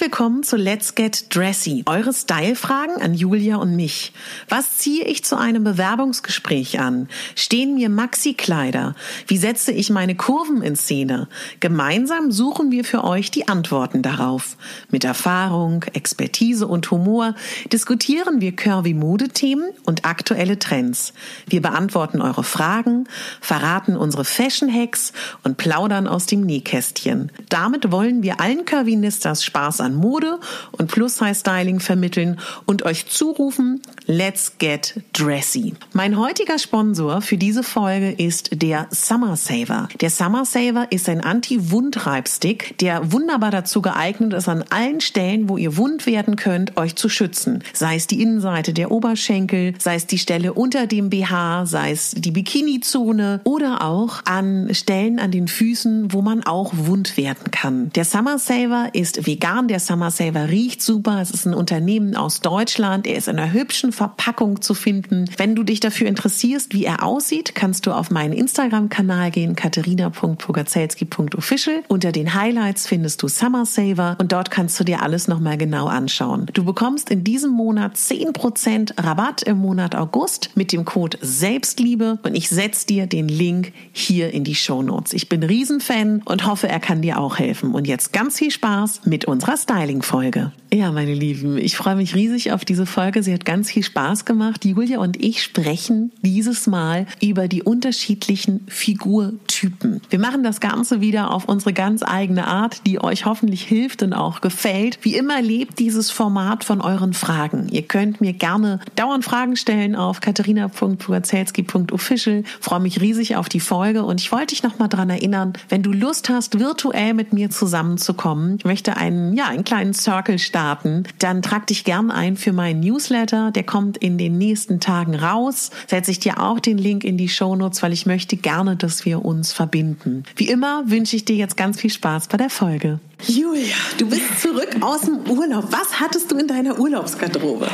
Willkommen 0.00 0.42
zu 0.42 0.56
Let's 0.56 0.94
Get 0.94 1.34
Dressy. 1.34 1.82
Eure 1.84 2.14
Style-Fragen 2.14 3.02
an 3.02 3.12
Julia 3.12 3.56
und 3.56 3.76
mich. 3.76 4.14
Was 4.48 4.78
ziehe 4.78 5.04
ich 5.04 5.24
zu 5.24 5.36
einem 5.36 5.62
Bewerbungsgespräch 5.62 6.80
an? 6.80 7.06
Stehen 7.34 7.74
mir 7.74 7.90
Maxi-Kleider? 7.90 8.94
Wie 9.26 9.36
setze 9.36 9.72
ich 9.72 9.90
meine 9.90 10.14
Kurven 10.14 10.62
in 10.62 10.74
Szene? 10.74 11.28
Gemeinsam 11.60 12.32
suchen 12.32 12.70
wir 12.70 12.84
für 12.84 13.04
euch 13.04 13.30
die 13.30 13.48
Antworten 13.48 14.00
darauf. 14.00 14.56
Mit 14.88 15.04
Erfahrung, 15.04 15.84
Expertise 15.92 16.66
und 16.66 16.90
Humor 16.90 17.34
diskutieren 17.70 18.40
wir 18.40 18.56
curvy 18.56 18.94
Modethemen 18.94 19.66
und 19.84 20.06
aktuelle 20.06 20.58
Trends. 20.58 21.12
Wir 21.46 21.60
beantworten 21.60 22.22
eure 22.22 22.42
Fragen, 22.42 23.06
verraten 23.42 23.98
unsere 23.98 24.24
Fashion-Hacks 24.24 25.12
und 25.44 25.58
plaudern 25.58 26.08
aus 26.08 26.24
dem 26.24 26.40
Nähkästchen. 26.40 27.30
Damit 27.50 27.92
wollen 27.92 28.22
wir 28.22 28.40
allen 28.40 28.64
Curvinistas 28.64 29.44
Spaß 29.44 29.80
Spaß 29.80 29.89
an 29.90 29.96
Mode 29.96 30.38
und 30.72 30.90
Plus-Size-Styling 30.90 31.80
vermitteln 31.80 32.38
und 32.64 32.84
euch 32.84 33.08
zurufen, 33.08 33.82
let's 34.06 34.52
get 34.58 35.00
dressy. 35.12 35.74
Mein 35.92 36.16
heutiger 36.18 36.58
Sponsor 36.58 37.20
für 37.20 37.36
diese 37.36 37.62
Folge 37.62 38.12
ist 38.12 38.62
der 38.62 38.86
Summer 38.90 39.36
Saver. 39.36 39.88
Der 40.00 40.10
Summer 40.10 40.44
Saver 40.44 40.86
ist 40.90 41.08
ein 41.08 41.20
Anti-Wundreibstick, 41.20 42.78
der 42.78 43.12
wunderbar 43.12 43.50
dazu 43.50 43.82
geeignet 43.82 44.32
ist, 44.32 44.48
an 44.48 44.64
allen 44.70 45.00
Stellen, 45.00 45.48
wo 45.48 45.56
ihr 45.56 45.76
wund 45.76 46.06
werden 46.06 46.36
könnt, 46.36 46.76
euch 46.76 46.94
zu 46.94 47.08
schützen. 47.08 47.64
Sei 47.72 47.96
es 47.96 48.06
die 48.06 48.22
Innenseite 48.22 48.72
der 48.72 48.90
Oberschenkel, 48.92 49.74
sei 49.78 49.96
es 49.96 50.06
die 50.06 50.18
Stelle 50.18 50.52
unter 50.52 50.86
dem 50.86 51.10
BH, 51.10 51.66
sei 51.66 51.90
es 51.90 52.12
die 52.12 52.30
Bikini-Zone 52.30 53.40
oder 53.44 53.82
auch 53.82 54.22
an 54.24 54.72
Stellen 54.72 55.18
an 55.18 55.32
den 55.32 55.48
Füßen, 55.48 56.12
wo 56.12 56.22
man 56.22 56.44
auch 56.44 56.72
wund 56.76 57.16
werden 57.16 57.50
kann. 57.50 57.90
Der 57.94 58.04
Summer 58.04 58.38
Saver 58.38 58.90
ist 58.92 59.26
vegan 59.26 59.40
vegan. 59.40 59.68
Der 59.80 59.86
Summer 59.86 60.10
Saver 60.10 60.50
riecht 60.50 60.82
super. 60.82 61.22
Es 61.22 61.30
ist 61.30 61.46
ein 61.46 61.54
Unternehmen 61.54 62.14
aus 62.14 62.42
Deutschland. 62.42 63.06
Er 63.06 63.16
ist 63.16 63.28
in 63.28 63.38
einer 63.38 63.50
hübschen 63.50 63.92
Verpackung 63.92 64.60
zu 64.60 64.74
finden. 64.74 65.24
Wenn 65.38 65.54
du 65.54 65.62
dich 65.62 65.80
dafür 65.80 66.06
interessierst, 66.06 66.74
wie 66.74 66.84
er 66.84 67.02
aussieht, 67.02 67.54
kannst 67.54 67.86
du 67.86 67.92
auf 67.92 68.10
meinen 68.10 68.34
Instagram-Kanal 68.34 69.30
gehen, 69.30 69.56
katharina.pogacelski.official. 69.56 71.82
Unter 71.88 72.12
den 72.12 72.34
Highlights 72.34 72.86
findest 72.86 73.22
du 73.22 73.28
Summer 73.28 73.64
Saver 73.64 74.18
und 74.20 74.32
dort 74.32 74.50
kannst 74.50 74.78
du 74.78 74.84
dir 74.84 75.00
alles 75.00 75.28
nochmal 75.28 75.56
genau 75.56 75.86
anschauen. 75.86 76.44
Du 76.52 76.62
bekommst 76.62 77.08
in 77.08 77.24
diesem 77.24 77.52
Monat 77.52 77.96
10% 77.96 79.02
Rabatt 79.02 79.44
im 79.44 79.56
Monat 79.56 79.94
August 79.94 80.50
mit 80.56 80.72
dem 80.72 80.84
Code 80.84 81.16
Selbstliebe 81.22 82.18
und 82.22 82.34
ich 82.34 82.50
setze 82.50 82.86
dir 82.86 83.06
den 83.06 83.28
Link 83.28 83.72
hier 83.92 84.34
in 84.34 84.44
die 84.44 84.56
Show 84.56 84.82
Notes. 84.82 85.14
Ich 85.14 85.30
bin 85.30 85.42
Riesenfan 85.42 86.20
und 86.26 86.46
hoffe, 86.46 86.68
er 86.68 86.80
kann 86.80 87.00
dir 87.00 87.18
auch 87.18 87.38
helfen. 87.38 87.72
Und 87.72 87.86
jetzt 87.86 88.12
ganz 88.12 88.36
viel 88.36 88.50
Spaß 88.50 89.06
mit 89.06 89.24
uns 89.24 89.40
unserer 89.40 89.56
Styling-Folge. 89.70 90.50
Ja, 90.72 90.92
meine 90.92 91.14
Lieben, 91.14 91.58
ich 91.58 91.76
freue 91.76 91.96
mich 91.96 92.14
riesig 92.14 92.52
auf 92.52 92.64
diese 92.64 92.86
Folge. 92.86 93.24
Sie 93.24 93.34
hat 93.34 93.44
ganz 93.44 93.72
viel 93.72 93.82
Spaß 93.82 94.24
gemacht. 94.24 94.64
Julia 94.64 95.00
und 95.00 95.20
ich 95.20 95.42
sprechen 95.42 96.12
dieses 96.22 96.68
Mal 96.68 97.08
über 97.20 97.48
die 97.48 97.64
unterschiedlichen 97.64 98.64
Figurtypen. 98.68 100.00
Wir 100.10 100.20
machen 100.20 100.44
das 100.44 100.60
Ganze 100.60 101.00
wieder 101.00 101.32
auf 101.32 101.46
unsere 101.46 101.72
ganz 101.72 102.04
eigene 102.04 102.46
Art, 102.46 102.86
die 102.86 103.02
euch 103.02 103.26
hoffentlich 103.26 103.64
hilft 103.64 104.04
und 104.04 104.12
auch 104.12 104.40
gefällt. 104.40 105.00
Wie 105.02 105.16
immer 105.16 105.42
lebt 105.42 105.80
dieses 105.80 106.12
Format 106.12 106.62
von 106.62 106.80
euren 106.80 107.14
Fragen. 107.14 107.66
Ihr 107.70 107.82
könnt 107.82 108.20
mir 108.20 108.32
gerne 108.32 108.78
dauernd 108.94 109.24
Fragen 109.24 109.56
stellen 109.56 109.96
auf 109.96 110.20
katharina.pugazelski.official. 110.20 112.44
Freue 112.60 112.80
mich 112.80 113.00
riesig 113.00 113.34
auf 113.34 113.48
die 113.48 113.58
Folge 113.58 114.04
und 114.04 114.20
ich 114.20 114.30
wollte 114.30 114.54
dich 114.54 114.62
noch 114.62 114.78
mal 114.78 114.86
daran 114.86 115.10
erinnern, 115.10 115.54
wenn 115.68 115.82
du 115.82 115.90
Lust 115.92 116.28
hast, 116.28 116.60
virtuell 116.60 117.14
mit 117.14 117.32
mir 117.32 117.50
zusammenzukommen, 117.50 118.54
ich 118.58 118.64
möchte 118.64 118.96
einen 118.96 119.34
ja, 119.34 119.46
einen 119.46 119.59
kleinen 119.64 119.94
Circle 119.94 120.38
starten, 120.38 121.04
dann 121.18 121.42
trag 121.42 121.66
dich 121.66 121.84
gern 121.84 122.10
ein 122.10 122.36
für 122.36 122.52
meinen 122.52 122.80
Newsletter. 122.80 123.50
Der 123.50 123.64
kommt 123.64 123.96
in 123.96 124.18
den 124.18 124.38
nächsten 124.38 124.80
Tagen 124.80 125.14
raus. 125.14 125.70
Setze 125.86 126.10
ich 126.10 126.20
dir 126.20 126.40
auch 126.40 126.60
den 126.60 126.78
Link 126.78 127.04
in 127.04 127.16
die 127.16 127.28
Show 127.28 127.56
Notes, 127.56 127.82
weil 127.82 127.92
ich 127.92 128.06
möchte 128.06 128.36
gerne, 128.36 128.76
dass 128.76 129.04
wir 129.04 129.24
uns 129.24 129.52
verbinden. 129.52 130.24
Wie 130.36 130.48
immer 130.48 130.84
wünsche 130.86 131.16
ich 131.16 131.24
dir 131.24 131.36
jetzt 131.36 131.56
ganz 131.56 131.80
viel 131.80 131.90
Spaß 131.90 132.28
bei 132.28 132.36
der 132.36 132.50
Folge. 132.50 133.00
Julia, 133.26 133.76
du 133.98 134.08
bist 134.08 134.40
zurück 134.40 134.68
aus 134.80 135.02
dem 135.02 135.18
Urlaub. 135.28 135.66
Was 135.70 136.00
hattest 136.00 136.30
du 136.30 136.38
in 136.38 136.46
deiner 136.46 136.78
Urlaubsgarderobe? 136.78 137.68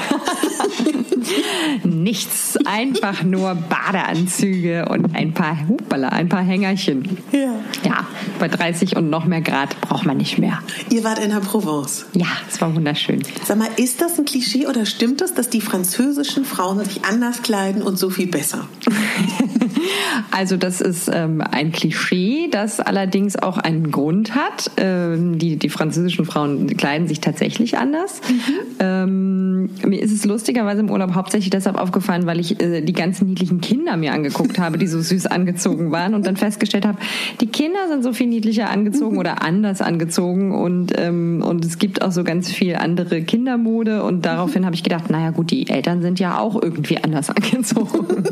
Nichts, 1.85 2.57
einfach 2.65 3.23
nur 3.23 3.55
Badeanzüge 3.55 4.87
und 4.89 5.15
ein 5.15 5.33
paar 5.33 5.69
Hupala, 5.69 6.09
ein 6.09 6.29
paar 6.29 6.43
Hängerchen. 6.43 7.19
Ja. 7.33 7.55
Ja, 7.85 8.07
bei 8.39 8.49
30 8.49 8.97
und 8.97 9.11
noch 9.11 9.25
mehr 9.25 9.41
Grad 9.41 9.81
braucht 9.81 10.05
man 10.07 10.17
nicht 10.17 10.39
mehr. 10.39 10.61
Ihr 10.91 11.05
wart 11.05 11.19
in 11.19 11.31
der 11.31 11.41
Provence. 11.41 12.07
Ja, 12.15 12.27
es 12.49 12.61
war 12.61 12.75
wunderschön. 12.75 13.23
Sag 13.45 13.59
mal, 13.59 13.69
ist 13.77 14.01
das 14.01 14.19
ein 14.19 14.25
Klischee 14.25 14.67
oder 14.67 14.87
stimmt 14.87 15.21
es, 15.23 15.35
dass 15.35 15.49
die 15.49 15.61
französischen 15.61 16.45
Frauen 16.45 16.85
sich 16.85 17.05
anders 17.05 17.43
kleiden 17.43 17.83
und 17.83 17.99
so 17.99 18.11
viel 18.11 18.27
besser? 18.27 18.67
also 20.31 20.57
das 20.57 20.81
ist 20.81 21.09
ähm, 21.13 21.41
ein 21.41 21.73
Klischee, 21.73 22.49
das 22.51 22.81
allerdings 22.81 23.37
auch 23.37 23.59
einen 23.59 23.91
Grund 23.91 24.35
hat. 24.35 24.71
Ähm, 24.77 25.36
die, 25.39 25.57
die 25.57 25.69
französischen 25.69 26.25
Frauen 26.25 26.67
kleiden 26.77 27.09
sich 27.09 27.21
tatsächlich 27.21 27.79
anders. 27.79 28.21
Mhm. 28.29 28.55
Ähm, 28.79 29.71
mir 29.85 30.01
ist 30.01 30.13
es 30.13 30.25
lustigerweise 30.25 30.81
im 30.81 30.91
Urlaub 30.91 31.15
hauptsächlich 31.15 31.51
deshalb 31.51 31.79
aufgefallen, 31.79 32.27
weil 32.27 32.41
ich 32.41 32.61
äh, 32.61 32.81
die 32.81 32.93
ganzen 32.93 33.27
niedlichen 33.29 33.61
Kinder 33.61 33.97
mir 33.97 34.13
angeguckt 34.13 34.59
habe, 34.59 34.79
die 34.79 34.87
so 34.87 35.01
süß 35.01 35.27
angezogen 35.27 35.91
waren 35.91 36.15
und 36.15 36.27
dann 36.27 36.37
festgestellt 36.37 36.87
habe, 36.87 36.99
die 37.41 37.47
Kinder 37.47 37.89
sind 37.89 38.03
so 38.03 38.13
viel 38.13 38.27
niedlicher 38.27 38.71
angezogen 38.71 39.15
mhm. 39.15 39.21
oder 39.21 39.43
anders 39.43 39.81
angezogen 39.81 40.53
und, 40.53 40.93
ähm, 40.99 41.43
und 41.47 41.65
es 41.65 41.79
gibt 41.79 42.03
auch 42.03 42.13
so 42.13 42.25
ganz 42.25 42.51
viel 42.51 42.77
andere 42.77 43.23
Kindermode 43.23 44.03
und 44.03 44.25
daraufhin 44.27 44.65
habe 44.65 44.75
ich 44.75 44.83
gedacht, 44.83 45.11
naja 45.11 45.31
gut, 45.31 45.51
die 45.51 45.69
Eltern 45.69 46.03
sind 46.03 46.19
ja 46.19 46.39
auch 46.39 46.61
irgendwie 46.61 46.99
anders 46.99 47.31
angezogen. 47.37 48.25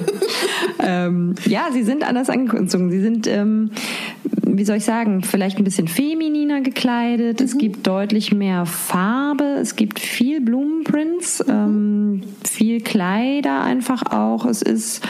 ähm, 0.81 1.35
ja, 1.47 1.67
sie 1.73 1.83
sind 1.83 2.07
anders 2.07 2.31
angezogen. 2.31 2.91
Sie 2.91 3.01
sind, 3.01 3.27
ähm, 3.27 3.71
wie 4.59 4.65
soll 4.65 4.77
ich 4.77 4.85
sagen, 4.85 5.23
vielleicht 5.23 5.59
ein 5.59 5.65
bisschen 5.65 5.89
femininer 5.89 6.61
gekleidet. 6.61 7.41
Mhm. 7.41 7.47
Es 7.47 7.59
gibt 7.59 7.87
deutlich 7.87 8.33
mehr 8.33 8.67
Farbe. 8.67 9.45
Es 9.61 9.77
gibt 9.77 10.01
viel 10.01 10.41
Blumenprints. 10.41 11.45
Ähm, 11.49 11.75
ähm, 11.75 12.23
viel 12.45 12.81
Kleider 12.81 13.63
einfach 13.63 14.03
auch. 14.11 14.47
Es 14.47 14.63
ist 14.63 15.03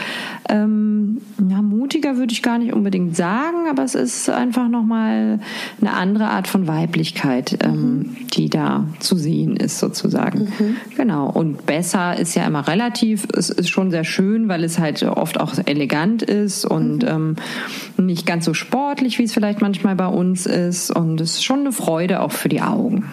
ähm, 0.49 1.21
ja, 1.49 1.61
mutiger 1.61 2.17
würde 2.17 2.33
ich 2.33 2.41
gar 2.41 2.57
nicht 2.57 2.73
unbedingt 2.73 3.15
sagen, 3.15 3.67
aber 3.69 3.83
es 3.83 3.95
ist 3.95 4.29
einfach 4.29 4.67
nochmal 4.67 5.39
eine 5.81 5.93
andere 5.93 6.25
Art 6.25 6.47
von 6.47 6.67
Weiblichkeit, 6.67 7.57
ähm, 7.63 7.71
mhm. 7.71 8.15
die 8.33 8.49
da 8.49 8.85
zu 8.99 9.15
sehen 9.15 9.57
ist 9.57 9.79
sozusagen. 9.79 10.51
Mhm. 10.57 10.75
Genau. 10.95 11.29
Und 11.29 11.65
besser 11.65 12.17
ist 12.17 12.35
ja 12.35 12.45
immer 12.45 12.67
relativ. 12.67 13.27
Es 13.35 13.49
ist 13.49 13.69
schon 13.69 13.91
sehr 13.91 14.03
schön, 14.03 14.47
weil 14.47 14.63
es 14.63 14.79
halt 14.79 15.01
oft 15.03 15.39
auch 15.39 15.53
elegant 15.65 16.21
ist 16.21 16.65
und 16.65 17.03
mhm. 17.03 17.09
ähm, 17.09 17.35
nicht 17.97 18.25
ganz 18.25 18.45
so 18.45 18.53
sportlich, 18.53 19.19
wie 19.19 19.23
es 19.23 19.33
vielleicht 19.33 19.61
manchmal 19.61 19.95
bei 19.95 20.07
uns 20.07 20.45
ist. 20.45 20.91
Und 20.91 21.21
es 21.21 21.35
ist 21.35 21.43
schon 21.43 21.61
eine 21.61 21.71
Freude 21.71 22.21
auch 22.21 22.31
für 22.31 22.49
die 22.49 22.61
Augen. 22.61 23.05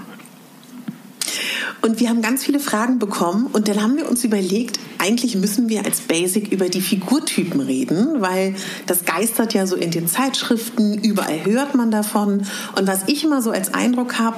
Und 1.82 1.99
wir 1.99 2.08
haben 2.08 2.23
ganz 2.23 2.44
viele 2.44 2.61
Fragen 2.61 3.00
bekommen 3.00 3.49
und 3.52 3.67
dann 3.67 3.82
haben 3.82 3.96
wir 3.96 4.08
uns 4.08 4.23
überlegt, 4.23 4.79
eigentlich 4.99 5.34
müssen 5.34 5.69
wir 5.69 5.84
als 5.84 6.00
Basic 6.00 6.52
über 6.52 6.69
die 6.69 6.81
Figurtypen 6.81 7.61
reden, 7.61 8.20
weil 8.20 8.55
das 8.87 9.05
geistert 9.05 9.52
ja 9.52 9.67
so 9.67 9.75
in 9.75 9.90
den 9.90 10.06
Zeitschriften, 10.06 10.96
überall 11.02 11.44
hört 11.44 11.75
man 11.75 11.90
davon. 11.90 12.46
Und 12.76 12.87
was 12.87 13.00
ich 13.08 13.25
immer 13.25 13.43
so 13.43 13.50
als 13.50 13.75
Eindruck 13.75 14.20
habe, 14.20 14.37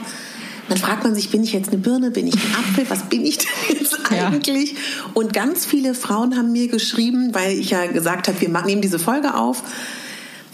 dann 0.71 0.79
fragt 0.79 1.05
man 1.05 1.15
sich, 1.15 1.31
bin 1.31 1.43
ich 1.43 1.53
jetzt 1.53 1.69
eine 1.69 1.77
Birne, 1.77 2.11
bin 2.11 2.27
ich 2.27 2.35
ein 2.35 2.55
Apfel, 2.59 2.89
was 2.89 3.03
bin 3.11 3.27
ich 3.27 3.37
denn 3.37 3.79
jetzt 3.79 3.99
eigentlich? 4.11 4.73
Ja. 4.73 4.79
Und 5.13 5.35
ganz 5.35 5.67
viele 5.67 5.93
Frauen 5.93 6.39
haben 6.39 6.51
mir 6.53 6.69
geschrieben, 6.69 7.35
weil 7.35 7.59
ich 7.59 7.71
ja 7.71 7.85
gesagt 7.87 8.29
habe, 8.29 8.41
wir 8.41 8.49
nehmen 8.63 8.81
diese 8.81 8.99
Folge 8.99 9.35
auf, 9.35 9.63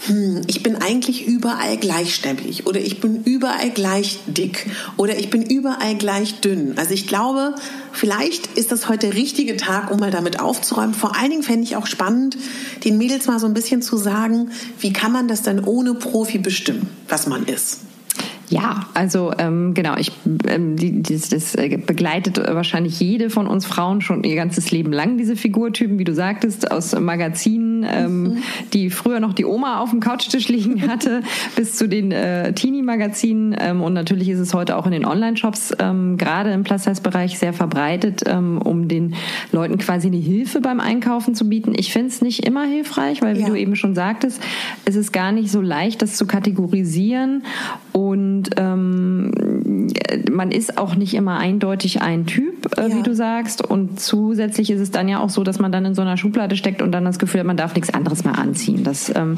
hm, 0.07 0.41
ich 0.47 0.63
bin 0.63 0.77
eigentlich 0.77 1.27
überall 1.27 1.77
gleichstämmig 1.77 2.65
oder 2.65 2.79
ich 2.79 2.99
bin 3.01 3.23
überall 3.23 3.69
gleich 3.69 4.19
dick 4.25 4.65
oder 4.97 5.19
ich 5.19 5.29
bin 5.29 5.43
überall 5.43 5.95
gleich 5.95 6.39
dünn. 6.41 6.73
Also 6.77 6.93
ich 6.93 7.07
glaube, 7.07 7.53
vielleicht 7.91 8.57
ist 8.57 8.71
das 8.71 8.89
heute 8.89 9.07
der 9.07 9.15
richtige 9.15 9.57
Tag, 9.57 9.91
um 9.91 9.99
mal 9.99 10.09
damit 10.09 10.39
aufzuräumen. 10.39 10.95
Vor 10.95 11.15
allen 11.15 11.29
Dingen 11.29 11.43
fände 11.43 11.63
ich 11.63 11.75
auch 11.75 11.85
spannend, 11.85 12.35
den 12.83 12.97
Mädels 12.97 13.27
mal 13.27 13.39
so 13.39 13.45
ein 13.45 13.53
bisschen 13.53 13.83
zu 13.83 13.97
sagen, 13.97 14.51
wie 14.79 14.91
kann 14.91 15.11
man 15.11 15.27
das 15.27 15.43
denn 15.43 15.63
ohne 15.63 15.93
Profi 15.93 16.39
bestimmen, 16.39 16.89
was 17.07 17.27
man 17.27 17.45
ist. 17.45 17.81
Ja, 18.51 18.85
also 18.93 19.31
ähm, 19.37 19.73
genau, 19.73 19.95
ich 19.97 20.11
ähm, 20.45 20.75
die, 20.75 21.01
das, 21.01 21.29
das 21.29 21.55
äh, 21.55 21.77
begleitet 21.77 22.37
wahrscheinlich 22.37 22.99
jede 22.99 23.29
von 23.29 23.47
uns 23.47 23.65
Frauen 23.65 24.01
schon 24.01 24.25
ihr 24.25 24.35
ganzes 24.35 24.71
Leben 24.71 24.91
lang, 24.91 25.17
diese 25.17 25.37
Figurtypen, 25.37 25.97
wie 25.99 26.03
du 26.03 26.13
sagtest, 26.13 26.69
aus 26.69 26.93
Magazinen, 26.99 27.85
ähm, 27.89 28.23
mhm. 28.23 28.37
die 28.73 28.89
früher 28.89 29.21
noch 29.21 29.31
die 29.31 29.45
Oma 29.45 29.79
auf 29.79 29.91
dem 29.91 30.01
Couchtisch 30.01 30.49
liegen 30.49 30.85
hatte, 30.89 31.21
bis 31.55 31.77
zu 31.77 31.87
den 31.87 32.11
äh, 32.11 32.51
Teenie-Magazinen. 32.51 33.55
Ähm, 33.57 33.81
und 33.81 33.93
natürlich 33.93 34.27
ist 34.27 34.39
es 34.39 34.53
heute 34.53 34.75
auch 34.75 34.85
in 34.85 34.91
den 34.91 35.05
Online-Shops, 35.05 35.73
ähm, 35.79 36.17
gerade 36.17 36.51
im 36.51 36.63
Plus-Size-Bereich, 36.63 37.39
sehr 37.39 37.53
verbreitet, 37.53 38.23
ähm, 38.25 38.61
um 38.61 38.89
den 38.89 39.15
Leuten 39.53 39.77
quasi 39.77 40.07
eine 40.07 40.17
Hilfe 40.17 40.59
beim 40.59 40.81
Einkaufen 40.81 41.35
zu 41.35 41.47
bieten. 41.47 41.73
Ich 41.73 41.93
finde 41.93 42.09
es 42.09 42.21
nicht 42.21 42.45
immer 42.45 42.65
hilfreich, 42.65 43.21
weil 43.21 43.37
wie 43.37 43.43
ja. 43.43 43.47
du 43.47 43.55
eben 43.55 43.77
schon 43.77 43.95
sagtest, 43.95 44.41
es 44.83 44.97
ist 44.97 45.13
gar 45.13 45.31
nicht 45.31 45.49
so 45.49 45.61
leicht, 45.61 46.01
das 46.01 46.17
zu 46.17 46.27
kategorisieren 46.27 47.43
und 47.93 48.40
und 48.41 48.49
ähm, 48.57 49.31
man 50.31 50.51
ist 50.51 50.77
auch 50.77 50.95
nicht 50.95 51.13
immer 51.13 51.37
eindeutig 51.37 52.01
ein 52.01 52.25
Typ, 52.25 52.77
äh, 52.77 52.89
ja. 52.89 52.95
wie 52.95 53.03
du 53.03 53.13
sagst. 53.13 53.63
Und 53.63 53.99
zusätzlich 53.99 54.71
ist 54.71 54.79
es 54.79 54.91
dann 54.91 55.07
ja 55.07 55.19
auch 55.19 55.29
so, 55.29 55.43
dass 55.43 55.59
man 55.59 55.71
dann 55.71 55.85
in 55.85 55.93
so 55.93 56.01
einer 56.01 56.17
Schublade 56.17 56.55
steckt 56.55 56.81
und 56.81 56.91
dann 56.91 57.05
das 57.05 57.19
Gefühl 57.19 57.41
hat, 57.41 57.47
man 57.47 57.57
darf 57.57 57.75
nichts 57.75 57.93
anderes 57.93 58.23
mehr 58.23 58.37
anziehen. 58.37 58.83
Das, 58.83 59.13
ähm, 59.15 59.37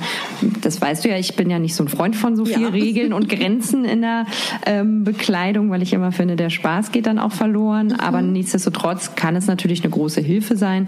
das 0.62 0.82
weißt 0.82 1.04
du 1.04 1.10
ja, 1.10 1.18
ich 1.18 1.36
bin 1.36 1.50
ja 1.50 1.60
nicht 1.60 1.76
so 1.76 1.84
ein 1.84 1.90
Freund 1.90 2.16
von 2.16 2.36
so 2.36 2.46
viel 2.46 2.62
ja. 2.62 2.70
Regeln 2.70 3.14
und 3.14 3.28
Grenzen 3.30 3.84
in 3.84 4.02
der 4.02 4.26
ähm, 4.66 5.04
Bekleidung, 5.04 5.70
weil 5.70 5.82
ich 5.82 5.94
immer 5.94 6.12
finde, 6.12 6.36
der 6.36 6.50
Spaß 6.50 6.92
geht 6.92 7.06
dann 7.06 7.20
auch 7.20 7.34
verloren. 7.34 7.88
Mhm. 7.88 8.00
Aber 8.00 8.22
nichtsdestotrotz 8.22 9.16
kann 9.16 9.36
es 9.36 9.48
natürlich 9.48 9.84
eine 9.84 9.92
große 9.92 10.22
Hilfe 10.22 10.56
sein. 10.56 10.84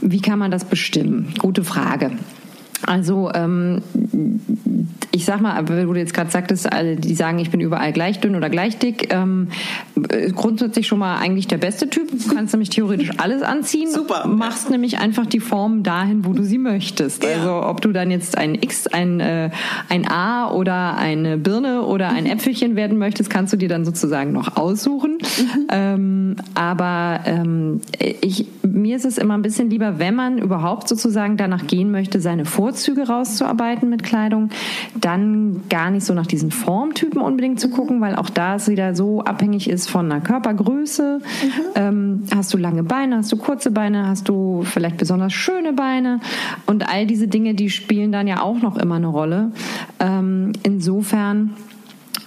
Mhm. 0.00 0.12
Wie 0.12 0.20
kann 0.20 0.38
man 0.38 0.50
das 0.50 0.64
bestimmen? 0.64 1.34
Gute 1.38 1.64
Frage. 1.64 2.12
Also 2.86 3.30
ähm, 3.34 3.82
ich 5.14 5.26
sag 5.26 5.40
mal, 5.40 5.68
wo 5.68 5.92
du 5.92 5.98
jetzt 5.98 6.14
gerade 6.14 6.30
sagtest, 6.30 6.72
alle, 6.72 6.96
die 6.96 7.14
sagen, 7.14 7.38
ich 7.38 7.50
bin 7.50 7.60
überall 7.60 7.92
gleich 7.92 8.20
dünn 8.20 8.34
oder 8.34 8.48
gleich 8.48 8.78
dick, 8.78 9.12
ähm, 9.12 9.48
grundsätzlich 10.34 10.86
schon 10.86 10.98
mal 10.98 11.18
eigentlich 11.18 11.46
der 11.46 11.58
beste 11.58 11.88
Typ. 11.90 12.10
Du 12.10 12.34
kannst 12.34 12.54
nämlich 12.54 12.70
theoretisch 12.70 13.10
alles 13.18 13.42
anziehen. 13.42 13.90
Super. 13.90 14.26
Machst 14.26 14.70
nämlich 14.70 14.98
einfach 14.98 15.26
die 15.26 15.40
Form 15.40 15.82
dahin, 15.82 16.24
wo 16.24 16.32
du 16.32 16.44
sie 16.44 16.58
möchtest. 16.58 17.24
Ja. 17.24 17.30
Also 17.30 17.66
ob 17.66 17.82
du 17.82 17.92
dann 17.92 18.10
jetzt 18.10 18.38
ein 18.38 18.54
X, 18.54 18.86
ein, 18.86 19.20
äh, 19.20 19.50
ein 19.90 20.08
A 20.08 20.50
oder 20.50 20.96
eine 20.96 21.36
Birne 21.36 21.82
oder 21.82 22.08
ein 22.08 22.24
Äpfelchen 22.24 22.74
werden 22.74 22.96
möchtest, 22.96 23.28
kannst 23.28 23.52
du 23.52 23.58
dir 23.58 23.68
dann 23.68 23.84
sozusagen 23.84 24.32
noch 24.32 24.56
aussuchen. 24.56 25.18
Mhm. 25.18 25.66
Ähm, 25.70 26.36
aber 26.54 27.20
ähm, 27.26 27.80
ich, 28.22 28.46
mir 28.66 28.96
ist 28.96 29.04
es 29.04 29.18
immer 29.18 29.34
ein 29.34 29.42
bisschen 29.42 29.70
lieber, 29.70 29.98
wenn 29.98 30.14
man 30.14 30.38
überhaupt 30.38 30.88
sozusagen 30.88 31.36
danach 31.36 31.66
gehen 31.66 31.90
möchte, 31.90 32.20
seine 32.20 32.44
Vorzüge 32.44 33.06
rauszuarbeiten 33.08 33.88
mit 33.88 34.02
Kleidung, 34.02 34.50
dann 34.94 35.62
gar 35.68 35.90
nicht 35.90 36.04
so 36.04 36.14
nach 36.14 36.26
diesen 36.26 36.50
Formtypen 36.50 37.20
unbedingt 37.20 37.60
zu 37.60 37.70
gucken, 37.70 38.00
weil 38.00 38.14
auch 38.14 38.30
da 38.30 38.56
es 38.56 38.68
wieder 38.68 38.94
so 38.94 39.22
abhängig 39.22 39.68
ist 39.68 39.90
von 39.90 40.10
einer 40.10 40.20
Körpergröße. 40.20 41.20
Mhm. 41.20 41.50
Ähm, 41.74 42.22
hast 42.34 42.52
du 42.54 42.58
lange 42.58 42.82
Beine, 42.82 43.16
hast 43.16 43.32
du 43.32 43.36
kurze 43.36 43.70
Beine, 43.70 44.06
hast 44.08 44.28
du 44.28 44.62
vielleicht 44.64 44.96
besonders 44.96 45.32
schöne 45.32 45.72
Beine 45.72 46.20
und 46.66 46.88
all 46.88 47.06
diese 47.06 47.28
Dinge, 47.28 47.54
die 47.54 47.70
spielen 47.70 48.12
dann 48.12 48.26
ja 48.26 48.42
auch 48.42 48.60
noch 48.60 48.76
immer 48.76 48.96
eine 48.96 49.08
Rolle. 49.08 49.52
Ähm, 49.98 50.52
insofern 50.62 51.50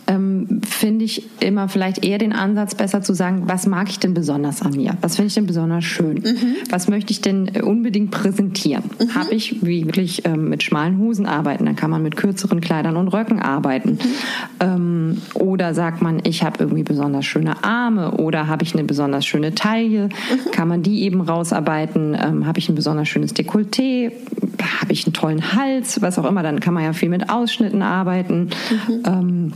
ähm, 0.08 0.62
finde 0.68 1.06
ich 1.06 1.24
immer 1.40 1.68
vielleicht 1.68 2.06
eher 2.06 2.18
den 2.18 2.34
Ansatz 2.34 2.76
besser 2.76 3.02
zu 3.02 3.14
sagen, 3.14 3.44
was 3.48 3.66
mag 3.66 3.90
ich 3.90 4.00
denn 4.00 4.14
besonders 4.14 4.62
an 4.62 4.74
mir? 4.74 4.98
Was 5.02 5.16
finde 5.16 5.28
ich 5.28 5.34
denn 5.34 5.48
besonders 5.48 5.84
schön? 5.84 6.16
Mhm. 6.16 6.56
Was 6.70 6.88
möchte 6.88 7.12
ich 7.12 7.22
denn 7.22 7.50
äh, 7.54 7.62
unbedingt 7.62 8.12
präsentieren? 8.12 8.84
Mhm. 9.00 9.16
Habe 9.16 9.34
ich 9.34 9.66
wie 9.66 9.86
wirklich 9.86 10.26
ähm, 10.26 10.50
mit 10.50 10.64
schmalen 10.64 11.00
Hosen 11.00 11.26
arbeiten? 11.26 11.66
Dann 11.66 11.76
kann 11.76 11.90
man 11.90 12.04
mit 12.04 12.16
kürzeren 12.16 12.62
Kleidern 12.62 12.98
und 12.98 13.08
Röcken 13.08 13.40
arbeiten. 13.40 13.92
Mhm. 13.92 14.00
Ähm, 14.60 15.22
oder 15.34 15.74
sagt 15.74 16.02
man, 16.02 16.22
ich 16.24 16.44
habe 16.44 16.58
irgendwie 16.60 16.84
besonders 16.84 17.26
schöne 17.26 17.64
Arme 17.64 18.12
oder 18.12 18.48
habe 18.48 18.64
ich 18.64 18.74
eine 18.74 18.84
besonders 18.84 19.26
schöne 19.26 19.56
Taille? 19.56 20.10
Mhm. 20.10 20.52
Kann 20.52 20.68
man 20.68 20.84
die 20.84 21.02
eben 21.04 21.22
rausarbeiten? 21.22 22.16
Ähm, 22.20 22.46
habe 22.46 22.60
ich 22.60 22.70
ein 22.70 22.76
besonders 22.76 23.08
schönes 23.08 23.36
Dekolleté? 23.36 24.12
Habe 24.82 24.94
ich 24.94 25.06
einen 25.06 25.14
tollen 25.14 25.54
Hals? 25.54 26.02
Was 26.02 26.20
auch 26.20 26.26
immer. 26.26 26.44
Dann 26.44 26.60
kann 26.60 26.74
man 26.74 26.84
ja 26.84 26.94
viel 26.94 27.10
mit 27.10 27.30
Ausschnitten 27.30 27.82
arbeiten. 27.82 28.50
Mhm. 28.88 29.04
Ähm, 29.06 29.54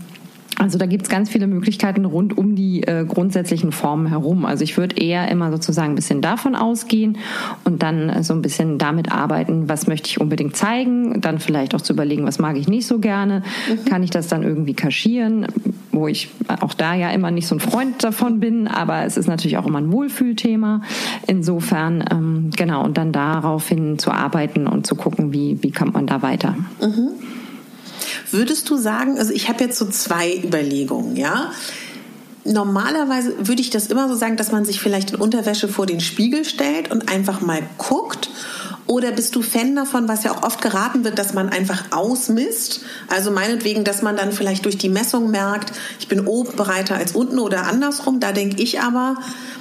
also 0.60 0.78
da 0.78 0.86
gibt's 0.86 1.10
ganz 1.10 1.30
viele 1.30 1.48
Möglichkeiten 1.48 2.04
rund 2.04 2.38
um 2.38 2.54
die 2.54 2.84
äh, 2.84 3.06
grundsätzlichen 3.06 3.72
Formen 3.72 4.08
herum. 4.08 4.46
Also 4.46 4.66
ich 4.66 4.78
würde 4.78 4.98
eher 4.98 5.30
immer 5.30 5.52
sozusagen 5.52 5.94
ein 5.94 5.96
bisschen 5.96 6.22
davon 6.22 6.54
ausgehen 6.54 7.18
und 7.64 7.82
dann 7.82 8.10
äh, 8.10 8.24
so 8.24 8.34
ein 8.34 8.42
bisschen 8.42 8.78
damit 8.78 9.10
arbeiten, 9.12 9.70
was 9.70 9.88
möchte 9.88 10.10
ich 10.10 10.20
unbedingt 10.20 10.58
zeigen, 10.58 11.22
dann 11.22 11.40
vielleicht 11.40 11.76
auch 11.76 11.82
zu 11.82 11.94
überlegen, 11.94 12.26
was 12.26 12.40
mag 12.40 12.58
ich 12.58 12.68
nicht 12.68 12.88
so 12.88 13.00
gerne, 13.00 13.42
mhm. 13.70 13.86
kann 13.86 14.04
ich 14.04 14.10
das 14.10 14.28
dann 14.28 14.44
irgendwie 14.44 14.74
kaschieren, 14.74 15.48
wo 15.94 16.10
ich 16.10 16.30
auch 16.60 16.74
da 16.74 16.94
ja 16.94 17.10
immer 17.12 17.32
nicht 17.32 17.48
so 17.48 17.56
ein 17.56 17.62
Freund 17.62 18.04
davon 18.04 18.42
bin, 18.42 18.68
aber 18.68 19.06
es 19.06 19.16
ist 19.16 19.28
natürlich 19.28 19.58
auch 19.58 19.66
immer 19.66 19.80
ein 19.80 19.94
Wohlfühlthema. 19.94 20.82
Insofern, 21.26 22.04
ähm, 22.12 22.50
genau, 22.56 22.84
und 22.84 22.98
dann 22.98 23.14
daraufhin 23.14 23.98
zu 23.98 24.12
arbeiten 24.12 24.68
und 24.68 24.86
zu 24.86 24.96
gucken, 24.96 25.32
wie, 25.32 25.58
wie 25.62 25.72
kommt 25.72 25.94
man 25.94 26.06
da 26.06 26.22
weiter. 26.22 26.56
Mhm. 26.82 27.12
Würdest 28.32 28.70
du 28.70 28.78
sagen, 28.78 29.18
also 29.18 29.34
ich 29.34 29.50
habe 29.50 29.64
jetzt 29.64 29.78
so 29.78 29.88
zwei 29.88 30.36
Überlegungen, 30.38 31.16
ja? 31.16 31.52
Normalerweise 32.46 33.48
würde 33.48 33.62
ich 33.62 33.70
das 33.70 33.88
immer 33.88 34.08
so 34.08 34.16
sagen, 34.16 34.38
dass 34.38 34.52
man 34.52 34.66
sich 34.66 34.80
vielleicht 34.80 35.12
in 35.12 35.18
Unterwäsche 35.18 35.68
vor 35.68 35.86
den 35.86 36.00
Spiegel 36.00 36.46
stellt 36.46 36.92
und 36.92 37.12
einfach 37.12 37.42
mal 37.42 37.62
guckt 37.78 38.30
oder 38.90 39.12
bist 39.12 39.36
du 39.36 39.44
Fan 39.44 39.76
davon, 39.76 40.08
was 40.08 40.24
ja 40.24 40.32
auch 40.32 40.42
oft 40.42 40.64
geraten 40.64 41.04
wird, 41.04 41.20
dass 41.20 41.36
man 41.36 41.50
einfach 41.50 41.84
ausmisst? 41.92 42.82
Also 43.08 43.30
meinetwegen, 43.30 43.84
dass 43.84 44.02
man 44.02 44.18
dann 44.18 44.32
vielleicht 44.32 44.66
durch 44.66 44.80
die 44.80 44.90
Messung 44.90 45.30
merkt, 45.30 45.74
ich 46.00 46.08
bin 46.08 46.26
oben 46.26 46.56
breiter 46.56 46.96
als 46.96 47.12
unten 47.12 47.38
oder 47.38 47.68
andersrum. 47.68 48.20
Da 48.20 48.32
denke 48.32 48.60
ich 48.60 48.82
aber, 48.82 49.18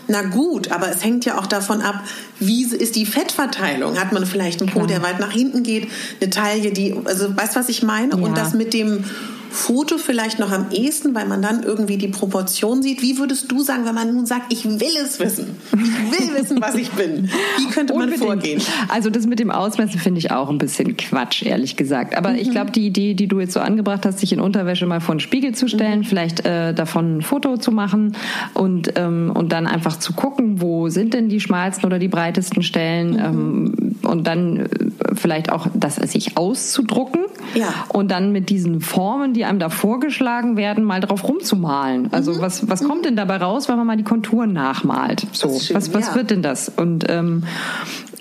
na 0.06 0.22
gut, 0.22 0.72
aber 0.72 0.90
es 0.90 1.04
hängt 1.04 1.26
ja 1.26 1.38
auch 1.38 1.44
davon 1.44 1.82
ab, 1.82 2.02
wie 2.40 2.64
ist 2.64 2.96
die 2.96 3.04
Fettverteilung? 3.04 4.00
Hat 4.00 4.12
man 4.12 4.24
vielleicht 4.24 4.62
einen 4.62 4.70
Po, 4.70 4.86
der 4.86 5.02
weit 5.02 5.20
nach 5.20 5.32
hinten 5.32 5.62
geht, 5.62 5.88
eine 6.22 6.30
Taille, 6.30 6.72
die, 6.72 6.96
also 7.04 7.36
weißt 7.36 7.54
du, 7.54 7.60
was 7.60 7.68
ich 7.68 7.82
meine? 7.82 8.16
Ja. 8.16 8.22
Und 8.22 8.34
das 8.34 8.54
mit 8.54 8.72
dem 8.72 9.04
Foto 9.50 9.98
vielleicht 9.98 10.38
noch 10.38 10.50
am 10.52 10.70
ehesten, 10.70 11.14
weil 11.14 11.26
man 11.26 11.42
dann 11.42 11.62
irgendwie 11.62 11.96
die 11.96 12.08
Proportion 12.08 12.82
sieht. 12.82 13.02
Wie 13.02 13.18
würdest 13.18 13.50
du 13.50 13.60
sagen, 13.60 13.84
wenn 13.84 13.94
man 13.94 14.14
nun 14.14 14.26
sagt, 14.26 14.52
ich 14.52 14.64
will 14.64 14.96
es 15.02 15.18
wissen, 15.18 15.56
ich 15.72 15.78
will 15.78 16.34
wissen, 16.40 16.60
was 16.60 16.74
ich 16.74 16.90
bin? 16.90 17.30
Wie 17.58 17.66
könnte 17.66 17.94
man 17.94 18.04
Unbedingt. 18.04 18.24
vorgehen? 18.24 18.62
Also 18.88 19.10
das 19.10 19.26
mit 19.26 19.38
dem 19.38 19.50
Ausmessen 19.50 19.98
finde 19.98 20.18
ich 20.18 20.30
auch 20.30 20.50
ein 20.50 20.58
bisschen 20.58 20.96
Quatsch, 20.96 21.42
ehrlich 21.42 21.76
gesagt. 21.76 22.16
Aber 22.16 22.30
mhm. 22.30 22.36
ich 22.36 22.50
glaube, 22.50 22.70
die 22.70 22.86
Idee, 22.86 23.14
die 23.14 23.26
du 23.26 23.40
jetzt 23.40 23.52
so 23.52 23.60
angebracht 23.60 24.04
hast, 24.04 24.18
sich 24.18 24.32
in 24.32 24.40
Unterwäsche 24.40 24.86
mal 24.86 25.00
vor 25.00 25.14
den 25.14 25.20
Spiegel 25.20 25.54
zu 25.54 25.68
stellen, 25.68 26.00
mhm. 26.00 26.04
vielleicht 26.04 26.44
äh, 26.44 26.74
davon 26.74 27.18
ein 27.18 27.22
Foto 27.22 27.56
zu 27.56 27.72
machen 27.72 28.16
und, 28.54 28.92
ähm, 28.96 29.32
und 29.34 29.52
dann 29.52 29.66
einfach 29.66 29.98
zu 29.98 30.12
gucken, 30.12 30.60
wo 30.60 30.88
sind 30.88 31.14
denn 31.14 31.28
die 31.28 31.40
schmalsten 31.40 31.86
oder 31.86 31.98
die 31.98 32.08
breitesten 32.08 32.62
Stellen 32.62 33.12
mhm. 33.12 33.18
ähm, 33.18 33.96
und 34.02 34.26
dann 34.26 34.56
äh, 34.58 34.68
vielleicht 35.14 35.50
auch 35.50 35.66
das 35.74 35.96
sich 35.96 36.36
auszudrucken 36.36 37.27
ja. 37.54 37.72
und 37.88 38.10
dann 38.10 38.32
mit 38.32 38.50
diesen 38.50 38.80
Formen, 38.80 39.32
die 39.34 39.44
einem 39.44 39.58
da 39.58 39.68
vorgeschlagen 39.68 40.56
werden, 40.56 40.84
mal 40.84 41.00
drauf 41.00 41.28
rumzumalen. 41.28 42.12
Also 42.12 42.34
mhm. 42.34 42.40
was, 42.40 42.68
was 42.68 42.84
kommt 42.84 43.04
denn 43.04 43.16
dabei 43.16 43.36
raus, 43.36 43.68
wenn 43.68 43.76
man 43.76 43.86
mal 43.86 43.96
die 43.96 44.04
Konturen 44.04 44.52
nachmalt? 44.52 45.26
So, 45.32 45.58
schön, 45.58 45.76
was, 45.76 45.92
was 45.94 46.08
ja. 46.08 46.14
wird 46.14 46.30
denn 46.30 46.42
das? 46.42 46.68
Und 46.68 47.08
ähm, 47.08 47.44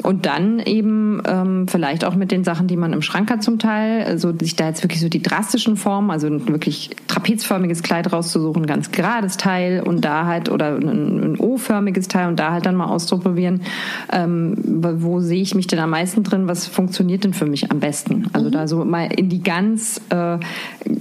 und 0.03 0.25
dann 0.25 0.59
eben 0.59 1.21
ähm, 1.27 1.67
vielleicht 1.67 2.05
auch 2.05 2.15
mit 2.15 2.31
den 2.31 2.43
Sachen, 2.43 2.67
die 2.67 2.77
man 2.77 2.93
im 2.93 3.01
Schrank 3.01 3.31
hat 3.31 3.41
zum 3.41 3.57
Teil, 3.57 4.03
also 4.03 4.31
sich 4.37 4.55
da 4.55 4.67
jetzt 4.67 4.83
wirklich 4.83 5.01
so 5.01 5.09
die 5.09 5.21
drastischen 5.21 5.75
Formen, 5.75 6.11
also 6.11 6.27
ein 6.27 6.47
wirklich 6.47 6.91
trapezförmiges 7.07 7.81
Kleid 7.81 8.11
rauszusuchen, 8.13 8.63
ein 8.63 8.67
ganz 8.67 8.91
gerades 8.91 9.37
Teil 9.37 9.81
und 9.81 10.05
da 10.05 10.25
halt, 10.25 10.49
oder 10.49 10.75
ein, 10.75 11.33
ein 11.33 11.39
O-förmiges 11.39 12.07
Teil 12.07 12.27
und 12.27 12.39
da 12.39 12.51
halt 12.51 12.65
dann 12.65 12.75
mal 12.75 12.85
auszuprobieren, 12.85 13.61
ähm, 14.11 14.55
wo 14.63 15.19
sehe 15.19 15.41
ich 15.41 15.55
mich 15.55 15.67
denn 15.67 15.79
am 15.79 15.89
meisten 15.89 16.23
drin, 16.23 16.47
was 16.47 16.67
funktioniert 16.67 17.23
denn 17.23 17.33
für 17.33 17.45
mich 17.45 17.71
am 17.71 17.79
besten? 17.79 18.27
Also 18.33 18.49
mhm. 18.49 18.51
da 18.51 18.67
so 18.67 18.85
mal 18.85 19.09
in 19.11 19.29
die 19.29 19.41
ganz 19.41 19.99
äh, 20.09 20.37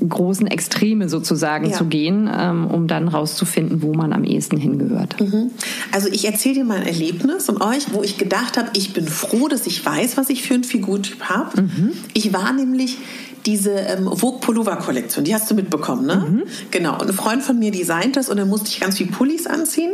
großen 0.08 0.46
Extreme 0.46 1.08
sozusagen 1.08 1.70
ja. 1.70 1.72
zu 1.72 1.84
gehen, 1.84 2.30
ähm, 2.34 2.66
um 2.66 2.86
dann 2.86 3.08
rauszufinden, 3.08 3.82
wo 3.82 3.92
man 3.92 4.12
am 4.12 4.24
ehesten 4.24 4.56
hingehört. 4.56 5.20
Mhm. 5.20 5.50
Also 5.92 6.08
ich 6.08 6.24
erzähle 6.26 6.56
dir 6.56 6.64
mal 6.64 6.78
ein 6.78 6.86
Erlebnis 6.86 7.48
und 7.48 7.60
euch, 7.60 7.92
wo 7.92 8.02
ich 8.02 8.16
gedacht 8.16 8.56
habe, 8.56 8.70
ich 8.74 8.85
bin 8.92 9.08
froh, 9.08 9.48
dass 9.48 9.66
ich 9.66 9.84
weiß, 9.84 10.16
was 10.16 10.30
ich 10.30 10.42
für 10.42 10.54
einen 10.54 10.64
Figurtyp 10.64 11.22
habe. 11.24 11.62
Mhm. 11.62 11.92
Ich 12.14 12.32
war 12.32 12.52
nämlich 12.52 12.98
diese 13.46 13.70
ähm, 13.70 14.10
Vogue 14.16 14.40
Pullover 14.40 14.76
Kollektion, 14.76 15.24
die 15.24 15.34
hast 15.34 15.50
du 15.50 15.54
mitbekommen, 15.54 16.06
ne? 16.06 16.26
Mhm. 16.28 16.42
Genau. 16.70 17.00
Und 17.00 17.08
ein 17.08 17.14
Freund 17.14 17.42
von 17.42 17.58
mir 17.58 17.70
designt 17.70 18.16
das 18.16 18.28
und 18.28 18.36
dann 18.36 18.48
musste 18.48 18.68
ich 18.68 18.80
ganz 18.80 18.98
viel 18.98 19.06
Pullis 19.06 19.46
anziehen. 19.46 19.92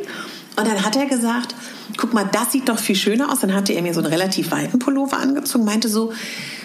Und 0.56 0.66
dann 0.66 0.84
hat 0.84 0.96
er 0.96 1.06
gesagt, 1.06 1.54
guck 1.96 2.12
mal, 2.12 2.28
das 2.30 2.52
sieht 2.52 2.68
doch 2.68 2.78
viel 2.78 2.96
schöner 2.96 3.32
aus. 3.32 3.40
Dann 3.40 3.54
hatte 3.54 3.72
er 3.72 3.82
mir 3.82 3.94
so 3.94 4.00
einen 4.00 4.12
relativ 4.12 4.50
weiten 4.50 4.78
Pullover 4.78 5.18
angezogen, 5.18 5.64
meinte 5.64 5.88
so, 5.88 6.12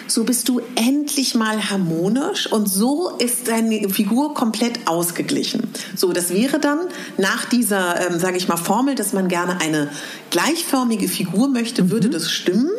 so 0.08 0.24
bist 0.24 0.48
du 0.48 0.60
endlich 0.74 1.34
mal 1.34 1.70
harmonisch 1.70 2.50
und 2.50 2.68
so 2.68 3.10
ist 3.18 3.48
deine 3.48 3.88
Figur 3.88 4.34
komplett 4.34 4.86
ausgeglichen. 4.86 5.68
So, 5.94 6.12
das 6.12 6.30
wäre 6.30 6.58
dann 6.58 6.78
nach 7.18 7.44
dieser, 7.44 8.08
ähm, 8.08 8.18
sage 8.18 8.36
ich 8.36 8.48
mal, 8.48 8.56
Formel, 8.56 8.94
dass 8.94 9.12
man 9.12 9.28
gerne 9.28 9.60
eine 9.60 9.90
gleichförmige 10.30 11.08
Figur 11.08 11.48
möchte, 11.48 11.84
mhm. 11.84 11.90
würde 11.90 12.10
das 12.10 12.30
stimmen. 12.30 12.70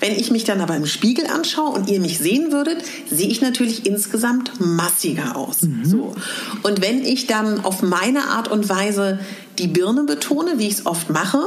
Wenn 0.00 0.12
ich 0.12 0.32
mich 0.32 0.44
dann 0.44 0.60
aber 0.60 0.74
im 0.74 0.86
Spiegel 0.86 1.26
anschaue 1.28 1.70
und 1.70 1.88
ihr 1.88 2.00
mich 2.00 2.18
sehen 2.18 2.50
würdet, 2.50 2.78
sehe 3.08 3.28
ich 3.28 3.40
natürlich 3.40 3.86
insgesamt 3.86 4.52
massiger 4.58 5.36
aus. 5.36 5.62
Mhm. 5.62 5.84
So. 5.84 6.14
Und 6.64 6.82
wenn 6.82 7.04
ich 7.04 7.28
dann 7.28 7.64
auf 7.64 7.82
meine 7.82 8.24
Art 8.24 8.48
und 8.48 8.68
Weise 8.68 9.20
die 9.58 9.68
Birne 9.68 10.02
betone, 10.02 10.58
wie 10.58 10.66
ich 10.66 10.74
es 10.74 10.86
oft 10.86 11.10
mache, 11.10 11.46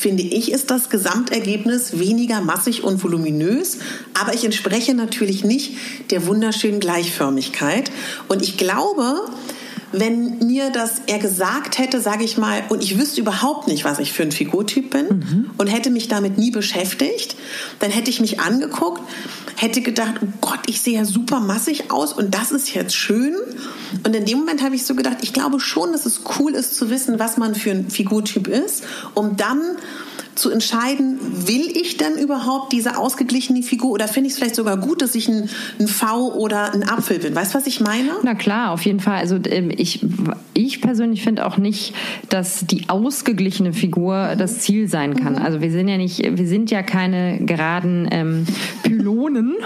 finde 0.00 0.22
ich, 0.22 0.50
ist 0.50 0.70
das 0.70 0.88
Gesamtergebnis 0.88 1.98
weniger 1.98 2.40
massig 2.40 2.82
und 2.82 3.02
voluminös, 3.04 3.78
aber 4.18 4.34
ich 4.34 4.44
entspreche 4.44 4.94
natürlich 4.94 5.44
nicht 5.44 5.74
der 6.10 6.26
wunderschönen 6.26 6.80
Gleichförmigkeit. 6.80 7.90
Und 8.26 8.42
ich 8.42 8.56
glaube, 8.56 9.20
wenn 9.92 10.38
mir 10.38 10.70
das 10.70 11.02
er 11.06 11.18
gesagt 11.18 11.78
hätte, 11.78 12.00
sage 12.00 12.24
ich 12.24 12.38
mal, 12.38 12.62
und 12.68 12.82
ich 12.82 12.98
wüsste 12.98 13.20
überhaupt 13.20 13.66
nicht, 13.66 13.84
was 13.84 13.98
ich 13.98 14.12
für 14.12 14.22
ein 14.22 14.32
Figurtyp 14.32 14.90
bin 14.90 15.06
mhm. 15.06 15.50
und 15.58 15.66
hätte 15.66 15.90
mich 15.90 16.08
damit 16.08 16.38
nie 16.38 16.50
beschäftigt, 16.50 17.36
dann 17.80 17.90
hätte 17.90 18.10
ich 18.10 18.20
mich 18.20 18.40
angeguckt, 18.40 19.02
hätte 19.56 19.82
gedacht, 19.82 20.14
oh 20.22 20.28
Gott, 20.40 20.60
ich 20.66 20.80
sehe 20.80 20.94
ja 20.94 21.04
super 21.04 21.40
massig 21.40 21.90
aus 21.90 22.12
und 22.12 22.34
das 22.34 22.52
ist 22.52 22.72
jetzt 22.72 22.94
schön. 22.94 23.34
Und 24.04 24.14
in 24.14 24.24
dem 24.24 24.38
Moment 24.38 24.62
habe 24.62 24.74
ich 24.74 24.84
so 24.84 24.94
gedacht, 24.94 25.18
ich 25.22 25.32
glaube 25.32 25.60
schon, 25.60 25.92
dass 25.92 26.06
es 26.06 26.22
cool 26.38 26.54
ist 26.54 26.76
zu 26.76 26.90
wissen, 26.90 27.18
was 27.18 27.36
man 27.36 27.54
für 27.54 27.70
ein 27.70 27.90
Figurtyp 27.90 28.48
ist, 28.48 28.84
um 29.14 29.36
dann 29.36 29.60
zu 30.40 30.50
entscheiden, 30.50 31.18
will 31.46 31.76
ich 31.76 31.98
denn 31.98 32.16
überhaupt 32.16 32.72
diese 32.72 32.96
ausgeglichene 32.96 33.62
Figur 33.62 33.90
oder 33.90 34.08
finde 34.08 34.28
ich 34.28 34.32
es 34.32 34.38
vielleicht 34.38 34.54
sogar 34.54 34.78
gut, 34.78 35.02
dass 35.02 35.14
ich 35.14 35.28
ein, 35.28 35.50
ein, 35.78 35.86
V 35.86 36.32
oder 36.34 36.72
ein 36.72 36.82
Apfel 36.82 37.18
bin? 37.18 37.34
Weißt 37.34 37.54
du, 37.54 37.58
was 37.58 37.66
ich 37.66 37.80
meine? 37.80 38.10
Na 38.22 38.34
klar, 38.34 38.72
auf 38.72 38.82
jeden 38.82 39.00
Fall. 39.00 39.18
Also 39.18 39.38
ähm, 39.48 39.70
ich, 39.76 40.00
ich 40.54 40.80
persönlich 40.80 41.22
finde 41.22 41.46
auch 41.46 41.58
nicht, 41.58 41.94
dass 42.30 42.66
die 42.66 42.88
ausgeglichene 42.88 43.74
Figur 43.74 44.34
das 44.36 44.60
Ziel 44.60 44.88
sein 44.88 45.14
kann. 45.16 45.34
Mhm. 45.34 45.42
Also 45.42 45.60
wir 45.60 45.70
sind 45.70 45.88
ja 45.88 45.98
nicht, 45.98 46.18
wir 46.18 46.46
sind 46.46 46.70
ja 46.70 46.82
keine 46.82 47.38
geraden 47.44 48.08
ähm, 48.10 48.46
Pylonen, 48.82 49.56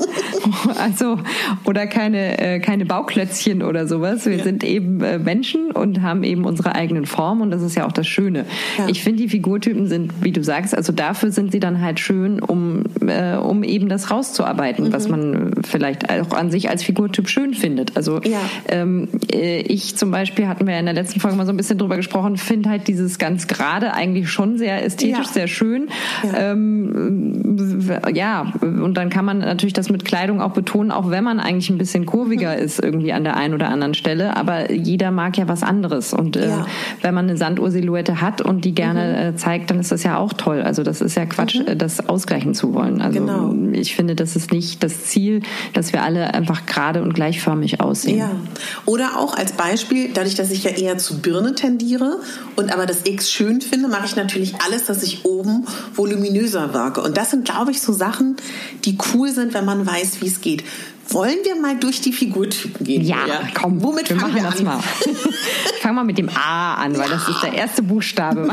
also 0.78 1.18
oder 1.64 1.86
keine 1.86 2.38
äh, 2.38 2.60
keine 2.60 2.84
Bauklötzchen 2.84 3.62
oder 3.62 3.86
sowas. 3.86 4.26
Wir 4.26 4.36
ja. 4.36 4.44
sind 4.44 4.62
eben 4.62 5.00
äh, 5.00 5.18
Menschen 5.18 5.70
und 5.70 6.02
haben 6.02 6.22
eben 6.22 6.44
unsere 6.44 6.74
eigenen 6.74 7.06
Formen 7.06 7.40
und 7.40 7.50
das 7.50 7.62
ist 7.62 7.76
ja 7.76 7.86
auch 7.86 7.92
das 7.92 8.06
Schöne. 8.06 8.44
Ja. 8.76 8.88
Ich 8.88 9.02
finde 9.02 9.22
die 9.22 9.28
Figurtypen 9.28 9.86
sind 9.86 10.01
sind, 10.01 10.01
wie 10.20 10.32
du 10.32 10.42
sagst, 10.42 10.76
also 10.76 10.92
dafür 10.92 11.30
sind 11.30 11.52
sie 11.52 11.60
dann 11.60 11.80
halt 11.80 12.00
schön, 12.00 12.40
um, 12.40 12.84
äh, 13.06 13.36
um 13.36 13.62
eben 13.62 13.88
das 13.88 14.10
rauszuarbeiten, 14.10 14.86
mhm. 14.86 14.92
was 14.92 15.08
man 15.08 15.52
vielleicht 15.62 16.10
auch 16.10 16.32
an 16.32 16.50
sich 16.50 16.68
als 16.70 16.82
Figurtyp 16.82 17.28
schön 17.28 17.54
findet. 17.54 17.96
Also 17.96 18.20
ja. 18.22 18.38
ähm, 18.68 19.08
äh, 19.32 19.60
ich 19.60 19.96
zum 19.96 20.10
Beispiel, 20.10 20.48
hatten 20.48 20.66
wir 20.66 20.78
in 20.78 20.84
der 20.84 20.94
letzten 20.94 21.20
Folge 21.20 21.36
mal 21.36 21.46
so 21.46 21.52
ein 21.52 21.56
bisschen 21.56 21.78
drüber 21.78 21.96
gesprochen, 21.96 22.36
finde 22.36 22.70
halt 22.70 22.88
dieses 22.88 23.18
ganz 23.18 23.46
gerade 23.46 23.94
eigentlich 23.94 24.30
schon 24.30 24.58
sehr 24.58 24.84
ästhetisch, 24.84 25.26
ja. 25.26 25.32
sehr 25.32 25.46
schön. 25.46 25.88
Ja. 26.24 26.52
Ähm, 26.52 27.58
ja, 28.14 28.52
und 28.62 28.94
dann 28.96 29.10
kann 29.10 29.24
man 29.24 29.38
natürlich 29.38 29.72
das 29.72 29.90
mit 29.90 30.04
Kleidung 30.04 30.40
auch 30.40 30.52
betonen, 30.52 30.90
auch 30.90 31.10
wenn 31.10 31.24
man 31.24 31.40
eigentlich 31.40 31.70
ein 31.70 31.78
bisschen 31.78 32.06
kurviger 32.06 32.56
mhm. 32.56 32.62
ist 32.62 32.82
irgendwie 32.82 33.12
an 33.12 33.24
der 33.24 33.36
einen 33.36 33.54
oder 33.54 33.68
anderen 33.68 33.94
Stelle. 33.94 34.36
Aber 34.36 34.72
jeder 34.72 35.10
mag 35.10 35.36
ja 35.38 35.48
was 35.48 35.62
anderes. 35.62 36.12
Und 36.14 36.36
äh, 36.36 36.50
wenn 37.00 37.14
man 37.14 37.28
eine 37.28 37.36
Sanduhr-Silhouette 37.36 38.20
hat 38.20 38.40
und 38.40 38.64
die 38.64 38.74
gerne 38.74 39.02
mhm. 39.02 39.34
äh, 39.34 39.36
zeigt, 39.36 39.70
dann 39.70 39.78
ist 39.78 39.91
das 39.92 40.02
ja 40.02 40.18
auch 40.18 40.32
toll. 40.32 40.62
Also 40.62 40.82
das 40.82 41.00
ist 41.00 41.16
ja 41.16 41.26
Quatsch, 41.26 41.56
mhm. 41.56 41.78
das 41.78 42.08
ausgleichen 42.08 42.54
zu 42.54 42.74
wollen. 42.74 43.00
Also 43.00 43.20
genau. 43.20 43.54
ich 43.72 43.94
finde, 43.94 44.16
das 44.16 44.34
ist 44.34 44.50
nicht 44.50 44.82
das 44.82 45.04
Ziel, 45.04 45.42
dass 45.74 45.92
wir 45.92 46.02
alle 46.02 46.34
einfach 46.34 46.66
gerade 46.66 47.02
und 47.02 47.12
gleichförmig 47.14 47.80
aussehen. 47.80 48.18
Ja. 48.18 48.30
Oder 48.86 49.18
auch 49.18 49.36
als 49.36 49.52
Beispiel, 49.52 50.10
dadurch, 50.12 50.34
dass 50.34 50.50
ich 50.50 50.64
ja 50.64 50.70
eher 50.70 50.98
zu 50.98 51.20
Birne 51.20 51.54
tendiere 51.54 52.20
und 52.56 52.72
aber 52.72 52.86
das 52.86 53.02
X 53.04 53.30
schön 53.30 53.60
finde, 53.60 53.88
mache 53.88 54.06
ich 54.06 54.16
natürlich 54.16 54.54
alles, 54.66 54.86
dass 54.86 55.02
ich 55.02 55.24
oben 55.24 55.66
voluminöser 55.94 56.72
wirke. 56.74 57.02
Und 57.02 57.16
das 57.16 57.30
sind, 57.30 57.44
glaube 57.44 57.70
ich, 57.70 57.80
so 57.80 57.92
Sachen, 57.92 58.36
die 58.84 58.96
cool 59.12 59.30
sind, 59.30 59.54
wenn 59.54 59.64
man 59.64 59.86
weiß, 59.86 60.22
wie 60.22 60.26
es 60.26 60.40
geht. 60.40 60.64
Wollen 61.12 61.38
wir 61.44 61.56
mal 61.56 61.76
durch 61.76 62.00
die 62.00 62.12
Figurtypen 62.12 62.86
gehen? 62.86 63.02
Ja, 63.02 63.26
ja. 63.26 63.40
komm. 63.54 63.82
Womit 63.82 64.08
wir 64.08 64.18
fangen 64.18 64.34
wir 64.34 64.42
das 64.42 64.58
an? 64.58 64.64
mal. 64.64 64.80
Fang 65.80 65.94
mal 65.94 66.04
mit 66.04 66.18
dem 66.18 66.28
A 66.30 66.74
an, 66.74 66.96
weil 66.96 67.08
ja. 67.08 67.16
das 67.16 67.28
ist 67.28 67.42
der 67.42 67.52
erste 67.52 67.82
Buchstabe 67.82 68.50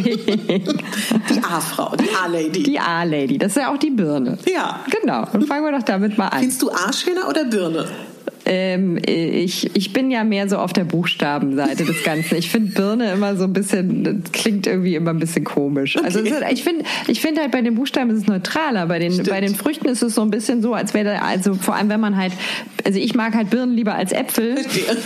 Die 0.00 1.42
A-Frau, 1.42 1.94
die 1.96 2.10
A-Lady. 2.14 2.62
Die 2.62 2.80
A-Lady, 2.80 3.38
das 3.38 3.52
ist 3.52 3.62
ja 3.62 3.72
auch 3.72 3.78
die 3.78 3.90
Birne. 3.90 4.38
Ja. 4.46 4.80
Genau, 5.00 5.26
und 5.32 5.46
fangen 5.46 5.64
wir 5.64 5.72
doch 5.72 5.84
damit 5.84 6.18
mal 6.18 6.28
an. 6.28 6.40
Findest 6.40 6.62
du 6.62 6.70
A 6.70 6.92
schöner 6.92 7.28
oder 7.28 7.44
Birne? 7.44 7.86
Ähm, 8.46 8.98
ich, 9.06 9.76
ich 9.76 9.92
bin 9.92 10.10
ja 10.10 10.24
mehr 10.24 10.48
so 10.48 10.56
auf 10.56 10.72
der 10.72 10.84
Buchstabenseite 10.84 11.84
des 11.84 12.02
Ganzen. 12.02 12.36
Ich 12.36 12.50
finde 12.50 12.72
Birne 12.72 13.12
immer 13.12 13.36
so 13.36 13.44
ein 13.44 13.52
bisschen, 13.52 14.24
klingt 14.32 14.66
irgendwie 14.66 14.94
immer 14.96 15.10
ein 15.10 15.18
bisschen 15.18 15.44
komisch. 15.44 15.96
Also 15.96 16.20
okay. 16.20 16.32
Also 16.32 16.46
ich 16.52 16.64
finde 16.64 16.84
ich 17.06 17.20
finde 17.20 17.42
halt 17.42 17.52
bei 17.52 17.60
den 17.60 17.74
Buchstaben 17.74 18.10
ist 18.10 18.22
es 18.22 18.26
neutraler. 18.26 18.86
Bei 18.86 18.98
den, 18.98 19.22
bei 19.24 19.40
den 19.40 19.54
Früchten 19.54 19.86
ist 19.88 20.02
es 20.02 20.14
so 20.14 20.22
ein 20.22 20.30
bisschen 20.30 20.62
so, 20.62 20.74
als 20.74 20.94
wäre, 20.94 21.22
also 21.22 21.54
vor 21.54 21.76
allem 21.76 21.90
wenn 21.90 22.00
man 22.00 22.16
halt, 22.16 22.32
also 22.84 22.98
ich 22.98 23.14
mag 23.14 23.34
halt 23.34 23.50
Birnen 23.50 23.74
lieber 23.74 23.94
als 23.94 24.10
Äpfel. 24.10 24.56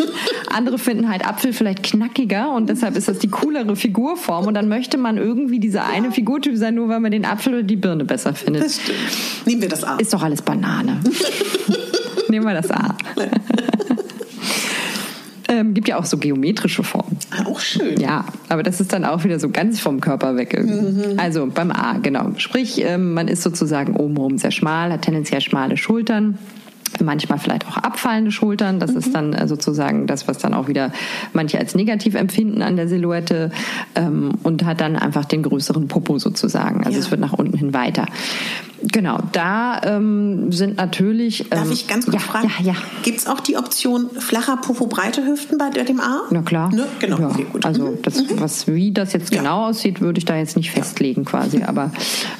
Andere 0.49 0.79
finden 0.79 1.11
halt 1.11 1.27
Apfel 1.27 1.53
vielleicht 1.53 1.83
knackiger 1.83 2.53
und 2.55 2.71
deshalb 2.71 2.97
ist 2.97 3.09
das 3.09 3.19
die 3.19 3.29
coolere 3.29 3.77
Figurform 3.77 4.47
und 4.47 4.55
dann 4.55 4.69
möchte 4.69 4.97
man 4.97 5.19
irgendwie 5.19 5.59
dieser 5.59 5.87
eine 5.87 6.13
Figurtyp 6.13 6.57
sein, 6.57 6.77
nur 6.77 6.89
weil 6.89 7.01
man 7.01 7.11
den 7.11 7.25
Apfel 7.25 7.55
oder 7.55 7.63
die 7.63 7.77
Birne 7.77 8.05
besser 8.05 8.35
findet. 8.35 8.65
Das 8.65 8.81
stimmt. 8.81 8.99
Nehmen 9.45 9.61
wir 9.61 9.69
das 9.69 9.85
an. 9.85 9.99
Ist 9.99 10.15
doch 10.15 10.23
alles 10.23 10.41
Banane. 10.41 11.01
Nehmen 12.35 12.47
wir 12.47 12.55
das 12.55 12.69
A. 12.73 12.97
ähm, 15.49 15.73
gibt 15.73 15.87
ja 15.87 16.01
auch 16.01 16.05
so 16.05 16.19
geometrische 16.19 16.83
Formen. 16.83 17.17
Ah, 17.31 17.47
auch 17.47 17.61
schön. 17.61 18.01
Ja, 18.01 18.25
aber 18.49 18.65
das 18.65 18.81
ist 18.81 18.93
dann 18.93 19.05
auch 19.05 19.23
wieder 19.23 19.39
so 19.39 19.51
ganz 19.51 19.79
vom 19.79 20.01
Körper 20.01 20.35
weg. 20.35 20.61
Mhm. 20.61 21.15
Also 21.17 21.47
beim 21.47 21.71
A, 21.71 21.99
genau. 21.99 22.33
Sprich, 22.39 22.83
ähm, 22.85 23.15
man 23.15 23.29
ist 23.29 23.45
sozusagen 23.45 23.95
obenrum 23.95 24.37
sehr 24.39 24.51
schmal, 24.51 24.91
hat 24.91 25.03
tendenziell 25.03 25.41
schmale 25.43 25.77
Schultern 25.77 26.41
manchmal 27.03 27.39
vielleicht 27.39 27.67
auch 27.67 27.77
abfallende 27.77 28.31
Schultern. 28.31 28.79
Das 28.79 28.93
mhm. 28.93 28.99
ist 28.99 29.15
dann 29.15 29.33
äh, 29.33 29.49
sozusagen 29.49 30.07
das, 30.07 30.29
was 30.29 30.39
dann 30.39 30.55
auch 30.55 30.69
wieder 30.69 30.93
manche 31.33 31.59
als 31.59 31.75
negativ 31.75 32.15
empfinden 32.15 32.63
an 32.63 32.77
der 32.77 32.89
Silhouette 32.89 33.51
ähm, 33.95 34.33
und 34.43 34.65
hat 34.65 34.81
dann 34.81 34.97
einfach 34.97 35.25
den 35.25 35.43
größeren 35.43 35.89
Popo 35.89 36.19
sozusagen. 36.19 36.85
Also 36.85 36.99
ja. 36.99 36.99
es 36.99 37.11
wird 37.11 37.21
nach 37.21 37.33
unten 37.33 37.57
hin 37.57 37.75
weiter. 37.75 38.07
Genau, 38.93 39.19
da 39.33 39.81
ähm, 39.85 40.53
sind 40.53 40.77
natürlich. 40.77 41.41
Ähm, 41.43 41.51
Darf 41.51 41.71
ich 41.71 41.89
ganz 41.89 42.05
kurz 42.05 42.17
ja, 42.17 42.21
fragen? 42.21 42.51
Ja, 42.59 42.73
ja. 42.73 42.75
Gibt 43.03 43.19
es 43.19 43.27
auch 43.27 43.41
die 43.41 43.57
Option 43.57 44.11
flacher 44.19 44.57
Popo, 44.59 44.87
breite 44.87 45.25
Hüften 45.25 45.59
bei 45.59 45.71
dem 45.71 46.01
A? 46.01 46.23
Na 46.31 46.43
klar. 46.43 46.73
Ne? 46.75 46.87
Genau, 47.01 47.19
ja. 47.19 47.29
okay, 47.29 47.47
gut. 47.51 47.65
Also, 47.65 47.87
mhm. 47.87 48.03
das, 48.03 48.17
mhm. 48.17 48.41
was, 48.41 48.67
wie 48.67 48.93
das 48.93 49.13
jetzt 49.13 49.31
genau 49.31 49.67
aussieht, 49.67 50.01
würde 50.01 50.19
ich 50.19 50.25
da 50.25 50.37
jetzt 50.37 50.57
nicht 50.57 50.71
festlegen 50.71 51.25
quasi. 51.25 51.63
Aber 51.67 51.93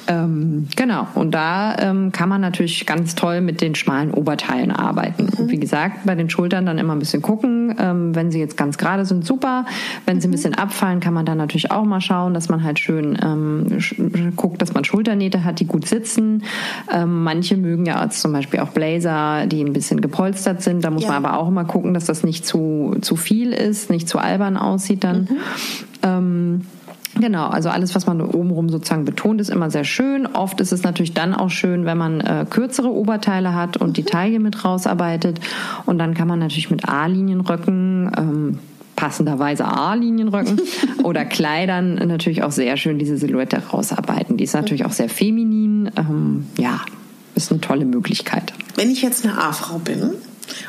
ähm, 0.07 0.67
genau, 0.75 1.07
und 1.15 1.31
da 1.31 1.77
ähm, 1.79 2.11
kann 2.11 2.29
man 2.29 2.41
natürlich 2.41 2.85
ganz 2.85 3.15
toll 3.15 3.41
mit 3.41 3.61
den 3.61 3.73
schmalen 3.73 4.11
Oberteilen 4.11 4.71
arbeiten. 4.71 5.29
Mhm. 5.37 5.49
Wie 5.49 5.57
gesagt, 5.57 6.05
bei 6.05 6.15
den 6.15 6.29
Schultern 6.29 6.65
dann 6.65 6.77
immer 6.77 6.93
ein 6.93 6.99
bisschen 6.99 7.21
gucken. 7.21 7.75
Ähm, 7.79 8.13
wenn 8.13 8.31
sie 8.31 8.39
jetzt 8.39 8.57
ganz 8.57 8.77
gerade 8.77 9.05
sind, 9.05 9.25
super. 9.25 9.65
Wenn 10.05 10.21
sie 10.21 10.27
ein 10.27 10.29
mhm. 10.29 10.35
bisschen 10.35 10.53
abfallen, 10.53 10.99
kann 10.99 11.13
man 11.13 11.25
dann 11.25 11.37
natürlich 11.37 11.71
auch 11.71 11.85
mal 11.85 12.01
schauen, 12.01 12.33
dass 12.33 12.49
man 12.49 12.63
halt 12.63 12.79
schön 12.79 13.17
ähm, 13.21 14.33
guckt, 14.35 14.61
dass 14.61 14.73
man 14.73 14.83
Schulternähte 14.83 15.43
hat, 15.43 15.59
die 15.59 15.65
gut 15.65 15.87
sitzen 15.87 16.34
Jean. 16.35 16.43
Ähm, 16.91 17.23
manche 17.23 17.57
mögen 17.57 17.85
ja 17.85 18.09
zum 18.09 18.33
Beispiel 18.33 18.59
auch 18.59 18.69
Blazer, 18.69 19.45
die 19.47 19.63
ein 19.63 19.73
bisschen 19.73 20.01
gepolstert 20.01 20.61
sind. 20.61 20.83
Da 20.83 20.89
muss 20.89 21.03
ja. 21.03 21.09
man 21.09 21.25
aber 21.25 21.39
auch 21.39 21.47
immer 21.47 21.65
gucken, 21.65 21.93
dass 21.93 22.05
das 22.05 22.23
nicht 22.23 22.45
zu, 22.45 22.95
zu 23.01 23.15
viel 23.15 23.51
ist, 23.51 23.89
nicht 23.89 24.07
zu 24.07 24.17
albern 24.17 24.57
aussieht 24.57 25.03
dann. 25.03 25.21
Mhm. 25.21 25.37
Ähm, 26.03 26.61
Genau, 27.17 27.47
also 27.47 27.69
alles, 27.69 27.95
was 27.95 28.05
man 28.07 28.19
obenrum 28.19 28.67
sozusagen 28.67 29.05
betont, 29.05 29.39
ist 29.39 29.49
immer 29.49 29.69
sehr 29.71 29.85
schön. 29.85 30.27
Oft 30.27 30.59
ist 30.59 30.73
es 30.73 30.83
natürlich 30.83 31.13
dann 31.13 31.33
auch 31.33 31.49
schön, 31.49 31.85
wenn 31.85 31.97
man 31.97 32.19
äh, 32.19 32.45
kürzere 32.49 32.89
Oberteile 32.91 33.55
hat 33.55 33.77
und 33.77 33.95
die 33.95 34.01
mhm. 34.01 34.07
Taille 34.07 34.39
mit 34.41 34.65
rausarbeitet. 34.65 35.39
Und 35.85 35.97
dann 35.97 36.13
kann 36.13 36.27
man 36.27 36.39
natürlich 36.39 36.69
mit 36.69 36.89
A-Linienröcken, 36.89 38.11
ähm, 38.17 38.59
passenderweise 38.95 39.65
A-Linienröcken 39.65 40.61
oder 41.03 41.25
Kleidern 41.25 41.95
natürlich 41.95 42.43
auch 42.43 42.51
sehr 42.51 42.77
schön 42.77 42.99
diese 42.99 43.17
Silhouette 43.17 43.57
rausarbeiten. 43.57 44.37
Die 44.37 44.43
ist 44.43 44.53
natürlich 44.53 44.85
auch 44.85 44.93
sehr 44.93 45.09
feminin. 45.09 45.91
Ähm, 45.97 46.47
ja, 46.57 46.81
ist 47.35 47.51
eine 47.51 47.61
tolle 47.61 47.85
Möglichkeit. 47.85 48.53
Wenn 48.75 48.89
ich 48.89 49.01
jetzt 49.01 49.25
eine 49.25 49.37
A-Frau 49.37 49.79
bin, 49.79 50.11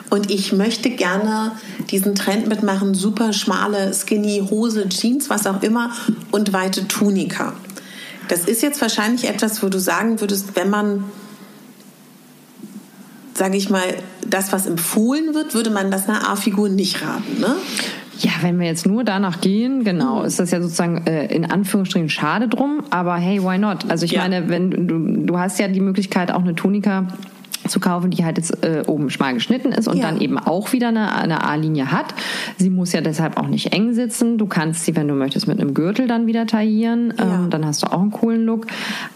und 0.09 0.31
ich 0.31 0.53
möchte 0.53 0.91
gerne 0.91 1.53
diesen 1.91 2.15
Trend 2.15 2.49
mitmachen, 2.49 2.95
super 2.95 3.33
schmale, 3.33 3.93
skinny 3.93 4.47
Hose, 4.49 4.89
Jeans, 4.89 5.29
was 5.29 5.47
auch 5.47 5.63
immer 5.63 5.91
und 6.31 6.53
weite 6.53 6.89
Tunika. 6.89 7.53
Das 8.29 8.45
ist 8.45 8.63
jetzt 8.63 8.81
wahrscheinlich 8.81 9.29
etwas, 9.29 9.63
wo 9.63 9.69
du 9.69 9.79
sagen 9.79 10.21
würdest, 10.21 10.57
wenn 10.57 10.71
man, 10.71 11.05
sage 13.35 13.57
ich 13.57 13.71
mal, 13.71 13.83
das, 14.27 14.53
was 14.53 14.67
empfohlen 14.67 15.35
wird, 15.35 15.55
würde 15.55 15.71
man 15.71 15.91
das 15.91 16.09
einer 16.09 16.29
A-Figur 16.29 16.69
nicht 16.69 17.03
raten, 17.03 17.41
ne? 17.41 17.55
Ja, 18.19 18.31
wenn 18.41 18.59
wir 18.59 18.67
jetzt 18.67 18.87
nur 18.87 19.05
danach 19.05 19.41
gehen, 19.41 19.85
genau, 19.85 20.21
mhm. 20.21 20.27
ist 20.27 20.39
das 20.39 20.51
ja 20.51 20.61
sozusagen 20.61 21.07
äh, 21.07 21.27
in 21.27 21.45
Anführungsstrichen 21.45 22.09
schade 22.09 22.49
drum, 22.49 22.83
aber 22.91 23.17
hey, 23.17 23.43
why 23.43 23.59
not? 23.59 23.91
Also 23.91 24.05
ich 24.05 24.13
ja. 24.13 24.23
meine, 24.23 24.49
wenn 24.49 24.71
du, 24.71 25.27
du 25.27 25.39
hast 25.39 25.59
ja 25.59 25.69
die 25.69 25.81
Möglichkeit, 25.81 26.33
auch 26.33 26.43
eine 26.43 26.55
Tunika 26.55 27.09
zu 27.69 27.81
kaufen, 27.81 28.11
die 28.11 28.25
halt 28.25 28.39
jetzt 28.39 28.65
äh, 28.65 28.83
oben 28.87 29.11
schmal 29.11 29.35
geschnitten 29.35 29.73
ist 29.73 29.89
und 29.89 29.99
ja. 29.99 30.05
dann 30.05 30.21
eben 30.21 30.39
auch 30.39 30.73
wieder 30.73 30.89
eine, 30.89 31.15
eine 31.15 31.45
A-Linie 31.45 31.93
hat. 31.93 32.15
Sie 32.57 32.71
muss 32.71 32.93
ja 32.93 33.01
deshalb 33.01 33.37
auch 33.37 33.49
nicht 33.49 33.73
eng 33.73 33.95
sitzen. 33.95 34.39
Du 34.39 34.47
kannst 34.47 34.85
sie, 34.85 34.97
wenn 34.97 35.09
du 35.09 35.15
möchtest, 35.15 35.49
mit 35.49 35.61
einem 35.61 35.75
Gürtel 35.75 36.07
dann 36.07 36.27
wieder 36.27 36.47
taillieren. 36.47 37.13
Ja. 37.19 37.37
Ähm, 37.37 37.51
dann 37.51 37.67
hast 37.67 37.83
du 37.83 37.87
auch 37.89 38.01
einen 38.01 38.11
coolen 38.11 38.45
Look. 38.45 38.67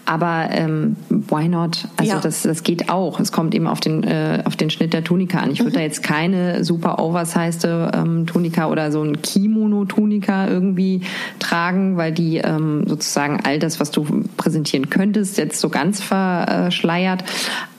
Aber 0.05 0.47
ähm, 0.51 0.95
why 1.09 1.47
not? 1.47 1.87
Also 1.97 2.13
ja. 2.13 2.19
das, 2.19 2.43
das 2.43 2.63
geht 2.63 2.89
auch. 2.89 3.19
Es 3.19 3.31
kommt 3.31 3.55
eben 3.55 3.67
auf 3.67 3.79
den, 3.79 4.03
äh, 4.03 4.43
auf 4.45 4.55
den 4.55 4.69
Schnitt 4.69 4.93
der 4.93 5.03
Tunika 5.03 5.39
an. 5.39 5.51
Ich 5.51 5.59
würde 5.59 5.71
mhm. 5.71 5.75
da 5.75 5.81
jetzt 5.81 6.03
keine 6.03 6.63
super 6.63 6.99
oversized 6.99 7.65
ähm, 7.65 8.25
Tunika 8.25 8.67
oder 8.67 8.91
so 8.91 9.01
ein 9.03 9.21
Kimono-Tunika 9.21 10.47
irgendwie 10.47 11.01
tragen, 11.39 11.97
weil 11.97 12.11
die 12.11 12.37
ähm, 12.37 12.83
sozusagen 12.87 13.39
all 13.43 13.59
das, 13.59 13.79
was 13.79 13.91
du 13.91 14.25
präsentieren 14.37 14.89
könntest, 14.89 15.37
jetzt 15.37 15.59
so 15.59 15.69
ganz 15.69 16.01
verschleiert. 16.01 17.23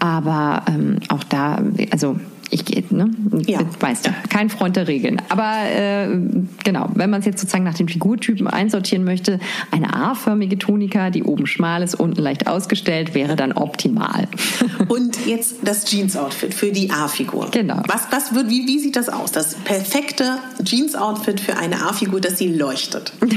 Aber 0.02 0.64
ähm, 0.66 0.96
auch 1.10 1.22
da, 1.22 1.62
also 1.92 2.16
ich 2.52 2.66
gehe, 2.66 2.84
ne? 2.90 3.10
Ja. 3.46 3.60
Weißt 3.80 4.06
du, 4.06 4.10
kein 4.28 4.50
Freund 4.50 4.76
der 4.76 4.86
Regeln. 4.86 5.22
Aber 5.30 5.54
äh, 5.74 6.06
genau, 6.62 6.90
wenn 6.94 7.08
man 7.08 7.20
es 7.20 7.26
jetzt 7.26 7.40
sozusagen 7.40 7.64
nach 7.64 7.74
den 7.74 7.88
Figurtypen 7.88 8.46
einsortieren 8.46 9.04
möchte, 9.04 9.40
eine 9.70 9.94
A-förmige 9.94 10.58
Tunika, 10.58 11.08
die 11.08 11.22
oben 11.22 11.46
schmal 11.46 11.82
ist, 11.82 11.94
unten 11.94 12.20
leicht 12.20 12.46
ausgestellt, 12.46 13.14
wäre 13.14 13.36
dann 13.36 13.52
optimal. 13.52 14.28
Und 14.88 15.26
jetzt 15.26 15.56
das 15.64 15.86
Jeans-Outfit 15.86 16.52
für 16.52 16.72
die 16.72 16.90
A-Figur. 16.90 17.48
Genau. 17.52 17.82
Was, 17.88 18.08
was 18.10 18.34
wird, 18.34 18.50
wie, 18.50 18.66
wie 18.66 18.78
sieht 18.78 18.96
das 18.96 19.08
aus? 19.08 19.32
Das 19.32 19.54
perfekte 19.54 20.36
Jeans-Outfit 20.62 21.40
für 21.40 21.56
eine 21.56 21.80
A-Figur, 21.80 22.20
dass 22.20 22.36
sie 22.36 22.48
leuchtet. 22.48 23.14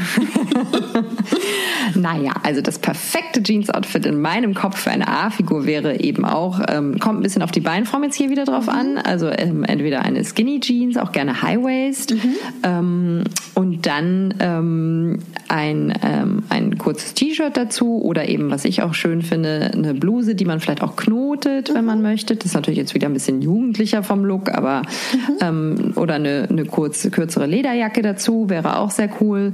naja, 1.95 2.33
also 2.43 2.59
das 2.59 2.79
perfekte 2.79 3.41
Jeans-Outfit 3.41 4.05
in 4.05 4.19
meinem 4.19 4.53
Kopf 4.53 4.79
für 4.79 4.91
eine 4.91 5.07
A-Figur 5.07 5.65
wäre 5.65 6.01
eben 6.01 6.25
auch, 6.25 6.59
ähm, 6.67 6.99
kommt 6.99 7.21
ein 7.21 7.23
bisschen 7.23 7.43
auf 7.43 7.51
die 7.51 7.61
Beinform 7.61 8.03
jetzt 8.03 8.15
hier 8.15 8.29
wieder 8.29 8.43
drauf 8.43 8.67
an 8.67 9.04
also 9.05 9.29
ähm, 9.29 9.63
entweder 9.63 10.01
eine 10.01 10.23
Skinny 10.23 10.59
Jeans, 10.59 10.97
auch 10.97 11.11
gerne 11.11 11.41
High 11.41 11.63
Waist 11.63 12.11
mhm. 12.11 12.35
ähm, 12.63 13.23
und 13.53 13.85
dann 13.85 14.33
ähm, 14.39 15.19
ein, 15.47 15.93
ähm, 16.03 16.43
ein 16.49 16.77
kurzes 16.77 17.13
T-Shirt 17.13 17.55
dazu 17.55 18.01
oder 18.01 18.27
eben, 18.27 18.49
was 18.49 18.65
ich 18.65 18.81
auch 18.81 18.93
schön 18.93 19.21
finde, 19.21 19.71
eine 19.73 19.93
Bluse, 19.93 20.35
die 20.35 20.45
man 20.45 20.59
vielleicht 20.59 20.81
auch 20.81 20.95
knotet, 20.95 21.69
mhm. 21.69 21.75
wenn 21.75 21.85
man 21.85 22.01
möchte. 22.01 22.35
Das 22.35 22.45
ist 22.45 22.53
natürlich 22.53 22.79
jetzt 22.79 22.95
wieder 22.95 23.07
ein 23.07 23.13
bisschen 23.13 23.41
jugendlicher 23.41 24.03
vom 24.03 24.25
Look, 24.25 24.49
aber 24.49 24.81
mhm. 24.81 25.35
Ähm, 25.41 25.93
oder 25.95 26.15
eine, 26.15 26.47
eine 26.49 26.65
kurze, 26.65 27.11
kürzere 27.11 27.45
Lederjacke 27.45 28.01
dazu 28.01 28.49
wäre 28.49 28.79
auch 28.79 28.91
sehr 28.91 29.09
cool. 29.21 29.49
Mhm. 29.49 29.53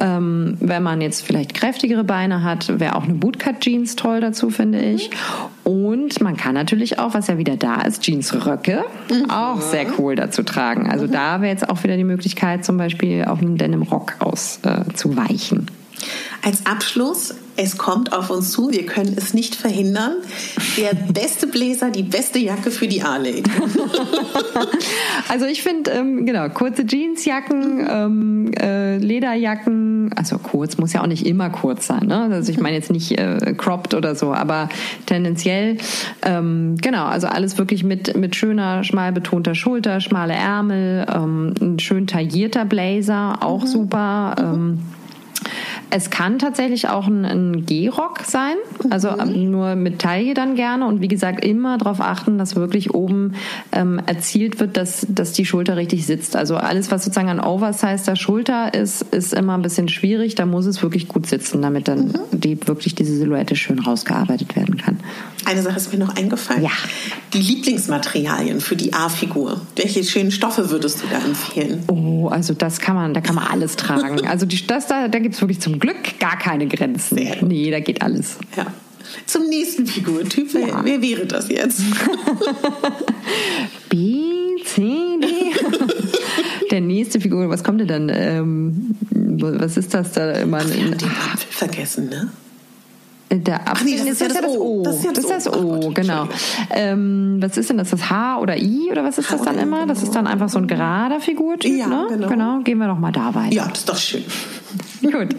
Ähm, 0.00 0.56
wenn 0.60 0.82
man 0.82 1.00
jetzt 1.00 1.24
vielleicht 1.24 1.54
kräftigere 1.54 2.04
Beine 2.04 2.42
hat, 2.42 2.80
wäre 2.80 2.96
auch 2.96 3.04
eine 3.04 3.14
Bootcut 3.14 3.60
Jeans 3.60 3.96
toll 3.96 4.20
dazu, 4.20 4.50
finde 4.50 4.80
ich. 4.80 5.10
Und 5.68 6.22
man 6.22 6.34
kann 6.34 6.54
natürlich 6.54 6.98
auch, 6.98 7.12
was 7.12 7.26
ja 7.26 7.36
wieder 7.36 7.58
da 7.58 7.82
ist, 7.82 8.02
Jeansröcke 8.06 8.86
mhm. 9.10 9.28
auch 9.28 9.60
sehr 9.60 9.84
cool 9.98 10.16
dazu 10.16 10.42
tragen. 10.42 10.90
Also 10.90 11.06
mhm. 11.06 11.12
da 11.12 11.42
wäre 11.42 11.52
jetzt 11.52 11.68
auch 11.68 11.84
wieder 11.84 11.98
die 11.98 12.04
Möglichkeit, 12.04 12.64
zum 12.64 12.78
Beispiel 12.78 13.26
auf 13.26 13.40
einem 13.40 13.58
Denim 13.58 13.82
Rock 13.82 14.14
auszuweichen. 14.18 15.66
Äh, 15.68 15.77
Als 16.42 16.66
Abschluss 16.66 17.34
es 17.60 17.76
kommt 17.76 18.12
auf 18.12 18.30
uns 18.30 18.52
zu, 18.52 18.70
wir 18.70 18.86
können 18.86 19.16
es 19.16 19.34
nicht 19.34 19.56
verhindern. 19.56 20.12
Der 20.76 20.94
beste 21.12 21.48
Bläser, 21.48 21.90
die 21.90 22.04
beste 22.04 22.38
Jacke 22.38 22.70
für 22.70 22.86
die 22.86 23.02
A-Lady. 23.02 23.42
also 25.28 25.44
ich 25.44 25.64
finde, 25.64 25.90
ähm, 25.90 26.24
genau, 26.24 26.48
kurze 26.50 26.86
Jeansjacken, 26.86 27.84
ähm, 27.90 28.52
äh, 28.52 28.98
Lederjacken, 28.98 30.12
also 30.14 30.38
kurz, 30.38 30.78
muss 30.78 30.92
ja 30.92 31.02
auch 31.02 31.08
nicht 31.08 31.26
immer 31.26 31.50
kurz 31.50 31.88
sein. 31.88 32.06
Ne? 32.06 32.28
Also 32.30 32.52
ich 32.52 32.60
meine 32.60 32.76
jetzt 32.76 32.92
nicht 32.92 33.18
äh, 33.18 33.54
cropped 33.56 33.94
oder 33.94 34.14
so, 34.14 34.32
aber 34.32 34.68
tendenziell, 35.06 35.78
ähm, 36.22 36.76
genau, 36.80 37.06
also 37.06 37.26
alles 37.26 37.58
wirklich 37.58 37.82
mit, 37.82 38.16
mit 38.16 38.36
schöner, 38.36 38.84
schmal 38.84 39.10
betonter 39.10 39.56
Schulter, 39.56 40.00
schmale 40.00 40.34
Ärmel, 40.34 41.06
ähm, 41.12 41.54
ein 41.60 41.80
schön 41.80 42.06
taillierter 42.06 42.64
Blazer, 42.64 43.42
auch 43.42 43.62
mhm. 43.62 43.66
super. 43.66 44.36
Ähm, 44.38 44.78
es 45.90 46.10
kann 46.10 46.38
tatsächlich 46.38 46.88
auch 46.88 47.06
ein, 47.06 47.24
ein 47.24 47.66
G-Rock 47.66 48.20
sein, 48.26 48.56
also 48.90 49.10
mhm. 49.10 49.50
nur 49.50 49.74
mit 49.74 50.00
Taille 50.00 50.34
dann 50.34 50.54
gerne 50.54 50.86
und 50.86 51.00
wie 51.00 51.08
gesagt 51.08 51.44
immer 51.44 51.78
darauf 51.78 52.00
achten, 52.00 52.38
dass 52.38 52.56
wirklich 52.56 52.94
oben 52.94 53.34
ähm, 53.72 54.00
erzielt 54.06 54.60
wird, 54.60 54.76
dass, 54.76 55.06
dass 55.08 55.32
die 55.32 55.46
Schulter 55.46 55.76
richtig 55.76 56.06
sitzt. 56.06 56.36
Also 56.36 56.56
alles, 56.56 56.90
was 56.90 57.04
sozusagen 57.04 57.28
an 57.28 57.40
oversizeder 57.40 58.16
Schulter 58.16 58.74
ist, 58.74 59.02
ist 59.12 59.32
immer 59.32 59.54
ein 59.54 59.62
bisschen 59.62 59.88
schwierig. 59.88 60.34
Da 60.34 60.46
muss 60.46 60.66
es 60.66 60.82
wirklich 60.82 61.08
gut 61.08 61.26
sitzen, 61.26 61.62
damit 61.62 61.88
dann 61.88 62.08
mhm. 62.08 62.18
die, 62.32 62.58
wirklich 62.66 62.94
diese 62.94 63.16
Silhouette 63.16 63.56
schön 63.56 63.78
rausgearbeitet 63.78 64.56
werden 64.56 64.76
kann. 64.76 65.00
Eine 65.44 65.62
Sache 65.62 65.76
ist 65.76 65.92
mir 65.92 65.98
noch 65.98 66.14
eingefallen. 66.16 66.62
Ja. 66.62 66.70
Die 67.32 67.38
Lieblingsmaterialien 67.38 68.60
für 68.60 68.76
die 68.76 68.92
A-Figur. 68.92 69.60
Welche 69.76 70.04
schönen 70.04 70.30
Stoffe 70.30 70.70
würdest 70.70 71.02
du 71.02 71.06
da 71.10 71.18
empfehlen? 71.24 71.84
Oh, 71.88 72.28
also 72.28 72.52
das 72.52 72.80
kann 72.80 72.94
man, 72.94 73.14
da 73.14 73.20
kann 73.20 73.34
man 73.34 73.46
alles 73.46 73.76
tragen. 73.76 74.26
Also 74.26 74.44
die, 74.44 74.66
das 74.66 74.86
da, 74.86 75.08
da 75.08 75.18
gibt 75.18 75.34
es 75.34 75.40
wirklich 75.40 75.60
zum 75.60 75.77
Glück 75.78 76.18
gar 76.18 76.38
keine 76.38 76.66
Grenzen. 76.66 77.18
Nee, 77.42 77.70
da 77.70 77.80
geht 77.80 78.02
alles. 78.02 78.38
Ja. 78.56 78.66
Zum 79.26 79.48
nächsten 79.48 79.86
Figurtyp. 79.86 80.52
Ja. 80.52 80.60
Wer, 80.60 80.84
wer 80.84 81.02
wäre 81.02 81.26
das 81.26 81.48
jetzt? 81.48 81.80
B, 83.88 84.56
C, 84.64 84.82
D. 84.82 85.52
Der 86.70 86.80
nächste 86.80 87.20
Figur, 87.20 87.48
was 87.48 87.64
kommt 87.64 87.80
denn 87.80 87.88
dann? 87.88 88.10
Ähm, 88.12 88.96
was 89.10 89.76
ist 89.76 89.94
das 89.94 90.12
da 90.12 90.32
immer? 90.32 90.58
Ach, 90.58 90.68
wir 90.68 90.84
haben 90.84 90.98
den 90.98 91.08
Apfel 91.08 91.50
vergessen, 91.50 92.08
ne? 92.10 92.30
Der 93.30 93.68
Apfel, 93.68 93.72
Ach 93.72 93.84
nee, 93.84 93.96
das, 93.98 94.06
ist, 94.06 94.20
ja 94.20 94.28
das, 94.28 94.40
das 94.40 94.56
O. 94.56 94.82
Das 94.82 94.96
ist 94.96 95.04
ja 95.04 95.12
das, 95.12 95.26
das, 95.26 95.36
ist 95.38 95.46
das 95.46 95.54
O, 95.54 95.80
Gott, 95.80 95.94
genau. 95.94 96.28
Ähm, 96.70 97.36
was 97.40 97.56
ist 97.58 97.68
denn 97.68 97.76
das? 97.76 97.90
Das 97.90 98.08
H 98.08 98.38
oder 98.40 98.56
I 98.56 98.88
oder 98.90 99.04
was 99.04 99.18
ist 99.18 99.30
H 99.30 99.36
das 99.36 99.44
dann 99.44 99.58
immer? 99.58 99.86
Das 99.86 100.02
ist 100.02 100.14
dann 100.14 100.26
einfach 100.26 100.48
so 100.48 100.58
ein 100.58 100.66
gerader 100.66 101.20
Figurtyp, 101.20 101.78
ja, 101.78 101.86
ne? 101.86 102.06
Genau. 102.08 102.28
genau. 102.28 102.60
Gehen 102.60 102.78
wir 102.78 102.86
doch 102.86 102.98
mal 102.98 103.12
da 103.12 103.34
weiter. 103.34 103.54
Ja, 103.54 103.68
das 103.68 103.80
ist 103.80 103.88
doch 103.88 103.96
schön. 103.96 104.24
Gut. 105.00 105.34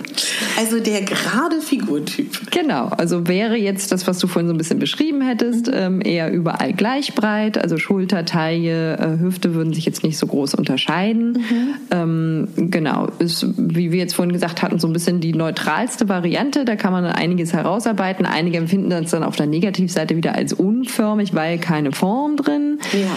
Also 0.58 0.80
der 0.80 1.02
gerade 1.02 1.62
Figurtyp. 1.62 2.52
Genau. 2.52 2.86
Also 2.88 3.28
wäre 3.28 3.58
jetzt 3.58 3.92
das, 3.92 4.08
was 4.08 4.20
du 4.20 4.28
vorhin 4.28 4.48
so 4.48 4.54
ein 4.54 4.58
bisschen 4.58 4.80
beschrieben 4.80 5.22
hättest, 5.22 5.68
mhm. 5.68 5.74
ähm, 5.74 6.02
eher 6.02 6.32
überall 6.32 6.74
gleich 6.74 7.14
breit. 7.14 7.58
Also 7.58 7.78
Schulter, 7.78 8.26
Taille, 8.26 8.98
äh, 8.98 9.20
Hüfte 9.20 9.54
würden 9.54 9.74
sich 9.74 9.86
jetzt 9.86 10.04
nicht 10.04 10.18
so 10.18 10.28
groß 10.28 10.56
unterscheiden. 10.56 11.34
Mhm. 11.34 11.74
Ähm, 11.92 12.48
genau. 12.72 13.08
Ist, 13.20 13.46
wie 13.58 13.92
wir 13.92 14.00
jetzt 14.00 14.16
vorhin 14.16 14.32
gesagt 14.32 14.62
hatten, 14.62 14.80
so 14.80 14.88
ein 14.88 14.94
bisschen 14.94 15.20
die 15.20 15.34
neutralste 15.34 16.08
Variante. 16.08 16.66
Da 16.66 16.76
kann 16.76 16.94
man 16.94 17.06
einiges 17.06 17.54
herausarbeiten. 17.80 18.26
Einige 18.26 18.58
empfinden 18.58 18.90
das 18.90 19.12
dann 19.12 19.24
auf 19.24 19.36
der 19.36 19.48
Negativseite 19.48 20.16
wieder 20.16 20.36
als 20.36 20.54
unförmig, 20.54 21.34
weil 21.34 21.58
keine 21.58 21.92
Form 21.92 22.36
drin. 22.36 22.80
Ja. 22.92 23.08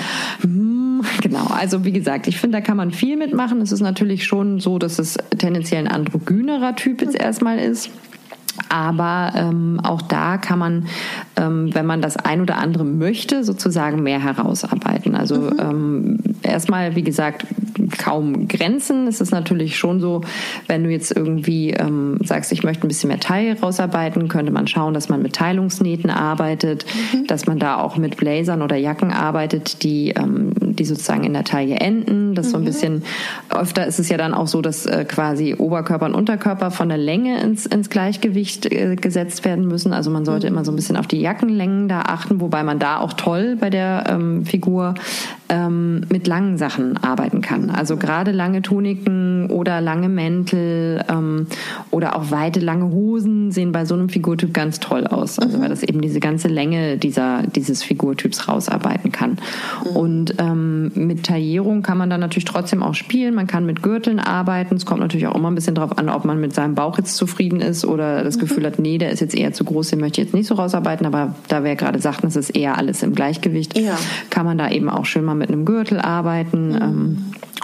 Hm, 0.42 1.03
genau. 1.20 1.46
Also 1.46 1.85
wie 1.85 1.92
gesagt, 1.92 2.29
ich 2.29 2.38
finde, 2.38 2.59
da 2.59 2.62
kann 2.62 2.77
man 2.77 2.92
viel 2.92 3.16
mitmachen. 3.16 3.61
Es 3.61 3.72
ist 3.72 3.81
natürlich 3.81 4.25
schon 4.25 4.61
so, 4.61 4.79
dass 4.79 4.98
es 4.98 5.18
tendenziell 5.38 5.87
ein 5.87 5.88
androgynerer 5.88 6.77
Typ 6.77 7.03
jetzt 7.03 7.16
erstmal 7.16 7.59
ist. 7.59 7.90
Aber 8.68 9.33
ähm, 9.35 9.81
auch 9.83 10.03
da 10.03 10.37
kann 10.37 10.59
man, 10.59 10.87
ähm, 11.37 11.75
wenn 11.75 11.87
man 11.87 12.03
das 12.03 12.16
ein 12.16 12.42
oder 12.42 12.59
andere 12.59 12.85
möchte, 12.85 13.44
sozusagen 13.44 14.03
mehr 14.03 14.22
herausarbeiten. 14.22 15.14
Also 15.14 15.37
mhm. 15.37 15.57
ähm, 15.59 16.18
erstmal, 16.42 16.94
wie 16.94 17.03
gesagt, 17.03 17.46
kaum 17.99 18.49
Grenzen. 18.49 19.07
Es 19.07 19.21
ist 19.21 19.31
natürlich 19.31 19.77
schon 19.77 20.01
so, 20.01 20.23
wenn 20.67 20.85
du 20.85 20.91
jetzt 20.91 21.15
irgendwie 21.15 21.71
ähm, 21.71 22.19
sagst, 22.23 22.53
ich 22.53 22.63
möchte 22.63 22.87
ein 22.87 22.89
bisschen 22.89 23.09
mehr 23.09 23.21
Teil 23.21 23.57
rausarbeiten, 23.61 24.29
könnte 24.29 24.53
man 24.53 24.67
schauen, 24.67 24.95
dass 24.95 25.09
man 25.09 25.23
mit 25.23 25.35
Teilungsnähten 25.35 26.11
arbeitet, 26.11 26.85
mhm. 27.13 27.27
dass 27.27 27.47
man 27.47 27.59
da 27.59 27.79
auch 27.79 27.97
mit 27.97 28.17
Blazern 28.17 28.63
oder 28.63 28.77
Jacken 28.77 29.13
arbeitet, 29.13 29.83
die, 29.83 30.11
ähm, 30.11 30.53
die 30.59 30.85
sozusagen 30.85 31.25
in 31.25 31.33
der 31.33 31.45
Taille 31.45 31.77
enden. 31.77 32.35
Das 32.35 32.47
mhm. 32.47 32.51
so 32.51 32.57
ein 32.57 32.61
mhm. 32.61 32.67
bisschen, 32.67 33.03
öfter 33.51 33.87
ist 33.87 33.99
es 33.99 34.09
ja 34.09 34.17
dann 34.17 34.35
auch 34.35 34.47
so, 34.47 34.63
dass 34.63 34.87
äh, 34.87 35.05
quasi 35.05 35.55
Oberkörper 35.55 36.07
und 36.07 36.15
Unterkörper 36.15 36.71
von 36.71 36.89
der 36.89 36.99
Länge 36.99 37.41
ins, 37.41 37.67
ins 37.67 37.91
Gleichgewicht 37.91 38.67
äh, 38.67 38.97
gesetzt 38.97 39.45
werden 39.45 39.67
müssen. 39.67 39.93
Also 39.93 40.11
man 40.11 40.25
sollte 40.25 40.49
mhm. 40.49 40.55
immer 40.55 40.65
so 40.65 40.73
ein 40.73 40.77
bisschen 40.77 40.97
auf 40.97 41.07
die 41.07 41.21
Jackenlängen 41.21 41.89
da 41.89 42.03
achten, 42.03 42.41
wobei 42.41 42.63
man 42.63 42.79
da 42.79 42.99
auch 42.99 43.13
toll 43.13 43.57
bei 43.59 43.71
der 43.71 44.05
ähm, 44.09 44.45
Figur 44.45 44.95
ähm, 45.49 46.03
mit 46.11 46.27
langen 46.27 46.57
Sachen 46.57 46.97
arbeiten 46.97 47.41
kann. 47.41 47.62
Also 47.70 47.96
gerade 47.96 48.33
lange 48.33 48.62
Tuniken 48.62 49.51
oder 49.51 49.81
lange 49.81 50.09
Mäntel 50.09 51.05
ähm, 51.09 51.46
oder 51.90 52.16
auch 52.16 52.31
weite 52.31 52.61
lange 52.61 52.90
Hosen 52.90 53.51
sehen 53.51 53.72
bei 53.72 53.85
so 53.85 53.94
einem 53.94 54.09
Figurtyp 54.09 54.53
ganz 54.55 54.81
toll 54.81 55.07
aus. 55.07 55.38
Also 55.38 55.59
mhm. 55.59 55.62
weil 55.62 55.68
das 55.68 55.83
eben 55.83 56.01
diese 56.01 56.20
ganze 56.20 56.48
Länge 56.48 56.96
dieser, 56.96 57.42
dieses 57.42 57.83
Figurtyps 57.83 58.48
rausarbeiten 58.48 59.12
kann. 59.12 59.38
Mhm. 59.85 59.96
Und 59.96 60.35
ähm, 60.38 60.92
mit 60.94 61.25
Taillierung 61.25 61.83
kann 61.83 61.98
man 61.98 62.11
dann 62.11 62.20
natürlich 62.20 62.44
trotzdem 62.44 62.83
auch 62.83 62.94
spielen. 62.94 63.35
Man 63.35 63.46
kann 63.46 63.66
mit 63.66 63.83
Gürteln 63.83 64.18
arbeiten. 64.18 64.77
Es 64.77 64.87
kommt 64.87 65.01
natürlich 65.01 65.27
auch 65.27 65.35
immer 65.35 65.51
ein 65.51 65.55
bisschen 65.55 65.75
darauf 65.75 65.98
an, 65.98 66.09
ob 66.09 66.25
man 66.25 66.40
mit 66.40 66.55
seinem 66.55 66.75
Bauch 66.75 66.98
jetzt 66.98 67.16
zufrieden 67.16 67.61
ist 67.61 67.85
oder 67.85 68.25
das 68.25 68.37
mhm. 68.37 68.40
Gefühl 68.40 68.66
hat, 68.66 68.79
nee, 68.79 68.98
der 68.98 69.11
ist 69.11 69.20
jetzt 69.20 69.35
eher 69.35 69.53
zu 69.53 69.64
groß, 69.64 69.90
den 69.90 70.01
möchte 70.01 70.20
ich 70.20 70.27
jetzt 70.27 70.35
nicht 70.35 70.46
so 70.46 70.55
rausarbeiten. 70.55 71.07
Aber 71.07 71.35
da 71.48 71.64
wir 71.64 71.77
gerade 71.77 71.98
sagten, 71.98 72.27
es 72.27 72.37
ist 72.37 72.51
eher 72.51 72.79
alles 72.79 73.03
im 73.03 73.14
Gleichgewicht, 73.14 73.79
ja. 73.79 73.98
kann 74.31 74.46
man 74.46 74.59
da 74.59 74.70
eben 74.70 74.88
auch 74.88 75.05
schön 75.05 75.25
mal 75.25 75.35
mit 75.35 75.48
einem 75.48 75.64
Gürtel 75.64 76.01
arbeiten. 76.01 76.70
Mhm. 76.70 76.77
Ähm, 76.83 77.18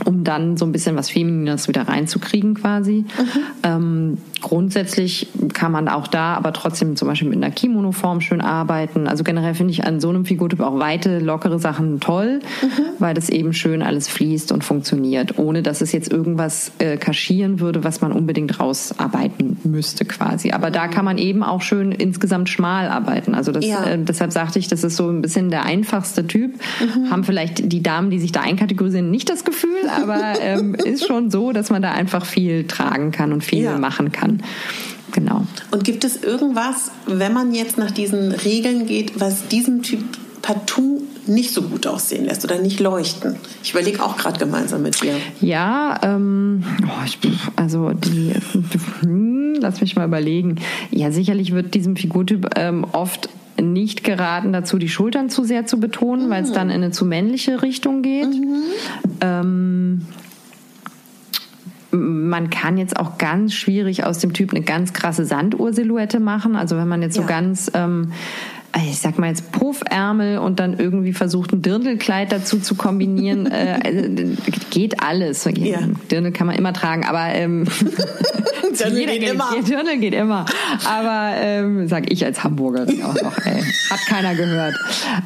um 0.04 0.24
dann 0.24 0.56
so 0.56 0.64
ein 0.64 0.72
bisschen 0.72 0.96
was 0.96 1.10
Feminines 1.10 1.68
wieder 1.68 1.82
reinzukriegen 1.82 2.54
quasi. 2.54 3.04
Mhm. 3.04 3.42
Ähm, 3.62 4.18
grundsätzlich 4.40 5.28
kann 5.52 5.72
man 5.72 5.88
auch 5.88 6.06
da 6.06 6.34
aber 6.34 6.52
trotzdem 6.52 6.96
zum 6.96 7.08
Beispiel 7.08 7.28
mit 7.28 7.36
einer 7.36 7.50
Kimono-Form 7.50 8.20
schön 8.20 8.40
arbeiten. 8.40 9.06
Also 9.06 9.24
generell 9.24 9.54
finde 9.54 9.72
ich 9.72 9.84
an 9.84 10.00
so 10.00 10.08
einem 10.08 10.24
Figurtyp 10.24 10.60
auch 10.60 10.78
weite, 10.78 11.18
lockere 11.18 11.58
Sachen 11.58 12.00
toll, 12.00 12.40
mhm. 12.62 12.68
weil 12.98 13.14
das 13.14 13.28
eben 13.28 13.52
schön 13.52 13.82
alles 13.82 14.08
fließt 14.08 14.52
und 14.52 14.64
funktioniert, 14.64 15.38
ohne 15.38 15.62
dass 15.62 15.80
es 15.80 15.92
jetzt 15.92 16.10
irgendwas 16.10 16.72
äh, 16.78 16.96
kaschieren 16.96 17.60
würde, 17.60 17.84
was 17.84 18.00
man 18.00 18.12
unbedingt 18.12 18.60
rausarbeiten 18.60 19.58
müsste 19.64 20.04
quasi. 20.04 20.52
Aber 20.52 20.68
mhm. 20.68 20.74
da 20.74 20.88
kann 20.88 21.04
man 21.04 21.18
eben 21.18 21.42
auch 21.42 21.62
schön 21.62 21.92
insgesamt 21.92 22.48
schmal 22.48 22.88
arbeiten. 22.88 23.34
Also 23.34 23.52
das, 23.52 23.66
ja. 23.66 23.84
äh, 23.84 23.98
deshalb 23.98 24.32
sagte 24.32 24.58
ich, 24.58 24.68
das 24.68 24.84
ist 24.84 24.96
so 24.96 25.08
ein 25.08 25.22
bisschen 25.22 25.50
der 25.50 25.64
einfachste 25.64 26.26
Typ. 26.26 26.54
Mhm. 26.80 27.10
Haben 27.10 27.24
vielleicht 27.24 27.72
die 27.72 27.82
Damen, 27.82 28.10
die 28.10 28.18
sich 28.18 28.32
da 28.32 28.40
einkategorisieren, 28.40 29.10
nicht 29.10 29.28
das 29.30 29.44
Gefühl, 29.44 29.88
aber 30.02 30.34
ähm, 30.40 30.74
ist 30.84 31.06
schon 31.06 31.30
so, 31.30 31.52
dass 31.52 31.70
man 31.70 31.82
da 31.82 31.92
einfach 31.92 32.24
viel 32.24 32.64
tragen 32.64 33.10
kann 33.10 33.32
und 33.32 33.42
viel 33.42 33.64
ja. 33.64 33.78
machen 33.78 34.12
kann. 34.12 34.27
Genau. 35.12 35.46
Und 35.70 35.84
gibt 35.84 36.04
es 36.04 36.22
irgendwas, 36.22 36.90
wenn 37.06 37.32
man 37.32 37.54
jetzt 37.54 37.78
nach 37.78 37.90
diesen 37.90 38.32
Regeln 38.32 38.86
geht, 38.86 39.20
was 39.20 39.48
diesem 39.48 39.82
Typ 39.82 40.00
partout 40.42 41.02
nicht 41.26 41.52
so 41.52 41.62
gut 41.62 41.86
aussehen 41.86 42.24
lässt 42.24 42.44
oder 42.44 42.58
nicht 42.60 42.80
leuchten? 42.80 43.36
Ich 43.62 43.72
überlege 43.72 44.02
auch 44.04 44.16
gerade 44.16 44.38
gemeinsam 44.38 44.82
mit 44.82 45.02
dir. 45.02 45.14
Ja, 45.40 45.98
ähm, 46.02 46.62
oh, 46.84 47.04
ich, 47.04 47.18
also 47.56 47.90
die, 47.90 48.34
hm, 49.00 49.54
lass 49.60 49.80
mich 49.80 49.96
mal 49.96 50.06
überlegen. 50.06 50.56
Ja, 50.90 51.10
sicherlich 51.10 51.52
wird 51.52 51.74
diesem 51.74 51.96
Figurtyp 51.96 52.50
ähm, 52.56 52.84
oft 52.92 53.28
nicht 53.60 54.04
geraten 54.04 54.52
dazu, 54.52 54.78
die 54.78 54.88
Schultern 54.88 55.30
zu 55.30 55.42
sehr 55.44 55.66
zu 55.66 55.80
betonen, 55.80 56.26
mhm. 56.26 56.30
weil 56.30 56.44
es 56.44 56.52
dann 56.52 56.70
in 56.70 56.76
eine 56.76 56.90
zu 56.90 57.04
männliche 57.04 57.62
Richtung 57.62 58.02
geht. 58.02 58.28
Mhm. 58.28 58.62
Ähm, 59.20 60.06
man 61.90 62.50
kann 62.50 62.76
jetzt 62.76 62.98
auch 62.98 63.18
ganz 63.18 63.54
schwierig 63.54 64.04
aus 64.04 64.18
dem 64.18 64.32
Typ 64.32 64.52
eine 64.52 64.62
ganz 64.62 64.92
krasse 64.92 65.24
Sanduhr-Silhouette 65.24 66.20
machen. 66.20 66.56
Also 66.56 66.76
wenn 66.76 66.88
man 66.88 67.02
jetzt 67.02 67.16
ja. 67.16 67.22
so 67.22 67.28
ganz 67.28 67.70
ähm, 67.74 68.12
ich 68.76 68.98
sag 68.98 69.18
mal 69.18 69.28
jetzt 69.28 69.50
Puffärmel 69.52 70.38
und 70.38 70.60
dann 70.60 70.78
irgendwie 70.78 71.12
versucht 71.12 71.52
ein 71.52 71.62
Dirndlkleid 71.62 72.30
dazu 72.32 72.58
zu 72.58 72.74
kombinieren, 72.74 73.46
äh, 73.50 73.78
also, 73.82 74.36
geht 74.70 75.02
alles. 75.02 75.44
Ja. 75.56 75.80
Dirndl 76.10 76.32
kann 76.32 76.46
man 76.46 76.56
immer 76.56 76.72
tragen, 76.72 77.04
aber 77.04 77.34
ähm, 77.34 77.64
Dirndl 78.78 79.06
geht, 79.06 79.20
geht 79.20 79.30
immer. 79.30 79.50
Dirndl 79.66 79.98
geht 79.98 80.14
immer. 80.14 80.44
Aber 80.84 81.32
ähm, 81.36 81.88
sag 81.88 82.12
ich 82.12 82.24
als 82.24 82.44
Hamburgerin 82.44 83.02
auch 83.02 83.20
noch, 83.22 83.38
ey, 83.38 83.62
hat 83.90 84.00
keiner 84.06 84.34
gehört. 84.34 84.74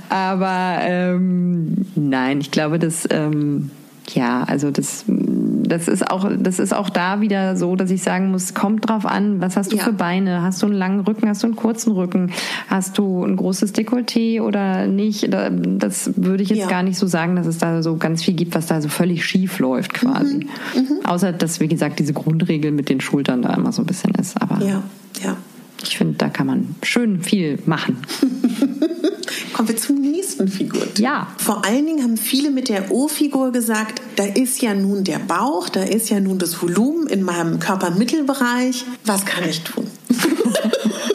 Aber 0.09 0.79
ähm, 0.83 1.87
nein, 1.97 2.41
ich 2.41 2.51
glaube, 2.51 2.79
dass 2.79 3.07
ähm, 3.11 3.71
ja, 4.11 4.45
also 4.45 4.71
das, 4.71 5.05
das 5.73 5.89
ist 5.89 6.11
auch, 6.11 6.31
das 6.39 6.59
ist 6.59 6.75
auch 6.75 6.91
da 6.91 7.23
wieder 7.23 7.57
so, 7.57 7.77
dass 7.77 7.91
ich 7.91 8.03
sagen 8.03 8.31
muss, 8.31 8.53
kommt 8.53 8.89
drauf 8.89 9.07
an, 9.07 9.41
was 9.41 9.57
hast 9.57 9.73
du 9.73 9.77
ja. 9.77 9.85
für 9.85 9.93
Beine? 9.93 10.43
Hast 10.43 10.63
du 10.63 10.67
einen 10.67 10.75
langen 10.75 11.01
Rücken? 11.01 11.27
Hast 11.29 11.43
du 11.43 11.47
einen 11.47 11.57
kurzen 11.57 11.93
Rücken? 11.93 12.31
Hast 12.69 12.99
du 12.99 13.25
ein 13.25 13.37
großes 13.37 13.75
Dekolleté 13.75 14.43
oder 14.43 14.87
nicht? 14.87 15.33
Das 15.33 16.13
würde 16.17 16.43
ich 16.43 16.51
jetzt 16.51 16.59
ja. 16.59 16.69
gar 16.69 16.83
nicht 16.83 16.99
so 16.99 17.07
sagen, 17.07 17.37
dass 17.37 17.47
es 17.47 17.57
da 17.57 17.83
so 17.83 17.97
ganz 17.97 18.23
viel 18.23 18.35
gibt, 18.35 18.55
was 18.55 18.67
da 18.67 18.83
so 18.83 18.89
völlig 18.89 19.25
schief 19.25 19.59
läuft 19.61 19.95
quasi. 19.95 20.47
Mhm. 20.75 20.81
Mhm. 20.81 21.07
Außer, 21.07 21.33
dass, 21.33 21.61
wie 21.61 21.69
gesagt, 21.69 21.99
diese 21.99 22.13
Grundregel 22.13 22.71
mit 22.71 22.91
den 22.91 23.01
Schultern 23.01 23.41
da 23.41 23.55
immer 23.55 23.73
so 23.73 23.83
ein 23.83 23.87
bisschen 23.87 24.15
ist. 24.15 24.41
Aber 24.41 24.63
ja, 24.63 24.83
ja. 25.23 25.37
Ich 25.83 25.99
finde, 25.99 26.15
da 26.19 26.29
kann 26.29 26.47
man 26.47 26.75
schön 26.83 27.23
viel 27.23 27.59
machen. 27.67 27.99
Kommen 29.53 29.69
wir 29.69 29.77
zum 29.77 30.01
nächsten 30.01 30.49
Figur. 30.49 30.83
Ja. 30.99 31.29
Vor 31.39 31.65
allen 31.65 31.87
Dingen 31.87 32.03
haben 32.03 32.17
viele 32.17 32.51
mit 32.51 32.69
der 32.69 32.91
O-Figur 32.91 33.53
gesagt, 33.53 34.01
da 34.17 34.25
ist 34.25 34.63
ja 34.63 34.75
nun 34.75 35.05
der 35.05 35.19
Bauch, 35.19 35.69
da 35.69 35.83
ist 35.83 36.11
ja 36.11 36.21
nun 36.21 36.39
das 36.39 36.63
Volumen 36.63 37.07
in 37.07 37.23
meinem 37.23 37.59
Körpermittelbereich. 37.59 38.85
Was 39.05 39.25
kann 39.25 39.49
ich 39.49 39.63
tun? 39.63 39.87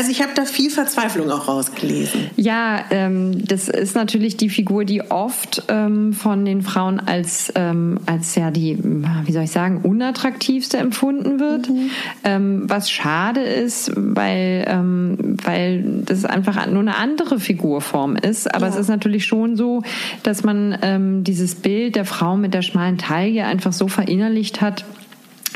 Also 0.00 0.12
ich 0.12 0.22
habe 0.22 0.32
da 0.34 0.46
viel 0.46 0.70
Verzweiflung 0.70 1.30
auch 1.30 1.46
rausgelesen. 1.46 2.30
Ja, 2.36 2.86
ähm, 2.90 3.44
das 3.46 3.68
ist 3.68 3.94
natürlich 3.94 4.38
die 4.38 4.48
Figur, 4.48 4.86
die 4.86 5.02
oft 5.10 5.64
ähm, 5.68 6.14
von 6.14 6.46
den 6.46 6.62
Frauen 6.62 7.00
als, 7.00 7.52
ähm, 7.54 8.00
als 8.06 8.34
ja 8.34 8.50
die, 8.50 8.78
wie 8.82 9.32
soll 9.32 9.42
ich 9.42 9.50
sagen, 9.50 9.82
unattraktivste 9.82 10.78
empfunden 10.78 11.38
wird. 11.38 11.68
Mhm. 11.68 11.90
Ähm, 12.24 12.62
was 12.64 12.90
schade 12.90 13.42
ist, 13.42 13.92
weil, 13.94 14.64
ähm, 14.68 15.36
weil 15.44 15.84
das 16.06 16.24
einfach 16.24 16.66
nur 16.66 16.80
eine 16.80 16.96
andere 16.96 17.38
Figurform 17.38 18.16
ist. 18.16 18.54
Aber 18.54 18.68
ja. 18.68 18.72
es 18.72 18.78
ist 18.78 18.88
natürlich 18.88 19.26
schon 19.26 19.54
so, 19.54 19.82
dass 20.22 20.42
man 20.42 20.78
ähm, 20.80 21.24
dieses 21.24 21.56
Bild 21.56 21.94
der 21.94 22.06
Frau 22.06 22.38
mit 22.38 22.54
der 22.54 22.62
schmalen 22.62 22.96
Taille 22.96 23.44
einfach 23.44 23.74
so 23.74 23.86
verinnerlicht 23.86 24.62
hat, 24.62 24.86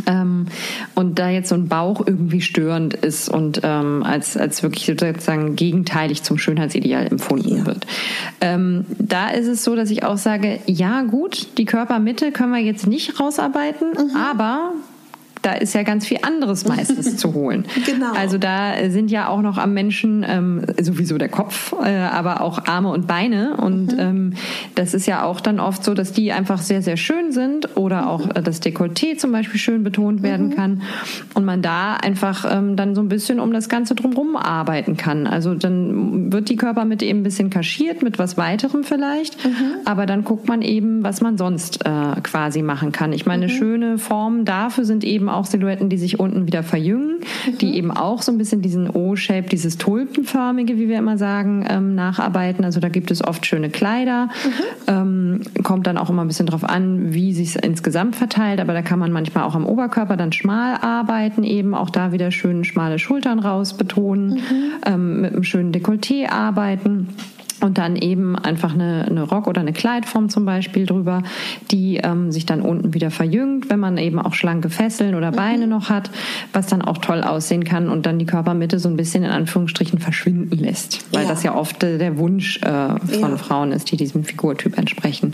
ähm, 0.06 0.46
und 0.94 1.18
da 1.18 1.28
jetzt 1.28 1.48
so 1.48 1.54
ein 1.54 1.68
Bauch 1.68 2.06
irgendwie 2.06 2.40
störend 2.40 2.94
ist 2.94 3.28
und 3.28 3.60
ähm, 3.62 4.02
als, 4.02 4.36
als 4.36 4.62
wirklich 4.62 4.86
sozusagen 4.86 5.56
gegenteilig 5.56 6.22
zum 6.22 6.38
Schönheitsideal 6.38 7.06
empfunden 7.06 7.58
ja. 7.58 7.66
wird. 7.66 7.86
Ähm, 8.40 8.84
da 8.98 9.30
ist 9.30 9.46
es 9.46 9.64
so, 9.64 9.76
dass 9.76 9.90
ich 9.90 10.04
auch 10.04 10.18
sage, 10.18 10.60
ja 10.66 11.02
gut, 11.02 11.58
die 11.58 11.64
Körpermitte 11.64 12.32
können 12.32 12.52
wir 12.52 12.60
jetzt 12.60 12.86
nicht 12.86 13.20
rausarbeiten, 13.20 13.90
mhm. 13.90 14.16
aber 14.16 14.72
da 15.44 15.52
ist 15.52 15.74
ja 15.74 15.82
ganz 15.82 16.06
viel 16.06 16.18
anderes 16.22 16.66
meistens 16.66 17.16
zu 17.16 17.34
holen. 17.34 17.66
Genau. 17.84 18.12
Also 18.14 18.38
da 18.38 18.88
sind 18.88 19.10
ja 19.10 19.28
auch 19.28 19.42
noch 19.42 19.58
am 19.58 19.74
Menschen 19.74 20.24
ähm, 20.26 20.62
sowieso 20.80 21.18
der 21.18 21.28
Kopf, 21.28 21.74
äh, 21.84 21.94
aber 21.96 22.40
auch 22.40 22.66
Arme 22.66 22.88
und 22.88 23.06
Beine. 23.06 23.56
Und 23.58 23.92
mhm. 23.92 23.98
ähm, 23.98 24.32
das 24.74 24.94
ist 24.94 25.06
ja 25.06 25.24
auch 25.24 25.40
dann 25.40 25.60
oft 25.60 25.84
so, 25.84 25.92
dass 25.92 26.12
die 26.12 26.32
einfach 26.32 26.60
sehr, 26.60 26.80
sehr 26.80 26.96
schön 26.96 27.30
sind 27.30 27.76
oder 27.76 28.02
mhm. 28.02 28.08
auch 28.08 28.36
äh, 28.36 28.42
das 28.42 28.62
Dekolleté 28.62 29.18
zum 29.18 29.32
Beispiel 29.32 29.60
schön 29.60 29.82
betont 29.82 30.22
werden 30.22 30.48
mhm. 30.48 30.54
kann. 30.56 30.82
Und 31.34 31.44
man 31.44 31.60
da 31.60 31.94
einfach 31.94 32.46
ähm, 32.50 32.76
dann 32.76 32.94
so 32.94 33.02
ein 33.02 33.08
bisschen 33.08 33.38
um 33.38 33.52
das 33.52 33.68
Ganze 33.68 33.94
drumherum 33.94 34.36
arbeiten 34.36 34.96
kann. 34.96 35.26
Also 35.26 35.54
dann 35.54 36.32
wird 36.32 36.48
die 36.48 36.56
Körpermitte 36.56 37.04
eben 37.04 37.20
ein 37.20 37.24
bisschen 37.24 37.50
kaschiert 37.50 38.02
mit 38.02 38.18
was 38.18 38.38
weiterem 38.38 38.82
vielleicht. 38.82 39.44
Mhm. 39.44 39.50
Aber 39.84 40.06
dann 40.06 40.24
guckt 40.24 40.48
man 40.48 40.62
eben, 40.62 41.02
was 41.02 41.20
man 41.20 41.36
sonst 41.36 41.84
äh, 41.84 42.20
quasi 42.22 42.62
machen 42.62 42.92
kann. 42.92 43.12
Ich 43.12 43.26
meine, 43.26 43.46
mhm. 43.46 43.50
schöne 43.50 43.98
Formen 43.98 44.44
dafür 44.44 44.84
sind 44.84 45.04
eben 45.04 45.28
auch 45.28 45.33
Silhouetten, 45.46 45.88
die 45.88 45.98
sich 45.98 46.20
unten 46.20 46.46
wieder 46.46 46.62
verjüngen, 46.62 47.18
mhm. 47.46 47.58
die 47.58 47.76
eben 47.76 47.90
auch 47.90 48.22
so 48.22 48.32
ein 48.32 48.38
bisschen 48.38 48.62
diesen 48.62 48.88
O-Shape, 48.88 49.48
dieses 49.48 49.78
tulpenförmige, 49.78 50.76
wie 50.76 50.88
wir 50.88 50.98
immer 50.98 51.18
sagen, 51.18 51.64
ähm, 51.68 51.94
nacharbeiten. 51.94 52.64
Also 52.64 52.80
da 52.80 52.88
gibt 52.88 53.10
es 53.10 53.24
oft 53.24 53.44
schöne 53.46 53.70
Kleider. 53.70 54.26
Mhm. 54.26 54.60
Ähm, 54.86 55.40
kommt 55.62 55.86
dann 55.86 55.98
auch 55.98 56.10
immer 56.10 56.22
ein 56.22 56.28
bisschen 56.28 56.46
drauf 56.46 56.64
an, 56.64 57.12
wie 57.12 57.32
sich 57.32 57.62
insgesamt 57.62 58.16
verteilt. 58.16 58.60
Aber 58.60 58.72
da 58.72 58.82
kann 58.82 58.98
man 58.98 59.12
manchmal 59.12 59.44
auch 59.44 59.54
am 59.54 59.66
Oberkörper 59.66 60.16
dann 60.16 60.32
schmal 60.32 60.76
arbeiten, 60.80 61.42
eben 61.42 61.74
auch 61.74 61.90
da 61.90 62.12
wieder 62.12 62.30
schön 62.30 62.64
schmale 62.64 62.98
Schultern 62.98 63.38
raus 63.38 63.74
betonen, 63.74 64.30
mhm. 64.30 64.72
ähm, 64.86 65.20
mit 65.20 65.32
einem 65.32 65.44
schönen 65.44 65.72
Dekolleté 65.72 66.28
arbeiten. 66.28 67.08
Und 67.64 67.78
dann 67.78 67.96
eben 67.96 68.36
einfach 68.36 68.74
eine, 68.74 69.06
eine 69.08 69.22
Rock- 69.22 69.46
oder 69.46 69.62
eine 69.62 69.72
Kleidform 69.72 70.28
zum 70.28 70.44
Beispiel 70.44 70.84
drüber, 70.84 71.22
die 71.70 71.96
ähm, 71.96 72.30
sich 72.30 72.44
dann 72.44 72.60
unten 72.60 72.92
wieder 72.92 73.10
verjüngt, 73.10 73.70
wenn 73.70 73.80
man 73.80 73.96
eben 73.96 74.18
auch 74.18 74.34
schlanke 74.34 74.68
Fesseln 74.68 75.14
oder 75.14 75.32
Beine 75.32 75.64
mhm. 75.64 75.70
noch 75.70 75.88
hat, 75.88 76.10
was 76.52 76.66
dann 76.66 76.82
auch 76.82 76.98
toll 76.98 77.22
aussehen 77.22 77.64
kann 77.64 77.88
und 77.88 78.04
dann 78.04 78.18
die 78.18 78.26
Körpermitte 78.26 78.78
so 78.78 78.90
ein 78.90 78.96
bisschen 78.96 79.24
in 79.24 79.30
Anführungsstrichen 79.30 79.98
verschwinden 79.98 80.58
lässt, 80.58 81.06
weil 81.14 81.22
ja. 81.22 81.28
das 81.28 81.42
ja 81.42 81.54
oft 81.54 81.82
äh, 81.82 81.96
der 81.96 82.18
Wunsch 82.18 82.60
äh, 82.60 82.68
von 83.18 83.30
ja. 83.30 83.36
Frauen 83.38 83.72
ist, 83.72 83.90
die 83.90 83.96
diesem 83.96 84.24
Figurtyp 84.24 84.76
entsprechen. 84.76 85.32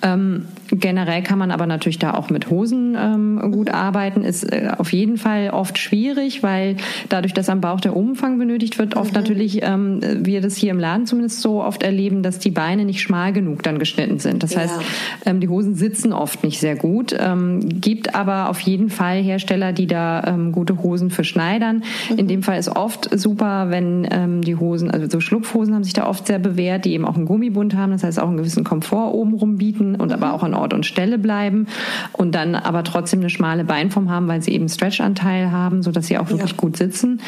Ähm, 0.00 0.46
generell 0.70 1.22
kann 1.22 1.38
man 1.38 1.50
aber 1.50 1.66
natürlich 1.66 1.98
da 1.98 2.14
auch 2.14 2.30
mit 2.30 2.48
Hosen 2.48 2.96
ähm, 2.98 3.52
gut 3.52 3.68
mhm. 3.68 3.74
arbeiten, 3.74 4.24
ist 4.24 4.50
äh, 4.50 4.70
auf 4.78 4.94
jeden 4.94 5.18
Fall 5.18 5.50
oft 5.50 5.76
schwierig, 5.76 6.42
weil 6.42 6.76
dadurch, 7.10 7.34
dass 7.34 7.50
am 7.50 7.60
Bauch 7.60 7.80
der 7.80 7.94
Umfang 7.94 8.38
benötigt 8.38 8.78
wird, 8.78 8.96
oft 8.96 9.12
mhm. 9.12 9.20
natürlich, 9.20 9.62
ähm, 9.62 10.00
wir 10.24 10.40
das 10.40 10.56
hier 10.56 10.70
im 10.70 10.78
Laden 10.78 11.04
zumindest 11.04 11.42
so 11.42 11.65
oft 11.66 11.82
erleben, 11.82 12.22
dass 12.22 12.38
die 12.38 12.50
Beine 12.50 12.84
nicht 12.84 13.00
schmal 13.00 13.32
genug 13.32 13.62
dann 13.62 13.78
geschnitten 13.78 14.18
sind. 14.18 14.42
Das 14.42 14.54
ja. 14.54 14.60
heißt, 14.60 14.80
ähm, 15.26 15.40
die 15.40 15.48
Hosen 15.48 15.74
sitzen 15.74 16.12
oft 16.12 16.44
nicht 16.44 16.60
sehr 16.60 16.76
gut. 16.76 17.14
Ähm, 17.18 17.80
gibt 17.80 18.14
aber 18.14 18.48
auf 18.48 18.60
jeden 18.60 18.90
Fall 18.90 19.22
Hersteller, 19.22 19.72
die 19.72 19.86
da 19.86 20.24
ähm, 20.24 20.52
gute 20.52 20.82
Hosen 20.82 21.10
für 21.10 21.24
schneidern. 21.24 21.82
Mhm. 22.10 22.18
In 22.18 22.28
dem 22.28 22.42
Fall 22.42 22.58
ist 22.58 22.68
oft 22.68 23.08
super, 23.18 23.70
wenn 23.70 24.06
ähm, 24.10 24.42
die 24.42 24.56
Hosen, 24.56 24.90
also 24.90 25.08
so 25.08 25.20
Schlupfhosen 25.20 25.74
haben 25.74 25.84
sich 25.84 25.92
da 25.92 26.06
oft 26.06 26.26
sehr 26.26 26.38
bewährt, 26.38 26.84
die 26.84 26.92
eben 26.92 27.04
auch 27.04 27.16
einen 27.16 27.26
Gummibund 27.26 27.76
haben, 27.76 27.92
das 27.92 28.04
heißt 28.04 28.20
auch 28.20 28.28
einen 28.28 28.36
gewissen 28.36 28.64
Komfort 28.64 29.14
obenrum 29.14 29.56
bieten 29.56 29.94
und 29.96 30.08
mhm. 30.08 30.14
aber 30.14 30.32
auch 30.32 30.42
an 30.42 30.54
Ort 30.54 30.74
und 30.74 30.86
Stelle 30.86 31.18
bleiben 31.18 31.66
und 32.12 32.34
dann 32.34 32.54
aber 32.54 32.84
trotzdem 32.84 33.20
eine 33.20 33.30
schmale 33.30 33.64
Beinform 33.64 34.10
haben, 34.10 34.28
weil 34.28 34.42
sie 34.42 34.52
eben 34.52 34.68
Stretchanteil 34.68 35.50
haben, 35.50 35.82
so 35.82 35.90
dass 35.90 36.06
sie 36.06 36.18
auch 36.18 36.30
wirklich 36.30 36.52
ja. 36.52 36.56
gut 36.56 36.76
sitzen. 36.76 37.20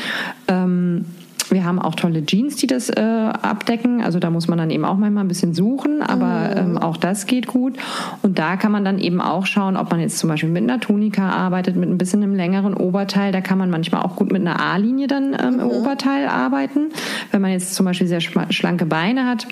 Ähm, 0.47 1.05
wir 1.51 1.65
haben 1.65 1.79
auch 1.79 1.95
tolle 1.95 2.25
Jeans, 2.25 2.57
die 2.57 2.67
das 2.67 2.89
äh, 2.91 3.01
abdecken. 3.01 4.03
Also 4.03 4.19
da 4.19 4.31
muss 4.31 4.49
man 4.49 4.59
dann 4.59 4.71
eben 4.71 4.85
auch 4.85 4.97
manchmal 4.97 5.25
ein 5.25 5.29
bisschen 5.29 5.55
suchen, 5.55 6.03
aber 6.03 6.51
mhm. 6.51 6.71
ähm, 6.71 6.79
auch 6.79 6.97
das 6.97 7.27
geht 7.27 7.47
gut. 7.47 7.77
Und 8.23 8.39
da 8.39 8.57
kann 8.57 8.73
man 8.73 8.85
dann 8.85 8.99
eben 8.99 9.21
auch 9.21 9.47
schauen, 9.47 9.77
ob 9.77 9.91
man 9.91 10.01
jetzt 10.01 10.19
zum 10.19 10.29
Beispiel 10.29 10.51
mit 10.51 10.63
einer 10.63 10.81
Tunika 10.81 11.29
arbeitet, 11.31 11.77
mit 11.77 11.89
ein 11.89 11.99
bisschen 11.99 12.23
einem 12.23 12.35
längeren 12.35 12.75
Oberteil. 12.75 13.33
Da 13.33 13.41
kann 13.41 13.59
man 13.59 13.71
manchmal 13.71 14.03
auch 14.03 14.17
gut 14.17 14.33
mit 14.33 14.41
einer 14.41 14.61
A-Linie 14.61 15.07
dann 15.07 15.37
ähm, 15.39 15.55
mhm. 15.55 15.61
im 15.61 15.71
Oberteil 15.71 16.29
arbeiten. 16.29 16.89
Wenn 17.31 17.41
man 17.41 17.53
jetzt 17.53 17.75
zum 17.75 17.87
Beispiel 17.87 18.07
sehr 18.07 18.21
schlanke 18.21 18.87
Beine 18.87 19.27
hat, 19.27 19.47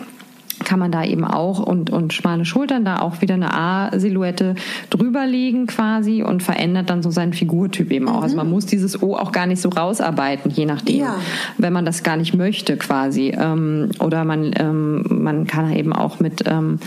kann 0.64 0.78
man 0.78 0.90
da 0.90 1.04
eben 1.04 1.24
auch 1.24 1.58
und, 1.58 1.90
und 1.90 2.12
schmale 2.12 2.44
Schultern 2.44 2.84
da 2.84 3.00
auch 3.00 3.20
wieder 3.20 3.34
eine 3.34 3.52
A-Silhouette 3.52 4.54
drüberlegen 4.90 5.66
quasi 5.66 6.22
und 6.22 6.42
verändert 6.42 6.90
dann 6.90 7.02
so 7.02 7.10
seinen 7.10 7.32
Figurtyp 7.32 7.90
eben 7.92 8.08
auch. 8.08 8.22
Also 8.22 8.34
mhm. 8.34 8.36
Also 8.36 8.36
man 8.36 8.50
muss 8.50 8.66
dieses 8.66 9.02
O 9.02 9.16
auch 9.16 9.32
gar 9.32 9.46
nicht 9.46 9.62
so 9.62 9.68
rausarbeiten, 9.68 10.50
je 10.50 10.66
nachdem, 10.66 11.00
ja. 11.00 11.16
wenn 11.58 11.72
man 11.72 11.84
das 11.84 12.02
gar 12.02 12.16
nicht 12.16 12.34
möchte 12.34 12.76
quasi. 12.76 13.32
Ähm, 13.36 13.90
oder 14.00 14.24
man, 14.24 14.52
ähm, 14.58 15.04
man 15.08 15.46
kann 15.46 15.72
eben 15.72 15.92
auch 15.92 16.20
mit 16.20 16.42
ähm, 16.46 16.80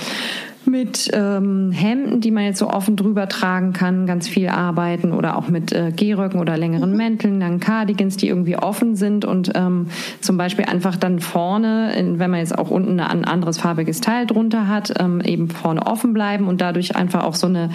mit 0.70 1.10
ähm, 1.14 1.72
Hemden, 1.72 2.22
die 2.22 2.32
man 2.32 2.46
jetzt 2.46 2.60
so 2.60 2.70
offen 2.70 2.96
drüber 2.96 3.28
tragen 3.28 3.74
kann, 3.74 4.06
ganz 4.06 4.28
viel 4.28 4.50
arbeiten 4.50 5.12
oder 5.12 5.38
auch 5.38 5.48
mit 5.48 5.72
äh, 5.72 5.92
Gehröcken 5.96 6.40
oder 6.40 6.58
längeren 6.58 6.92
mhm. 6.92 6.98
Mänteln, 6.98 7.40
dann 7.40 7.60
Cardigans, 7.60 8.18
die 8.18 8.28
irgendwie 8.28 8.58
offen 8.58 8.96
sind 8.96 9.26
und 9.26 9.52
ähm, 9.56 9.88
zum 10.22 10.38
Beispiel 10.38 10.66
einfach 10.66 10.96
dann 10.96 11.20
vorne, 11.20 11.94
wenn 12.18 12.30
man 12.30 12.40
jetzt 12.40 12.58
auch 12.58 12.70
unten 12.70 13.00
ein 13.00 13.26
anderes 13.26 13.58
farbiges 13.58 14.02
Teil 14.02 14.26
drunter 14.26 14.68
hat, 14.68 14.94
ähm, 15.00 15.22
eben 15.22 15.50
vorne 15.50 15.86
offen 15.86 16.14
bleiben 16.14 16.48
und 16.48 16.62
dadurch 16.62 16.96
einfach 16.96 17.24
auch 17.24 17.36
so 17.36 17.48
eine 17.48 17.70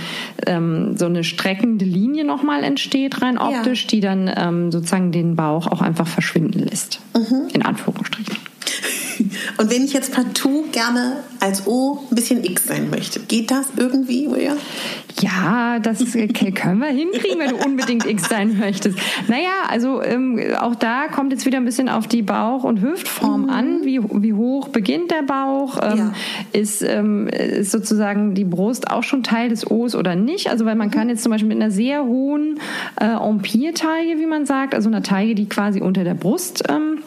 ähm, 0.46 0.96
so 0.96 1.06
eine 1.06 1.24
streckende 1.24 1.84
Linie 1.84 2.24
nochmal 2.24 2.64
entsteht 2.64 3.22
rein 3.22 3.38
optisch, 3.38 3.82
ja. 3.82 3.88
die 3.88 4.00
dann 4.00 4.30
ähm, 4.34 4.72
sozusagen 4.72 5.12
den 5.12 5.36
Bauch 5.36 5.66
auch 5.66 5.80
einfach 5.80 6.06
verschwinden 6.06 6.60
lässt, 6.60 7.00
mhm. 7.14 7.48
in 7.52 7.62
Anführungsstrichen. 7.62 8.43
Und 9.58 9.70
wenn 9.70 9.84
ich 9.84 9.92
jetzt 9.92 10.12
partout 10.12 10.66
gerne 10.72 11.18
als 11.40 11.66
O 11.66 12.00
ein 12.10 12.14
bisschen 12.14 12.44
X 12.44 12.66
sein 12.66 12.90
möchte, 12.90 13.20
geht 13.20 13.50
das 13.50 13.66
irgendwie, 13.76 14.24
Julia? 14.24 14.56
Ja, 15.20 15.78
das 15.78 15.98
können 16.12 16.78
wir 16.80 16.88
hinkriegen, 16.88 17.38
wenn 17.38 17.50
du 17.50 17.64
unbedingt 17.64 18.04
X 18.06 18.28
sein 18.28 18.58
möchtest. 18.58 18.98
Naja, 19.28 19.64
also 19.68 20.02
ähm, 20.02 20.40
auch 20.58 20.74
da 20.74 21.08
kommt 21.08 21.32
jetzt 21.32 21.46
wieder 21.46 21.58
ein 21.58 21.64
bisschen 21.64 21.88
auf 21.88 22.08
die 22.08 22.22
Bauch- 22.22 22.64
und 22.64 22.80
Hüftform 22.80 23.42
mhm. 23.42 23.50
an. 23.50 23.84
Wie, 23.84 24.00
wie 24.02 24.32
hoch 24.32 24.68
beginnt 24.68 25.10
der 25.10 25.22
Bauch? 25.22 25.78
Ähm, 25.82 25.98
ja. 25.98 26.12
ist, 26.52 26.82
ähm, 26.82 27.28
ist 27.28 27.70
sozusagen 27.70 28.34
die 28.34 28.44
Brust 28.44 28.90
auch 28.90 29.02
schon 29.02 29.22
Teil 29.22 29.50
des 29.50 29.70
O's 29.70 29.94
oder 29.94 30.16
nicht? 30.16 30.50
Also 30.50 30.64
weil 30.64 30.74
man 30.74 30.88
mhm. 30.88 30.92
kann 30.92 31.08
jetzt 31.08 31.22
zum 31.22 31.30
Beispiel 31.30 31.48
mit 31.48 31.60
einer 31.60 31.70
sehr 31.70 32.04
hohen 32.04 32.60
äh, 33.00 33.04
Empire-Taille, 33.04 34.18
wie 34.18 34.26
man 34.26 34.46
sagt, 34.46 34.74
also 34.74 34.88
einer 34.88 35.02
Taille, 35.02 35.34
die 35.34 35.48
quasi 35.48 35.80
unter 35.80 36.02
der 36.04 36.14
Brust 36.14 36.64
ähm, 36.68 36.98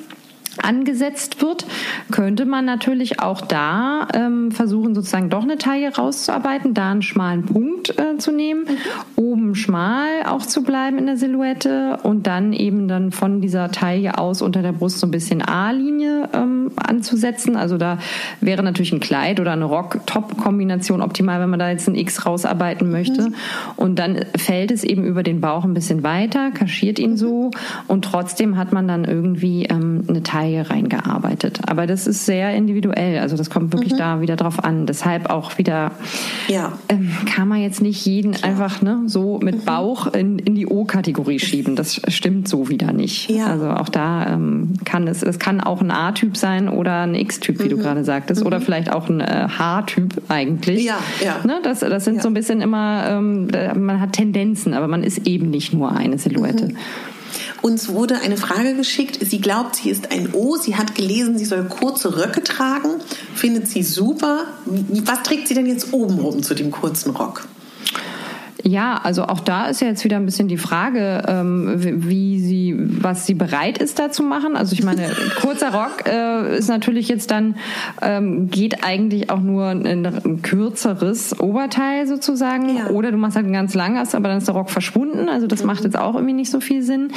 angesetzt 0.64 1.42
wird, 1.42 1.66
könnte 2.12 2.46
man 2.46 2.66
natürlich 2.66 3.20
auch 3.20 3.42
da 3.42 4.08
ähm, 4.14 4.52
versuchen, 4.52 4.96
sozusagen 4.96 5.30
doch 5.30 5.44
eine 5.44 5.58
Taille 5.58 5.96
rauszuarbeiten, 5.96 6.74
da 6.74 6.92
einen 6.92 7.02
schmalen 7.02 7.46
Punkt 7.46 7.98
äh, 7.98 8.18
zu 8.18 8.32
nehmen, 8.32 8.64
mhm. 8.64 8.78
oben 9.16 9.56
schmal 9.56 10.24
auch 10.26 10.46
zu 10.46 10.64
bleiben 10.64 10.98
in 10.98 11.06
der 11.06 11.18
Silhouette 11.18 12.00
und 12.04 12.28
dann 12.28 12.54
eben 12.54 12.88
dann 12.88 13.12
von 13.12 13.42
dieser 13.42 13.72
Taille 13.72 14.18
aus 14.18 14.42
unter 14.42 14.62
der 14.62 14.72
Brust 14.72 15.00
so 15.00 15.08
ein 15.08 15.12
bisschen 15.12 15.42
A-Linie 15.42 16.30
ähm, 16.34 16.72
anzusetzen. 16.76 17.56
Also 17.56 17.78
da 17.78 18.00
wäre 18.42 18.64
natürlich 18.64 18.92
ein 18.94 19.00
Kleid 19.00 19.40
oder 19.40 19.54
eine 19.54 19.66
Rock-Top-Kombination 19.66 21.02
optimal, 21.02 21.40
wenn 21.40 21.50
man 21.50 21.60
da 21.60 21.70
jetzt 21.70 21.88
ein 21.88 21.96
X 21.96 22.26
rausarbeiten 22.26 22.90
möchte. 22.90 23.30
Mhm. 23.30 23.36
Und 23.76 24.00
dann 24.00 24.26
fällt 24.36 24.72
es 24.72 24.84
eben 24.84 25.04
über 25.06 25.24
den 25.24 25.42
Bauch 25.42 25.64
ein 25.64 25.74
bisschen 25.74 26.04
weiter, 26.04 26.52
kaschiert 26.52 27.00
ihn 27.00 27.18
so 27.18 27.52
und 27.88 28.06
trotzdem 28.06 28.58
hat 28.58 28.74
man 28.74 28.88
dann 28.88 29.06
irgendwie 29.06 29.66
ähm, 29.66 30.04
eine 30.08 30.24
Taille 30.24 30.47
Reihe 30.48 30.70
reingearbeitet. 30.70 31.60
Aber 31.68 31.88
das 31.88 32.08
ist 32.08 32.26
sehr 32.26 32.54
individuell. 32.54 33.20
Also 33.20 33.36
das 33.36 33.50
kommt 33.50 33.74
wirklich 33.74 33.94
mhm. 33.94 33.98
da 33.98 34.22
wieder 34.22 34.36
drauf 34.36 34.64
an. 34.64 34.86
Deshalb 34.86 35.30
auch 35.30 35.58
wieder 35.58 35.92
ja. 36.48 36.74
ähm, 36.90 37.12
kann 37.26 37.48
man 37.48 37.62
jetzt 37.62 37.82
nicht 37.82 38.06
jeden 38.06 38.32
Klar. 38.32 38.52
einfach 38.52 38.82
ne, 38.82 39.04
so 39.08 39.40
mit 39.42 39.56
mhm. 39.56 39.66
Bauch 39.66 40.08
in, 40.08 40.40
in 40.40 40.56
die 40.56 40.68
O-Kategorie 40.68 41.40
schieben. 41.40 41.76
Das 41.76 42.02
stimmt 42.08 42.48
so 42.48 42.70
wieder 42.70 42.94
nicht. 42.94 43.30
Ja. 43.30 43.48
Also 43.48 43.70
auch 43.70 43.90
da 43.90 44.34
ähm, 44.34 44.74
kann 44.86 45.08
es, 45.08 45.24
es 45.24 45.40
kann 45.40 45.62
auch 45.62 45.82
ein 45.82 45.92
A-Typ 45.92 46.38
sein 46.38 46.70
oder 46.70 47.02
ein 47.02 47.16
X-Typ, 47.16 47.60
wie 47.60 47.66
mhm. 47.66 47.70
du 47.70 47.78
gerade 47.78 48.04
sagtest, 48.04 48.46
oder 48.46 48.60
mhm. 48.60 48.64
vielleicht 48.64 48.92
auch 48.92 49.10
ein 49.10 49.20
äh, 49.20 49.48
H-Typ 49.50 50.22
eigentlich. 50.30 50.84
Ja, 50.84 51.00
ja. 51.24 51.38
Ne, 51.46 51.60
das, 51.64 51.80
das 51.82 52.06
sind 52.06 52.18
ja. 52.18 52.22
so 52.22 52.30
ein 52.30 52.34
bisschen 52.34 52.62
immer, 52.62 53.06
ähm, 53.10 53.48
man 53.76 54.00
hat 54.00 54.14
Tendenzen, 54.14 54.74
aber 54.74 54.88
man 54.88 55.04
ist 55.04 55.28
eben 55.28 55.50
nicht 55.50 55.74
nur 55.74 55.92
eine 55.92 56.18
Silhouette. 56.18 56.70
Uns 57.62 57.90
wurde 57.90 58.20
eine 58.20 58.38
Frage 58.38 58.76
geschickt. 58.76 59.20
Sie 59.22 59.40
glaubt, 59.42 59.76
sie 59.76 59.90
ist 59.90 60.12
ein 60.12 60.34
O. 60.34 60.58
Sie 60.58 60.76
hat 60.76 60.96
gelesen, 60.96 61.38
sie 61.38 61.46
soll 61.46 61.66
kurze 61.66 62.18
Röcke 62.18 62.44
tragen. 62.44 63.02
Findet 63.36 63.68
sie 63.68 63.84
super. 63.84 64.46
Was 64.66 65.24
trägt 65.24 65.48
sie 65.48 65.54
denn 65.54 65.66
jetzt 65.66 65.94
obenrum 65.94 66.44
zu 66.44 66.54
dem 66.54 66.72
kurzen 66.72 67.12
Rock? 67.12 67.48
Ja, 68.64 69.00
also 69.04 69.24
auch 69.24 69.40
da 69.40 69.66
ist 69.66 69.82
ja 69.82 69.88
jetzt 69.88 70.04
wieder 70.04 70.18
ein 70.18 70.26
bisschen 70.26 70.48
die 70.48 70.58
Frage, 70.58 71.24
ähm, 71.28 71.74
wie 71.78 72.40
sie, 72.40 72.76
was 72.78 73.26
sie 73.26 73.34
bereit 73.34 73.78
ist 73.78 74.00
da 74.00 74.12
zu 74.12 74.24
machen. 74.24 74.56
Also 74.56 74.74
ich 74.74 74.84
meine, 74.84 75.10
kurzer 75.42 75.72
Rock 75.74 76.08
äh, 76.08 76.58
ist 76.58 76.68
natürlich 76.68 77.08
jetzt 77.08 77.30
dann, 77.32 77.56
ähm, 78.02 78.50
geht 78.50 78.84
eigentlich 78.84 79.30
auch 79.30 79.42
nur 79.42 79.68
ein, 79.68 80.06
ein 80.06 80.42
kürzeres 80.42 81.40
Oberteil 81.40 82.08
sozusagen. 82.08 82.78
Ja. 82.78 82.90
Oder 82.90 83.12
du 83.12 83.18
machst 83.18 83.36
halt 83.36 83.46
ein 83.46 83.54
ganz 83.54 83.74
langes, 83.76 84.16
aber 84.16 84.30
dann 84.30 84.40
ist 84.40 84.48
der 84.48 84.56
Rock 84.56 84.70
verschwunden. 84.70 85.30
Also 85.30 85.48
das 85.48 85.62
mhm. 85.62 85.68
macht 85.68 85.84
jetzt 85.84 85.98
auch 85.98 86.16
irgendwie 86.16 86.34
nicht 86.34 86.52
so 86.52 86.60
viel 86.60 86.82
Sinn. 86.82 87.04
Mhm. 87.04 87.12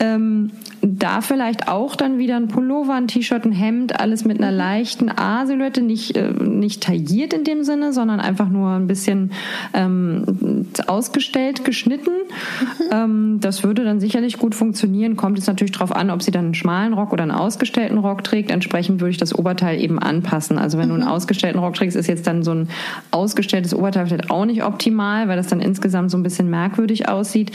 Ähm, 0.00 0.50
da 0.86 1.20
vielleicht 1.20 1.68
auch 1.68 1.96
dann 1.96 2.18
wieder 2.18 2.36
ein 2.36 2.48
Pullover, 2.48 2.94
ein 2.94 3.08
T-Shirt, 3.08 3.44
ein 3.44 3.52
Hemd, 3.52 3.98
alles 3.98 4.24
mit 4.24 4.38
einer 4.38 4.52
mhm. 4.52 4.58
leichten 4.58 5.10
A-Silhouette, 5.10 5.82
nicht, 5.82 6.16
äh, 6.16 6.30
nicht 6.30 6.82
tailliert 6.82 7.32
in 7.32 7.44
dem 7.44 7.64
Sinne, 7.64 7.92
sondern 7.92 8.20
einfach 8.20 8.48
nur 8.48 8.70
ein 8.70 8.86
bisschen 8.86 9.32
ähm, 9.74 10.66
ausgestellt, 10.86 11.64
geschnitten. 11.64 12.10
Mhm. 12.10 12.84
Ähm, 12.92 13.38
das 13.40 13.64
würde 13.64 13.84
dann 13.84 14.00
sicherlich 14.00 14.38
gut 14.38 14.54
funktionieren. 14.54 15.16
Kommt 15.16 15.38
jetzt 15.38 15.46
natürlich 15.46 15.72
darauf 15.72 15.94
an, 15.94 16.10
ob 16.10 16.22
sie 16.22 16.30
dann 16.30 16.46
einen 16.46 16.54
schmalen 16.54 16.92
Rock 16.92 17.12
oder 17.12 17.22
einen 17.22 17.32
ausgestellten 17.32 17.98
Rock 17.98 18.22
trägt. 18.22 18.50
Entsprechend 18.50 19.00
würde 19.00 19.10
ich 19.10 19.18
das 19.18 19.34
Oberteil 19.34 19.80
eben 19.80 19.98
anpassen. 19.98 20.58
Also 20.58 20.78
wenn 20.78 20.86
mhm. 20.86 20.90
du 20.90 20.94
einen 20.96 21.04
mhm. 21.04 21.10
ausgestellten 21.10 21.60
Rock 21.60 21.74
trägst, 21.74 21.96
ist 21.96 22.06
jetzt 22.06 22.26
dann 22.26 22.42
so 22.44 22.52
ein 22.52 22.68
ausgestelltes 23.10 23.74
Oberteil 23.74 24.06
vielleicht 24.06 24.30
auch 24.30 24.44
nicht 24.44 24.62
optimal, 24.62 25.26
weil 25.28 25.36
das 25.36 25.48
dann 25.48 25.60
insgesamt 25.60 26.10
so 26.10 26.16
ein 26.16 26.22
bisschen 26.22 26.48
merkwürdig 26.48 27.08
aussieht. 27.08 27.52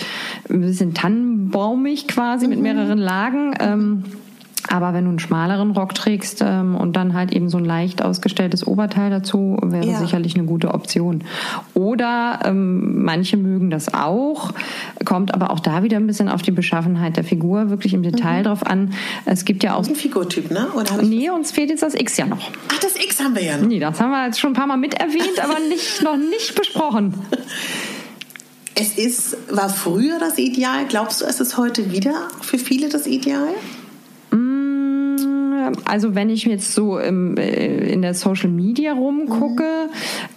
Ein 0.50 0.62
bisschen 0.62 0.94
tannenbaumig 0.94 2.08
quasi 2.08 2.46
mhm. 2.46 2.50
mit 2.52 2.62
mehreren 2.62 2.98
Lagen. 2.98 3.20
Ähm, 3.60 4.03
aber 4.69 4.93
wenn 4.93 5.05
du 5.05 5.10
einen 5.10 5.19
schmaleren 5.19 5.71
Rock 5.71 5.95
trägst 5.95 6.41
ähm, 6.45 6.75
und 6.75 6.95
dann 6.95 7.13
halt 7.13 7.34
eben 7.34 7.49
so 7.49 7.57
ein 7.57 7.65
leicht 7.65 8.01
ausgestelltes 8.03 8.65
Oberteil 8.65 9.10
dazu, 9.10 9.57
wäre 9.62 9.86
ja. 9.86 9.97
sicherlich 9.97 10.36
eine 10.36 10.45
gute 10.45 10.73
Option. 10.73 11.23
Oder 11.73 12.39
ähm, 12.45 13.03
manche 13.03 13.38
mögen 13.38 13.69
das 13.69 13.93
auch, 13.93 14.53
kommt 15.03 15.34
aber 15.34 15.51
auch 15.51 15.60
da 15.60 15.84
wieder 15.84 15.97
ein 15.97 16.07
bisschen 16.07 16.29
auf 16.29 16.41
die 16.41 16.51
Beschaffenheit 16.51 17.17
der 17.17 17.23
Figur 17.23 17.69
wirklich 17.69 17.93
im 17.93 18.03
Detail 18.03 18.39
mhm. 18.39 18.43
drauf 18.43 18.65
an. 18.65 18.93
Es 19.25 19.45
gibt 19.45 19.63
ja 19.63 19.75
auch. 19.75 19.88
Ein 19.88 19.95
Figurtyp, 19.95 20.51
ne? 20.51 20.67
Oder 20.75 21.01
nee, 21.01 21.29
uns 21.29 21.51
fehlt 21.51 21.69
jetzt 21.69 21.84
das 21.84 21.95
X 21.95 22.17
ja 22.17 22.25
noch. 22.25 22.51
Ach, 22.71 22.79
das 22.79 22.95
X 22.95 23.19
haben 23.19 23.36
wir 23.36 23.43
ja 23.43 23.57
noch. 23.57 23.67
Nee, 23.67 23.79
das 23.79 23.99
haben 23.99 24.12
wir 24.12 24.25
jetzt 24.25 24.39
schon 24.39 24.51
ein 24.51 24.55
paar 24.55 24.67
Mal 24.67 24.77
mit 24.77 24.93
erwähnt, 24.93 25.43
aber 25.43 25.57
nicht, 25.69 26.03
noch 26.03 26.17
nicht 26.17 26.55
besprochen. 26.55 27.13
Es 28.75 28.97
ist, 28.97 29.38
war 29.49 29.69
früher 29.69 30.17
das 30.19 30.38
Ideal. 30.38 30.86
Glaubst 30.88 31.21
du, 31.21 31.25
es 31.25 31.39
ist 31.39 31.57
heute 31.57 31.91
wieder 31.91 32.29
für 32.41 32.57
viele 32.57 32.89
das 32.89 33.05
Ideal? 33.05 33.53
Also 35.86 36.15
wenn 36.15 36.30
ich 36.30 36.45
jetzt 36.45 36.74
so 36.74 36.97
im, 36.97 37.38
äh, 37.38 37.91
in 37.91 38.02
der 38.02 38.13
Social 38.13 38.50
Media 38.50 38.93
rumgucke, 38.93 39.63
mhm. 39.63 39.89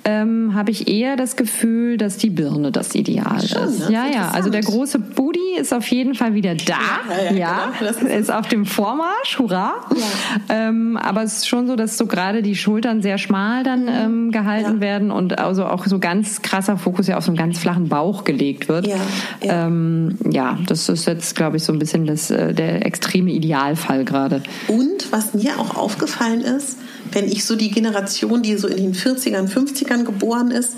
ähm, 0.05 0.55
habe 0.55 0.71
ich 0.71 0.89
eher 0.89 1.17
das 1.17 1.37
Gefühl, 1.37 1.97
dass 1.97 2.17
die 2.17 2.31
Birne 2.31 2.73
das 2.73 2.95
Ideal 2.95 3.41
Schon, 3.47 3.69
ist. 3.69 3.89
Ne? 3.89 3.95
Ja, 3.95 4.07
ja. 4.07 4.31
Also 4.31 4.51
der 4.51 4.63
große 4.63 4.99
Booty 4.99 5.59
ist 5.59 5.73
auf 5.73 5.87
jeden 5.89 6.15
Fall 6.15 6.35
wieder 6.35 6.55
da. 6.55 6.75
Ja, 7.09 7.25
ja, 7.25 7.33
ja 7.33 7.73
genau. 7.79 8.15
ist 8.15 8.33
auf 8.33 8.49
dem 8.49 8.67
Vormarsch. 8.67 9.39
Hurra! 9.39 9.75
Ja. 9.95 10.69
Ähm, 10.69 10.97
aber 10.97 11.23
es 11.23 11.39
ist 11.39 11.49
schon 11.49 11.67
so, 11.67 11.77
dass 11.77 11.99
so 11.99 12.07
gerade 12.07 12.43
die 12.43 12.57
Schultern 12.57 13.03
sehr 13.03 13.19
schmal 13.19 13.63
dann 13.63 13.83
mhm. 13.83 13.89
ähm, 13.89 14.31
gehalten 14.31 14.81
werden 14.81 15.11
und 15.11 15.39
also 15.39 15.67
auch 15.67 15.87
so 15.87 15.99
ganz 15.99 16.43
krasser 16.43 16.77
Fokus 16.77 17.07
ja 17.07 17.17
auf 17.17 17.25
so 17.25 17.31
einen 17.31 17.37
ganz 17.37 17.59
flachen 17.59 17.89
Bauch 17.89 18.25
gelegt 18.25 18.69
wird. 18.69 18.87
Ja, 18.87 18.97
ja. 19.43 19.67
Ähm, 19.67 20.17
ja 20.31 20.59
das 20.67 20.89
ist 20.89 21.07
jetzt, 21.07 21.37
glaube 21.37 21.57
ich, 21.57 21.65
so 21.65 21.73
ein 21.73 21.79
bisschen 21.79 22.07
das, 22.07 22.31
äh, 22.31 22.55
der 22.55 22.85
extreme 22.87 23.31
Idealfall 23.31 24.05
gerade. 24.05 24.43
Und 24.69 25.11
was 25.13 25.24
mir 25.33 25.59
auch 25.59 25.77
aufgefallen 25.77 26.43
ist, 26.43 26.77
wenn 27.13 27.27
ich 27.27 27.45
so 27.45 27.57
die 27.57 27.71
Generation, 27.71 28.43
die 28.43 28.57
so 28.57 28.69
in 28.69 28.77
den 28.77 28.95
40ern, 28.95 29.49
50ern 29.49 30.05
geboren 30.05 30.51
ist, 30.51 30.73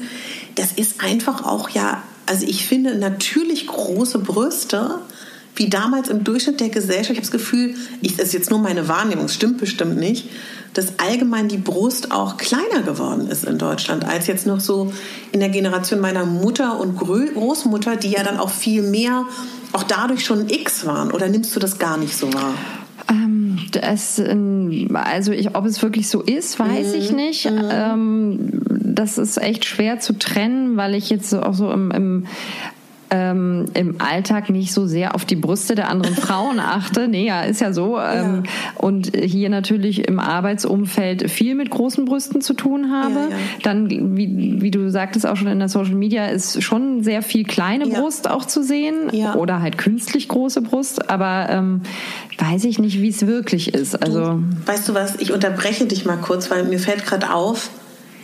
das 0.54 0.72
ist 0.72 1.02
einfach 1.02 1.44
auch 1.44 1.70
ja, 1.70 2.02
also 2.26 2.46
ich 2.46 2.66
finde 2.66 2.96
natürlich 2.96 3.66
große 3.66 4.18
Brüste, 4.18 5.00
wie 5.56 5.70
damals 5.70 6.09
im 6.09 6.22
Durchschnitt 6.22 6.61
der 6.61 6.68
Gesellschaft. 6.68 7.12
Ich 7.12 7.16
habe 7.16 7.22
das 7.22 7.30
Gefühl, 7.30 7.74
ich, 8.02 8.16
das 8.16 8.26
ist 8.28 8.32
jetzt 8.35 8.50
nur 8.50 8.59
meine 8.59 8.88
Wahrnehmung, 8.88 9.28
stimmt 9.28 9.59
bestimmt 9.59 9.96
nicht, 9.96 10.28
dass 10.74 10.98
allgemein 10.98 11.48
die 11.48 11.56
Brust 11.56 12.12
auch 12.12 12.37
kleiner 12.37 12.82
geworden 12.85 13.28
ist 13.28 13.44
in 13.44 13.56
Deutschland, 13.56 14.04
als 14.04 14.26
jetzt 14.26 14.46
noch 14.46 14.61
so 14.61 14.92
in 15.32 15.40
der 15.40 15.48
Generation 15.48 16.00
meiner 16.00 16.26
Mutter 16.26 16.78
und 16.78 16.96
Großmutter, 16.98 17.96
die 17.96 18.11
ja 18.11 18.22
dann 18.22 18.38
auch 18.38 18.50
viel 18.50 18.82
mehr, 18.82 19.24
auch 19.72 19.85
dadurch 19.85 20.24
schon 20.24 20.50
X 20.50 20.85
waren. 20.85 21.11
Oder 21.11 21.28
nimmst 21.28 21.56
du 21.56 21.61
das 21.61 21.78
gar 21.78 21.96
nicht 21.96 22.16
so 22.16 22.32
wahr? 22.35 22.54
Ähm, 23.08 23.58
das, 23.72 24.18
ähm, 24.18 24.88
also 24.94 25.32
ich, 25.32 25.54
ob 25.54 25.64
es 25.64 25.82
wirklich 25.82 26.08
so 26.08 26.22
ist, 26.22 26.58
weiß 26.58 26.94
mhm. 26.94 27.00
ich 27.00 27.12
nicht. 27.12 27.50
Mhm. 27.50 27.68
Ähm, 27.70 28.62
das 28.96 29.18
ist 29.18 29.36
echt 29.36 29.64
schwer 29.64 30.00
zu 30.00 30.18
trennen, 30.18 30.76
weil 30.76 30.94
ich 30.94 31.10
jetzt 31.10 31.32
auch 31.34 31.54
so 31.54 31.70
im, 31.70 31.90
im 31.90 32.26
ähm, 33.10 33.66
im 33.74 34.00
Alltag 34.00 34.50
nicht 34.50 34.72
so 34.72 34.86
sehr 34.86 35.14
auf 35.14 35.24
die 35.24 35.36
Brüste 35.36 35.74
der 35.74 35.88
anderen 35.88 36.16
Frauen 36.16 36.60
achte. 36.60 37.08
Nee, 37.08 37.26
ja, 37.26 37.42
ist 37.42 37.60
ja 37.60 37.72
so. 37.72 37.98
Ähm, 37.98 38.42
ja. 38.44 38.50
Und 38.76 39.16
hier 39.16 39.48
natürlich 39.48 40.08
im 40.08 40.18
Arbeitsumfeld 40.18 41.30
viel 41.30 41.54
mit 41.54 41.70
großen 41.70 42.04
Brüsten 42.04 42.40
zu 42.40 42.54
tun 42.54 42.92
habe. 42.92 43.14
Ja, 43.14 43.28
ja. 43.30 43.36
Dann, 43.62 44.16
wie, 44.16 44.60
wie 44.60 44.70
du 44.70 44.90
sagtest 44.90 45.26
auch 45.26 45.36
schon 45.36 45.48
in 45.48 45.58
der 45.58 45.68
Social 45.68 45.94
Media, 45.94 46.26
ist 46.26 46.62
schon 46.62 47.02
sehr 47.02 47.22
viel 47.22 47.44
kleine 47.44 47.86
Brust 47.86 48.28
auch 48.28 48.44
zu 48.44 48.62
sehen. 48.62 49.10
Oder 49.36 49.60
halt 49.62 49.78
künstlich 49.78 50.28
große 50.28 50.62
Brust. 50.62 51.10
Aber 51.10 51.48
ähm, 51.50 51.82
weiß 52.38 52.64
ich 52.64 52.78
nicht, 52.78 53.00
wie 53.00 53.08
es 53.08 53.26
wirklich 53.26 53.74
ist. 53.74 54.00
Also, 54.02 54.20
du, 54.20 54.44
weißt 54.66 54.88
du 54.88 54.94
was, 54.94 55.16
ich 55.16 55.32
unterbreche 55.32 55.86
dich 55.86 56.04
mal 56.04 56.16
kurz, 56.16 56.50
weil 56.50 56.64
mir 56.64 56.78
fällt 56.78 57.04
gerade 57.04 57.32
auf, 57.32 57.70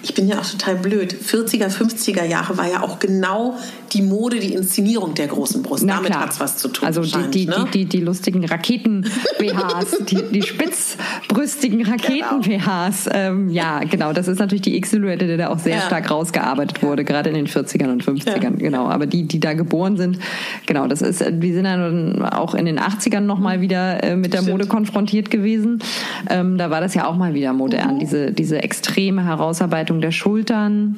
ich 0.02 0.14
bin 0.14 0.28
ja 0.28 0.38
auch 0.38 0.46
total 0.46 0.76
blöd. 0.76 1.14
40er, 1.14 1.68
50er 1.68 2.24
Jahre 2.24 2.58
war 2.58 2.68
ja 2.68 2.82
auch 2.82 2.98
genau 2.98 3.56
die 3.92 4.02
Mode, 4.02 4.40
die 4.40 4.54
Inszenierung 4.54 5.14
der 5.14 5.26
großen 5.26 5.62
Brust. 5.62 5.84
Na, 5.84 5.96
Damit 5.96 6.16
hat 6.16 6.30
es 6.30 6.40
was 6.40 6.56
zu 6.56 6.68
tun. 6.68 6.86
Also 6.86 7.02
die, 7.02 7.30
die, 7.30 7.46
ne? 7.46 7.66
die, 7.72 7.80
die, 7.80 7.84
die, 7.84 8.00
lustigen 8.00 8.44
Raketen-BHs, 8.44 10.04
die, 10.06 10.22
die 10.32 10.42
spitzbrüstigen 10.42 11.84
Raketen-BHs. 11.84 13.10
Ähm, 13.12 13.48
ja, 13.50 13.80
genau. 13.80 14.12
Das 14.12 14.28
ist 14.28 14.38
natürlich 14.38 14.62
die 14.62 14.76
X-Silhouette, 14.76 15.26
die 15.26 15.36
da 15.36 15.48
auch 15.48 15.58
sehr 15.58 15.76
ja. 15.76 15.82
stark 15.82 16.10
rausgearbeitet 16.10 16.82
wurde, 16.82 17.04
gerade 17.04 17.30
in 17.30 17.36
den 17.36 17.46
40ern 17.46 17.90
und 17.90 18.04
50ern. 18.04 18.42
Ja. 18.42 18.50
Genau. 18.50 18.88
Aber 18.88 19.06
die, 19.06 19.24
die 19.24 19.40
da 19.40 19.52
geboren 19.54 19.96
sind, 19.96 20.18
genau, 20.66 20.86
das 20.86 21.02
ist, 21.02 21.20
wir 21.20 21.54
sind 21.54 21.64
dann 21.64 22.22
auch 22.22 22.54
in 22.54 22.66
den 22.66 22.78
80ern 22.78 23.20
nochmal 23.20 23.60
wieder 23.60 24.02
äh, 24.02 24.16
mit 24.16 24.32
der 24.32 24.38
Stimmt. 24.38 24.52
Mode 24.52 24.66
konfrontiert 24.66 25.30
gewesen. 25.30 25.82
Ähm, 26.30 26.58
da 26.58 26.70
war 26.70 26.80
das 26.80 26.94
ja 26.94 27.06
auch 27.06 27.16
mal 27.16 27.34
wieder 27.34 27.52
modern, 27.52 27.96
mhm. 27.96 27.98
diese, 28.00 28.32
diese 28.32 28.62
extreme 28.62 29.24
Herausarbeitung 29.24 30.00
der 30.00 30.12
Schultern. 30.12 30.96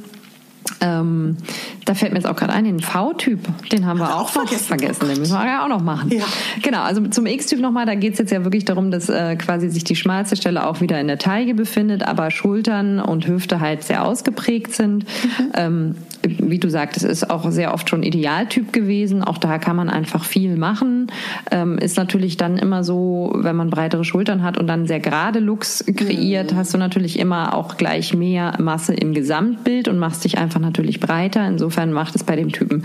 Ähm, 0.80 1.36
da 1.84 1.94
fällt 1.94 2.12
mir 2.12 2.18
jetzt 2.18 2.26
auch 2.26 2.36
gerade 2.36 2.52
ein, 2.52 2.64
den 2.64 2.80
V-Typ, 2.80 3.40
den 3.70 3.86
haben 3.86 3.98
wir 3.98 4.14
auch, 4.14 4.22
auch 4.22 4.28
vergessen. 4.28 4.64
vergessen. 4.64 5.08
Den 5.08 5.18
müssen 5.18 5.34
wir 5.34 5.44
ja 5.44 5.64
auch 5.64 5.68
noch 5.68 5.82
machen. 5.82 6.10
Ja. 6.10 6.24
Genau, 6.62 6.82
also 6.82 7.06
zum 7.08 7.26
X-Typ 7.26 7.60
nochmal, 7.60 7.86
da 7.86 7.94
geht 7.94 8.14
es 8.14 8.18
jetzt 8.18 8.32
ja 8.32 8.44
wirklich 8.44 8.64
darum, 8.64 8.90
dass 8.90 9.08
äh, 9.08 9.36
quasi 9.36 9.68
sich 9.68 9.84
die 9.84 9.96
schmalste 9.96 10.36
Stelle 10.36 10.66
auch 10.66 10.80
wieder 10.80 11.00
in 11.00 11.06
der 11.06 11.18
Taille 11.18 11.54
befindet, 11.54 12.02
aber 12.02 12.30
Schultern 12.30 13.00
und 13.00 13.26
Hüfte 13.26 13.60
halt 13.60 13.82
sehr 13.82 14.04
ausgeprägt 14.04 14.72
sind. 14.72 15.04
Mhm. 15.04 15.52
Ähm, 15.54 15.94
wie 16.24 16.58
du 16.58 16.70
sagtest, 16.70 17.04
ist 17.04 17.30
auch 17.30 17.50
sehr 17.50 17.74
oft 17.74 17.88
schon 17.88 18.02
Idealtyp 18.02 18.72
gewesen. 18.72 19.22
Auch 19.22 19.38
da 19.38 19.58
kann 19.58 19.76
man 19.76 19.88
einfach 19.90 20.24
viel 20.24 20.56
machen. 20.56 21.08
Ähm, 21.50 21.78
ist 21.78 21.96
natürlich 21.96 22.36
dann 22.36 22.56
immer 22.56 22.84
so, 22.84 23.32
wenn 23.36 23.56
man 23.56 23.70
breitere 23.70 24.04
Schultern 24.04 24.42
hat 24.42 24.58
und 24.58 24.66
dann 24.66 24.86
sehr 24.86 25.00
gerade 25.00 25.38
Looks 25.38 25.84
kreiert, 25.94 26.52
mhm. 26.52 26.56
hast 26.56 26.74
du 26.74 26.78
natürlich 26.78 27.18
immer 27.18 27.54
auch 27.54 27.76
gleich 27.76 28.14
mehr 28.14 28.54
Masse 28.60 28.94
im 28.94 29.14
Gesamtbild 29.14 29.88
und 29.88 29.98
machst 29.98 30.24
dich 30.24 30.38
einfach 30.38 30.60
natürlich 30.60 31.00
breiter. 31.00 31.46
Insofern 31.46 31.92
macht 31.92 32.14
es 32.14 32.24
bei 32.24 32.36
dem 32.36 32.52
Typen 32.52 32.84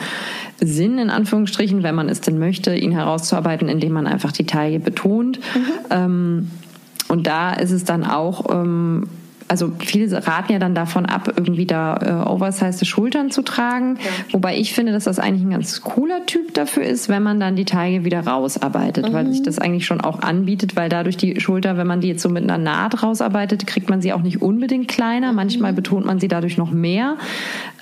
Sinn, 0.60 0.98
in 0.98 1.10
Anführungsstrichen, 1.10 1.84
wenn 1.84 1.96
man 1.96 2.10
es 2.10 2.22
denn 2.22 2.40
möchte, 2.40 2.76
ihn 2.76 2.92
herauszuarbeiten, 2.92 3.70
indem 3.70 3.94
man 3.94 4.08
einfach 4.08 4.32
die 4.32 4.46
Taille 4.46 4.80
betont. 4.80 5.40
Mhm. 5.40 5.72
Ähm, 5.90 6.52
und 7.08 7.26
da 7.26 7.54
ist 7.54 7.72
es 7.72 7.84
dann 7.84 8.04
auch 8.04 8.46
ähm, 8.54 9.08
also 9.50 9.72
viele 9.80 10.26
raten 10.28 10.54
ja 10.54 10.60
dann 10.60 10.76
davon 10.76 11.08
ab, 11.08 11.34
irgendwie 11.36 11.66
da 11.66 11.98
äh, 11.98 12.30
oversized 12.30 12.86
Schultern 12.86 13.32
zu 13.32 13.42
tragen. 13.42 13.98
Ja. 13.98 14.12
Wobei 14.32 14.58
ich 14.58 14.74
finde, 14.74 14.92
dass 14.92 15.06
das 15.06 15.18
eigentlich 15.18 15.44
ein 15.44 15.50
ganz 15.50 15.82
cooler 15.82 16.26
Typ 16.28 16.54
dafür 16.54 16.84
ist, 16.84 17.10
wenn 17.10 17.24
man 17.24 17.40
dann 17.40 17.56
die 17.56 17.66
Taille 17.66 18.06
wieder 18.06 18.22
rausarbeitet, 18.22 19.10
mhm. 19.10 19.14
weil 19.14 19.28
sich 19.32 19.42
das 19.42 19.58
eigentlich 19.58 19.88
schon 19.88 20.02
auch 20.02 20.22
anbietet, 20.22 20.76
weil 20.76 20.88
dadurch 20.88 21.18
die 21.18 21.42
Schulter, 21.42 21.78
wenn 21.78 21.88
man 21.88 22.00
die 22.00 22.10
jetzt 22.10 22.22
so 22.22 22.30
mit 22.30 22.44
einer 22.44 22.60
Naht 22.60 23.02
rausarbeitet, 23.02 23.66
kriegt 23.66 23.90
man 23.90 24.02
sie 24.02 24.14
auch 24.14 24.22
nicht 24.22 24.42
unbedingt 24.42 24.88
kleiner. 24.88 25.32
Mhm. 25.32 25.36
Manchmal 25.36 25.74
betont 25.74 26.06
man 26.06 26.20
sie 26.20 26.28
dadurch 26.28 26.58
noch 26.58 26.72
mehr. 26.72 27.18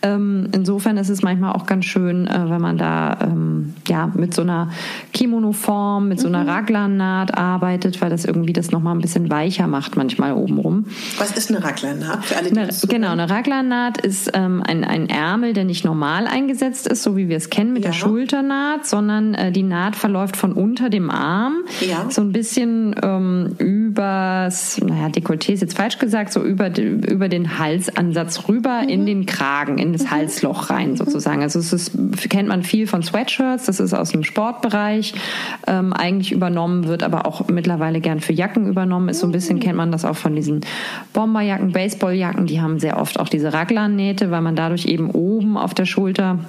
Ähm, 0.07 0.47
insofern 0.53 0.97
ist 0.97 1.09
es 1.09 1.21
manchmal 1.21 1.53
auch 1.53 1.65
ganz 1.65 1.85
schön, 1.85 2.27
äh, 2.27 2.49
wenn 2.49 2.61
man 2.61 2.77
da 2.77 3.17
ähm, 3.21 3.73
ja 3.87 4.11
mit 4.13 4.33
so 4.33 4.41
einer 4.41 4.69
Kimono-Form, 5.13 6.07
mit 6.07 6.19
so 6.19 6.27
einer 6.27 6.43
mhm. 6.43 6.49
Raglan-Naht 6.49 7.37
arbeitet, 7.37 8.01
weil 8.01 8.09
das 8.09 8.25
irgendwie 8.25 8.53
das 8.53 8.71
nochmal 8.71 8.95
ein 8.95 9.01
bisschen 9.01 9.29
weicher 9.29 9.67
macht 9.67 9.97
manchmal 9.97 10.33
obenrum. 10.33 10.85
Was 11.17 11.31
ist 11.31 11.49
eine 11.49 11.63
Raglannaht 11.63 12.25
für 12.25 12.37
alle, 12.37 12.51
die 12.51 12.57
eine, 12.57 12.69
Genau, 12.87 13.11
eine 13.11 13.29
Raglannaht 13.29 13.99
ist 13.99 14.31
ähm, 14.33 14.63
ein, 14.65 14.83
ein 14.83 15.09
Ärmel, 15.09 15.53
der 15.53 15.65
nicht 15.65 15.83
normal 15.83 16.27
eingesetzt 16.27 16.87
ist, 16.87 17.03
so 17.03 17.17
wie 17.17 17.29
wir 17.29 17.37
es 17.37 17.49
kennen 17.49 17.73
mit 17.73 17.83
ja. 17.83 17.89
der 17.89 17.97
Schulternaht, 17.97 18.85
sondern 18.85 19.33
äh, 19.33 19.51
die 19.51 19.63
Naht 19.63 19.95
verläuft 19.95 20.37
von 20.37 20.53
unter 20.53 20.89
dem 20.89 21.09
Arm 21.09 21.55
ja. 21.81 22.05
so 22.09 22.21
ein 22.21 22.31
bisschen 22.31 22.95
ähm, 23.01 23.55
übers, 23.57 24.79
naja, 24.81 25.07
Dekolleté 25.07 25.53
ist 25.53 25.61
jetzt 25.61 25.77
falsch 25.77 25.97
gesagt, 25.97 26.31
so 26.31 26.43
über, 26.43 26.75
über 26.77 27.29
den 27.29 27.57
Halsansatz 27.57 28.47
rüber 28.47 28.83
mhm. 28.83 28.89
in 28.89 29.05
den 29.05 29.25
Kragen, 29.25 29.77
in 29.77 29.96
das 29.97 30.07
mhm. 30.07 30.11
Halsloch 30.11 30.69
rein 30.69 30.91
mhm. 30.91 30.97
sozusagen. 30.97 31.41
Also 31.41 31.59
es 31.59 31.71
ist, 31.71 31.91
kennt 32.29 32.49
man 32.49 32.63
viel 32.63 32.87
von 32.87 33.03
Sweatshirts, 33.03 33.65
das 33.65 33.79
ist 33.79 33.93
aus 33.93 34.11
dem 34.11 34.23
Sportbereich 34.23 35.13
ähm, 35.65 35.93
eigentlich 35.93 36.31
übernommen, 36.31 36.87
wird 36.87 37.03
aber 37.03 37.25
auch 37.25 37.47
mittlerweile 37.47 38.01
gern 38.01 38.19
für 38.19 38.33
Jacken 38.33 38.67
übernommen, 38.67 39.09
ist 39.09 39.19
so 39.19 39.27
ein 39.27 39.31
bisschen, 39.31 39.57
mhm. 39.57 39.61
kennt 39.61 39.77
man 39.77 39.91
das 39.91 40.03
auch 40.03 40.17
von 40.17 40.35
diesen 40.35 40.61
Bomber 41.13 41.37
Bomberjacken, 41.37 41.71
Baseballjacken, 41.71 42.45
die 42.47 42.61
haben 42.61 42.79
sehr 42.79 42.99
oft 42.99 43.19
auch 43.19 43.29
diese 43.29 43.53
Raglan-Nähte, 43.53 44.31
weil 44.31 44.41
man 44.41 44.55
dadurch 44.55 44.85
eben 44.85 45.11
oben 45.11 45.57
auf 45.57 45.73
der 45.73 45.85
Schulter 45.85 46.39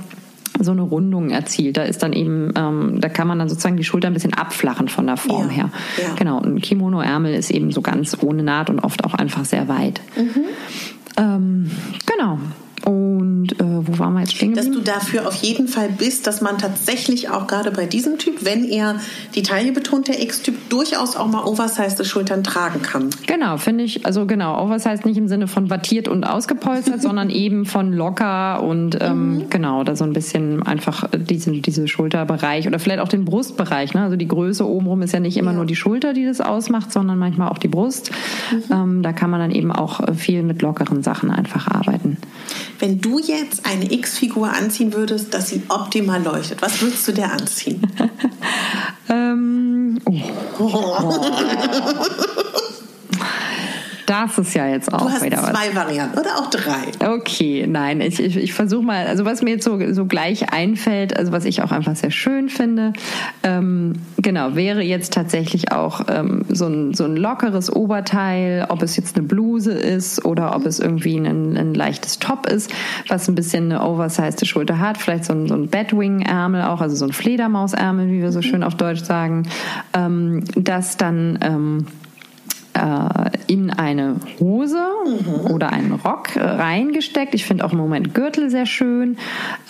so 0.59 0.73
eine 0.73 0.83
Rundung 0.83 1.31
erzielt. 1.31 1.77
Da 1.77 1.83
ist 1.83 2.03
dann 2.03 2.13
eben, 2.13 2.53
ähm, 2.57 3.01
da 3.01 3.09
kann 3.09 3.29
man 3.29 3.39
dann 3.39 3.49
sozusagen 3.49 3.77
die 3.77 3.85
Schulter 3.85 4.09
ein 4.09 4.15
bisschen 4.15 4.35
abflachen 4.35 4.89
von 4.89 5.07
der 5.07 5.17
Form 5.17 5.49
ja, 5.49 5.55
her. 5.55 5.71
Ja. 6.03 6.15
Genau. 6.15 6.39
Und 6.39 6.57
ein 6.57 6.61
Kimono-Ärmel 6.61 7.35
ist 7.35 7.51
eben 7.51 7.71
so 7.71 7.83
ganz 7.83 8.17
ohne 8.21 8.43
Naht 8.43 8.71
und 8.71 8.81
oft 8.81 9.05
auch 9.05 9.15
einfach 9.15 9.45
sehr 9.45 9.69
weit. 9.69 10.01
Mhm. 10.17 10.45
Ähm, 11.17 11.71
genau. 12.07 12.39
Und 12.89 13.53
äh, 13.61 13.87
wo 13.87 13.99
waren 13.99 14.15
wir 14.15 14.21
jetzt 14.21 14.33
stehen 14.33 14.55
Dass 14.55 14.71
du 14.71 14.81
dafür 14.81 15.29
auf 15.29 15.35
jeden 15.43 15.69
Fall 15.69 15.91
bist, 15.91 16.27
dass 16.27 16.41
man 16.41 16.57
tatsächlich 16.57 17.29
auch 17.29 17.47
gerade 17.47 17.71
bei 17.71 17.85
diesem 17.85 18.17
Typ, 18.17 18.47
wenn 18.47 18.65
er 18.65 18.97
die 19.35 19.43
Taille 19.43 19.73
betont, 19.73 20.09
der 20.09 20.23
X-Typ, 20.23 20.71
durchaus 20.71 21.15
auch 21.15 21.27
mal 21.27 21.45
oversized 21.45 22.07
Schultern 22.07 22.43
tragen 22.43 22.81
kann. 22.81 23.11
Genau, 23.27 23.59
finde 23.59 23.85
ich, 23.85 24.07
also 24.07 24.25
genau, 24.25 24.65
oversized 24.65 25.05
nicht 25.05 25.19
im 25.19 25.29
Sinne 25.29 25.49
von 25.49 25.69
wattiert 25.69 26.09
und 26.09 26.25
ausgepolstert, 26.25 27.03
sondern 27.03 27.29
eben 27.29 27.67
von 27.67 27.93
locker 27.93 28.63
und 28.63 28.97
ähm, 29.03 29.35
mhm. 29.35 29.51
genau, 29.51 29.85
da 29.85 29.95
so 29.95 30.05
ein 30.05 30.15
bisschen 30.15 30.63
einfach 30.63 31.11
diesen 31.15 31.61
diese 31.61 31.89
Schulterbereich 31.89 32.67
oder 32.67 32.79
vielleicht 32.79 33.01
auch 33.01 33.09
den 33.09 33.27
Brustbereich. 33.27 33.93
Ne? 33.93 34.01
Also 34.01 34.17
die 34.17 34.29
Größe 34.29 34.67
obenrum 34.67 35.03
ist 35.03 35.13
ja 35.13 35.21
nicht 35.21 35.37
immer 35.37 35.51
ja. 35.51 35.59
nur 35.59 35.67
die 35.67 35.77
Schulter, 35.77 36.15
die 36.15 36.25
das 36.25 36.41
ausmacht, 36.41 36.91
sondern 36.91 37.19
manchmal 37.19 37.51
auch 37.51 37.59
die 37.59 37.69
Brust. 37.69 38.13
Mhm. 38.51 38.63
Ähm, 38.73 39.03
da 39.03 39.13
kann 39.13 39.29
man 39.29 39.41
dann 39.41 39.51
eben 39.51 39.73
auch 39.73 40.01
viel 40.15 40.43
mit 40.43 40.63
lockeren 40.63 41.03
Sachen 41.03 41.31
einfach 41.31 41.69
arbeiten. 41.69 42.17
Wenn 42.79 43.01
du 43.01 43.19
jetzt 43.19 43.67
eine 43.67 43.93
X-Figur 43.93 44.53
anziehen 44.53 44.93
würdest, 44.93 45.35
dass 45.35 45.49
sie 45.49 45.63
optimal 45.69 46.23
leuchtet, 46.23 46.63
was 46.63 46.81
würdest 46.81 47.09
du 47.09 47.13
der 47.13 47.33
anziehen? 47.33 47.83
ähm, 49.09 49.99
oh. 50.07 50.19
Da 54.09 54.29
war's 54.29 54.39
es 54.39 54.55
ja 54.55 54.67
jetzt 54.67 54.93
auch 54.93 55.03
Du 55.03 55.11
hast 55.11 55.23
wieder 55.23 55.37
was. 55.37 55.51
zwei 55.51 55.75
Varianten 55.75 56.19
oder 56.19 56.37
auch 56.39 56.49
drei. 56.49 57.15
Okay, 57.15 57.67
nein, 57.69 58.01
ich, 58.01 58.19
ich, 58.19 58.39
ich 58.39 58.55
versuche 58.55 58.83
mal, 58.83 59.07
also 59.07 59.27
was 59.27 59.43
mir 59.43 59.51
jetzt 59.51 59.65
so, 59.65 59.79
so 59.93 60.07
gleich 60.07 60.51
einfällt, 60.51 61.15
also 61.15 61.31
was 61.31 61.45
ich 61.45 61.63
auch 61.63 61.73
einfach 61.73 61.95
sehr 61.95 62.11
schön 62.11 62.49
finde, 62.49 62.95
ähm, 63.43 63.97
genau, 64.17 64.55
wäre 64.55 64.83
jetzt 64.83 65.13
tatsächlich 65.13 65.73
auch 65.73 66.07
ähm, 66.09 66.47
so, 66.49 66.67
ein, 66.67 66.95
so 66.95 67.05
ein 67.05 67.17
lockeres 67.17 67.71
Oberteil, 67.71 68.67
ob 68.71 68.83
es 68.83 68.97
jetzt 68.97 69.19
eine 69.19 69.27
Bluse 69.27 69.73
ist 69.73 70.25
oder 70.25 70.57
ob 70.57 70.65
es 70.65 70.79
irgendwie 70.79 71.17
ein, 71.19 71.57
ein 71.57 71.75
leichtes 71.75 72.19
Top 72.19 72.47
ist, 72.47 72.73
was 73.09 73.29
ein 73.29 73.35
bisschen 73.35 73.65
eine 73.73 73.85
oversized 73.85 74.47
Schulter 74.47 74.79
hat, 74.79 74.97
vielleicht 74.97 75.27
so 75.27 75.35
ein, 75.35 75.49
so 75.49 75.55
ein 75.55 75.69
Bedwing-Ärmel 75.69 76.63
auch, 76.63 76.81
also 76.81 76.97
so 76.97 77.05
ein 77.05 77.13
Fledermausärmel, 77.13 78.09
wie 78.09 78.23
wir 78.23 78.33
so 78.33 78.41
schön 78.41 78.63
auf 78.63 78.75
Deutsch 78.75 79.03
sagen, 79.03 79.49
ähm, 79.93 80.45
das 80.57 80.97
dann 80.97 81.39
ähm, 81.43 81.87
äh, 81.89 82.08
in 83.49 83.71
eine 83.71 84.17
Hose 84.39 84.87
oder 85.49 85.73
einen 85.73 85.93
Rock 85.93 86.37
äh, 86.37 86.41
reingesteckt. 86.41 87.35
Ich 87.35 87.45
finde 87.45 87.65
auch 87.65 87.73
im 87.73 87.79
Moment 87.79 88.15
Gürtel 88.15 88.51
sehr 88.51 88.67
schön, 88.67 89.17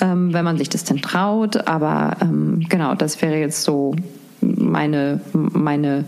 ähm, 0.01 0.33
wenn 0.35 0.45
man 0.45 0.59
sich 0.59 0.69
das 0.69 0.85
denn 0.85 1.01
traut. 1.01 1.69
Aber 1.69 2.17
ähm, 2.21 2.67
genau, 2.69 2.95
das 2.95 3.23
wäre 3.23 3.37
jetzt 3.37 3.63
so 3.63 3.95
meine, 4.41 5.21
meine 5.33 6.05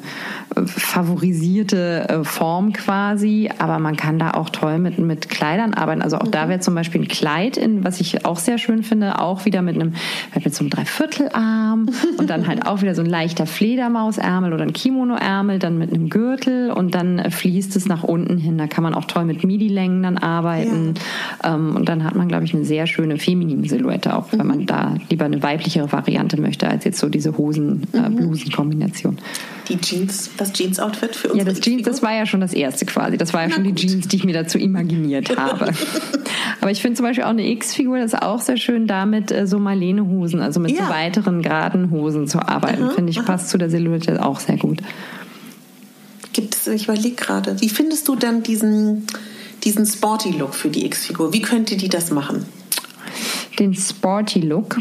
favorisierte 0.67 2.09
äh, 2.09 2.25
Form 2.25 2.73
quasi, 2.73 3.51
aber 3.59 3.79
man 3.79 3.97
kann 3.97 4.19
da 4.19 4.33
auch 4.33 4.51
toll 4.51 4.79
mit, 4.79 4.99
mit 4.99 5.29
Kleidern 5.29 5.75
arbeiten. 5.75 6.03
Also 6.03 6.19
auch 6.19 6.29
da 6.29 6.49
wäre 6.49 6.61
zum 6.61 6.75
Beispiel 6.75 7.03
ein 7.03 7.09
Kleid, 7.09 7.57
in, 7.57 7.85
was 7.85 8.01
ich 8.01 8.25
auch 8.25 8.39
sehr 8.39 8.59
schön 8.59 8.83
finde, 8.83 9.21
auch 9.21 9.45
wieder 9.45 9.63
mit 9.63 9.77
einem, 9.77 9.95
mit 10.35 10.55
so 10.55 10.61
einem 10.61 10.71
Dreiviertelarm 10.71 11.89
und 12.19 12.31
dann 12.31 12.47
halt 12.47 12.67
auch 12.67 12.83
wieder 12.83 12.95
so 12.95 13.03
ein 13.03 13.09
leichter 13.09 13.47
Fledermausärmel 13.47 14.53
oder 14.53 14.63
ein 14.63 14.73
Kimonoärmel, 14.73 15.59
dann 15.59 15.79
mit 15.79 15.93
einem 15.93 16.09
Gürtel 16.09 16.71
und 16.71 16.95
dann 16.95 17.19
äh, 17.19 17.31
fließt 17.31 17.77
es 17.77 17.87
nach 17.87 18.03
unten 18.03 18.39
hin. 18.39 18.59
Da 18.59 18.67
kann 18.67 18.83
man 18.83 18.95
auch 18.95 19.05
toll 19.05 19.25
mit 19.25 19.45
Midi-Längen 19.45 20.03
dann 20.03 20.19
arbeiten. 20.19 20.95
Ähm, 21.45 21.77
und 21.77 21.89
dann 21.89 22.05
hat 22.05 22.17
man, 22.17 22.29
glaube 22.29 22.45
ich, 22.45 22.55
eine 22.55 22.65
sehr 22.65 22.87
schöne 22.87 23.19
feminine 23.19 23.69
Silhouette, 23.69 24.17
auch 24.17 24.27
wenn 24.33 24.47
man 24.47 24.67
da 24.67 24.95
lieber 25.09 25.25
eine 25.25 25.43
weiblichere 25.43 25.93
Variante 25.93 26.41
möchte, 26.41 26.69
als 26.69 26.85
jetzt 26.85 26.99
so 26.99 27.09
diese 27.09 27.39
Hosen-Blusen-Kombination. 28.21 29.19
Die 29.69 29.79
Jeans, 29.79 30.31
das 30.37 30.53
Jeans-Outfit 30.53 31.15
für 31.15 31.29
Ja, 31.29 31.33
unsere 31.35 31.51
das 31.53 31.61
Jeans, 31.61 31.83
das 31.85 32.03
war 32.03 32.13
ja 32.15 32.27
schon 32.27 32.41
das 32.41 32.53
erste 32.53 32.87
quasi. 32.87 33.17
Das 33.17 33.33
war 33.33 33.43
ja 33.45 33.51
schon 33.51 33.65
die 33.65 33.75
Jeans, 33.75 34.09
die 34.09 34.17
ich 34.17 34.25
mir 34.25 34.33
dazu 34.33 34.59
imaginiert 34.59 35.37
habe. 35.37 35.73
Aber 36.61 36.71
ich 36.71 36.83
finde 36.83 36.97
zum 36.97 37.07
Beispiel 37.07 37.25
auch 37.25 37.29
eine 37.31 37.49
X-Figur, 37.49 37.99
das 37.99 38.13
ist 38.15 38.23
auch 38.23 38.41
sehr 38.41 38.57
schön, 38.57 38.87
damit 38.87 39.31
äh, 39.31 39.47
so 39.47 39.59
Marlene-Hosen, 39.59 40.41
also 40.41 40.59
mit 40.61 40.73
Ja. 40.73 40.87
so 40.87 40.93
weiteren 40.93 41.43
geraden 41.43 41.91
Hosen 41.91 42.27
zu 42.27 42.41
arbeiten. 42.41 42.91
Finde 42.91 43.11
ich, 43.11 43.25
passt 43.25 43.49
zu 43.51 43.59
der 43.59 43.71
Silhouette 43.71 44.25
auch 44.25 44.41
sehr 44.41 44.57
gut. 44.57 44.81
Gibt 46.33 46.55
es, 46.55 46.67
ich 46.67 46.85
überlege 46.85 47.17
gerade, 47.17 47.61
wie 47.61 47.69
findest 47.69 48.07
du 48.09 48.15
dann 48.17 48.43
diesen, 48.43 49.07
diesen 49.65 49.85
Sporty-Look 49.87 50.55
für 50.55 50.69
die 50.69 50.87
X-Figur? 50.87 51.33
Wie 51.33 51.43
könnte 51.43 51.77
die 51.77 51.89
das 51.89 52.11
machen? 52.11 52.47
Den 53.59 53.75
Sporty 53.75 54.41
Look. 54.41 54.79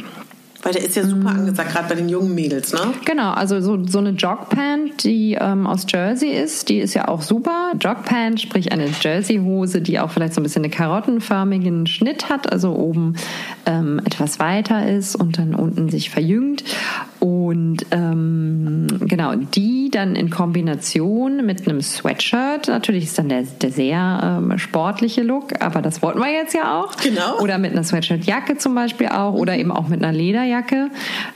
Weil 0.61 0.73
der 0.73 0.83
ist 0.83 0.95
ja 0.97 1.03
Mhm. 1.03 1.09
super 1.09 1.29
angesagt, 1.29 1.71
gerade 1.71 1.87
bei 1.89 1.95
den 1.95 2.09
jungen 2.09 2.35
Mädels, 2.35 2.73
ne? 2.73 2.79
Genau, 3.05 3.31
also 3.31 3.61
so, 3.61 3.85
so 3.87 3.99
eine 3.99 4.09
Jogpant, 4.09 5.03
die 5.05 5.37
ähm, 5.39 5.65
aus 5.65 5.85
Jersey 5.87 6.29
ist, 6.31 6.67
die 6.67 6.79
ist 6.79 6.93
ja 6.93 7.07
auch 7.07 7.21
super. 7.21 7.71
Jogpant, 7.79 8.41
sprich 8.41 8.71
eine 8.73 8.87
Jersey-Hose, 9.01 9.81
die 9.81 9.99
auch 9.99 10.11
vielleicht 10.11 10.33
so 10.33 10.41
ein 10.41 10.43
bisschen 10.43 10.63
einen 10.63 10.71
karottenförmigen 10.73 11.87
Schnitt 11.87 12.29
hat, 12.29 12.51
also 12.51 12.75
oben 12.75 13.15
ähm, 13.65 13.99
etwas 14.03 14.39
weiter 14.39 14.85
ist 14.89 15.15
und 15.15 15.37
dann 15.37 15.55
unten 15.55 15.89
sich 15.89 16.09
verjüngt. 16.09 16.63
Und 17.19 17.85
ähm, 17.91 18.87
genau, 19.01 19.35
die 19.35 19.89
dann 19.91 20.15
in 20.15 20.29
Kombination 20.29 21.45
mit 21.45 21.67
einem 21.67 21.81
Sweatshirt, 21.81 22.69
natürlich 22.69 23.05
ist 23.05 23.19
dann 23.19 23.27
der, 23.27 23.43
der 23.43 23.71
sehr 23.71 24.39
ähm, 24.41 24.57
sportliche 24.57 25.21
Look, 25.21 25.61
aber 25.61 25.81
das 25.81 26.01
wollten 26.01 26.19
wir 26.19 26.31
jetzt 26.31 26.53
ja 26.53 26.79
auch. 26.79 26.95
Genau. 26.97 27.39
Oder 27.39 27.57
mit 27.57 27.73
einer 27.73 27.83
Sweatshirt-Jacke 27.83 28.57
zum 28.57 28.73
Beispiel 28.73 29.07
auch 29.07 29.33
oder 29.33 29.57
eben 29.57 29.71
auch 29.71 29.89
mit 29.89 30.01
einer 30.01 30.13
Lederjacke. 30.13 30.89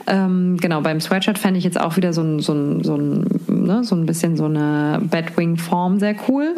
Ähm, 0.06 0.56
genau, 0.58 0.80
beim 0.80 1.00
Sweatshirt 1.00 1.38
fände 1.38 1.58
ich 1.58 1.64
jetzt 1.64 1.78
auch 1.78 1.96
wieder 1.96 2.14
so 2.14 2.22
ein, 2.22 2.40
so 2.40 2.54
ein, 2.54 2.82
so 2.82 2.96
ein, 2.96 3.40
ne, 3.48 3.84
so 3.84 3.94
ein 3.94 4.06
bisschen 4.06 4.36
so 4.38 4.46
eine 4.46 5.02
Batwing-Form 5.02 5.98
sehr 5.98 6.16
cool. 6.28 6.54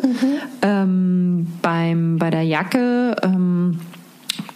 Ähm, 0.62 1.48
beim, 1.62 2.18
bei 2.18 2.30
der 2.30 2.42
Jacke 2.42 3.16
ähm, 3.22 3.80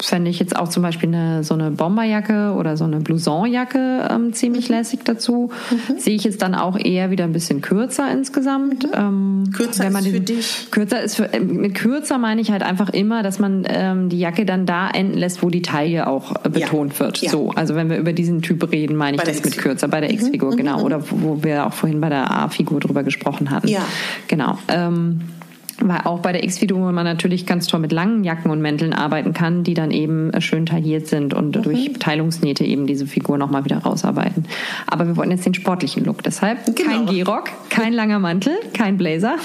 fände 0.03 0.31
ich 0.31 0.39
jetzt 0.39 0.57
auch 0.57 0.69
zum 0.69 0.83
Beispiel 0.83 1.09
eine, 1.09 1.45
so 1.45 1.55
eine 1.55 1.71
Bomberjacke 1.71 2.55
oder 2.57 2.77
so 2.77 2.85
eine 2.85 3.01
Blousonjacke 3.01 4.09
ähm, 4.11 4.33
ziemlich 4.33 4.69
lässig 4.69 5.01
dazu. 5.05 5.51
Sehe 5.99 6.15
ich 6.17 6.25
jetzt 6.25 6.43
dann 6.43 6.55
auch 6.55 6.79
eher 6.79 7.11
wieder 7.11 7.25
ein 7.25 7.33
bisschen 7.33 7.61
kürzer 7.61 8.11
insgesamt. 8.11 8.87
Ähm, 8.95 9.51
Kürzer 9.55 9.85
wenn 9.85 9.93
man 9.93 10.05
ist 10.05 10.13
für 10.13 10.21
diesen- 10.21 10.37
dich? 10.37 10.71
Kürzer 10.71 11.03
ist 11.03 11.17
für, 11.17 11.33
äh, 11.33 11.41
mit 11.41 11.75
kürzer 11.75 12.19
meine 12.19 12.41
ich 12.41 12.51
halt 12.51 12.63
einfach 12.63 12.91
immer, 12.91 13.23
dass 13.23 13.39
man 13.39 13.65
ähm, 13.69 14.09
die 14.09 14.19
Jacke 14.19 14.45
dann 14.45 14.67
da 14.67 14.89
enden 14.91 15.19
lässt, 15.19 15.43
wo 15.43 15.51
die 15.51 15.63
Taille 15.63 16.07
auch 16.07 16.35
äh, 16.45 16.49
betont 16.49 16.99
wird. 17.01 17.19
Ja. 17.19 17.31
So, 17.31 17.51
also 17.51 17.75
wenn 17.75 17.91
wir 17.91 17.99
über 17.99 18.13
diesen 18.13 18.43
Typ 18.43 18.71
reden, 18.73 18.97
meine 18.97 19.17
ich 19.17 19.23
das 19.23 19.45
mit 19.45 19.57
kürzer 19.59 19.89
bei 19.89 20.01
der 20.01 20.11
X-Figur, 20.13 20.57
genau. 20.57 20.83
Oder 20.83 21.03
wo 21.11 21.43
wir 21.43 21.67
auch 21.67 21.73
vorhin 21.73 22.01
bei 22.01 22.09
der 22.09 22.31
A-Figur 22.31 22.81
drüber 22.81 23.03
gesprochen 23.03 23.51
hatten. 23.51 23.69
Ja. 23.69 23.81
Genau. 24.29 24.59
Ähm, 24.69 25.21
weil 25.83 26.01
auch 26.05 26.21
bei 26.21 26.33
der 26.33 26.45
X-Figur 26.45 26.93
man 26.93 27.05
natürlich 27.05 27.47
ganz 27.47 27.67
toll 27.67 27.81
mit 27.81 27.93
langen 27.93 28.25
Jacken 28.25 28.51
und 28.51 28.61
Mänteln 28.61 28.93
arbeiten 28.93 29.33
kann, 29.33 29.65
die 29.65 29.75
dann 29.75 29.91
eben 29.91 30.33
äh, 30.33 30.41
schön 30.41 30.67
tailliert 30.67 31.07
sind 31.07 31.35
und 31.35 31.57
Mhm. 31.57 31.63
durch 31.63 31.91
Teilungsnähte 31.99 32.65
eben 32.65 32.87
diese 32.87 33.07
Figur 33.07 33.39
nochmal 33.39 33.65
wieder 33.65 33.79
rausarbeiten. 33.79 34.45
Aber 34.87 35.07
wir 35.07 35.17
wollen 35.17 35.31
jetzt 35.31 35.47
den 35.47 35.55
sportlichen 35.55 36.05
Look. 36.05 36.23
Deshalb 36.23 36.65
Genau. 36.77 36.91
kein 36.91 37.07
Gehrock, 37.07 37.51
kein 37.71 37.93
langer 37.93 38.19
Mantel, 38.19 38.55
kein 38.75 38.97
Blazer, 38.97 39.37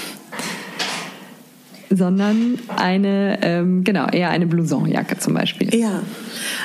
sondern 1.90 2.58
eine, 2.76 3.38
ähm, 3.42 3.84
genau, 3.84 4.06
eher 4.08 4.30
eine 4.30 4.46
Blousonjacke 4.46 5.18
zum 5.18 5.34
Beispiel. 5.34 5.74
Ja. 5.74 6.02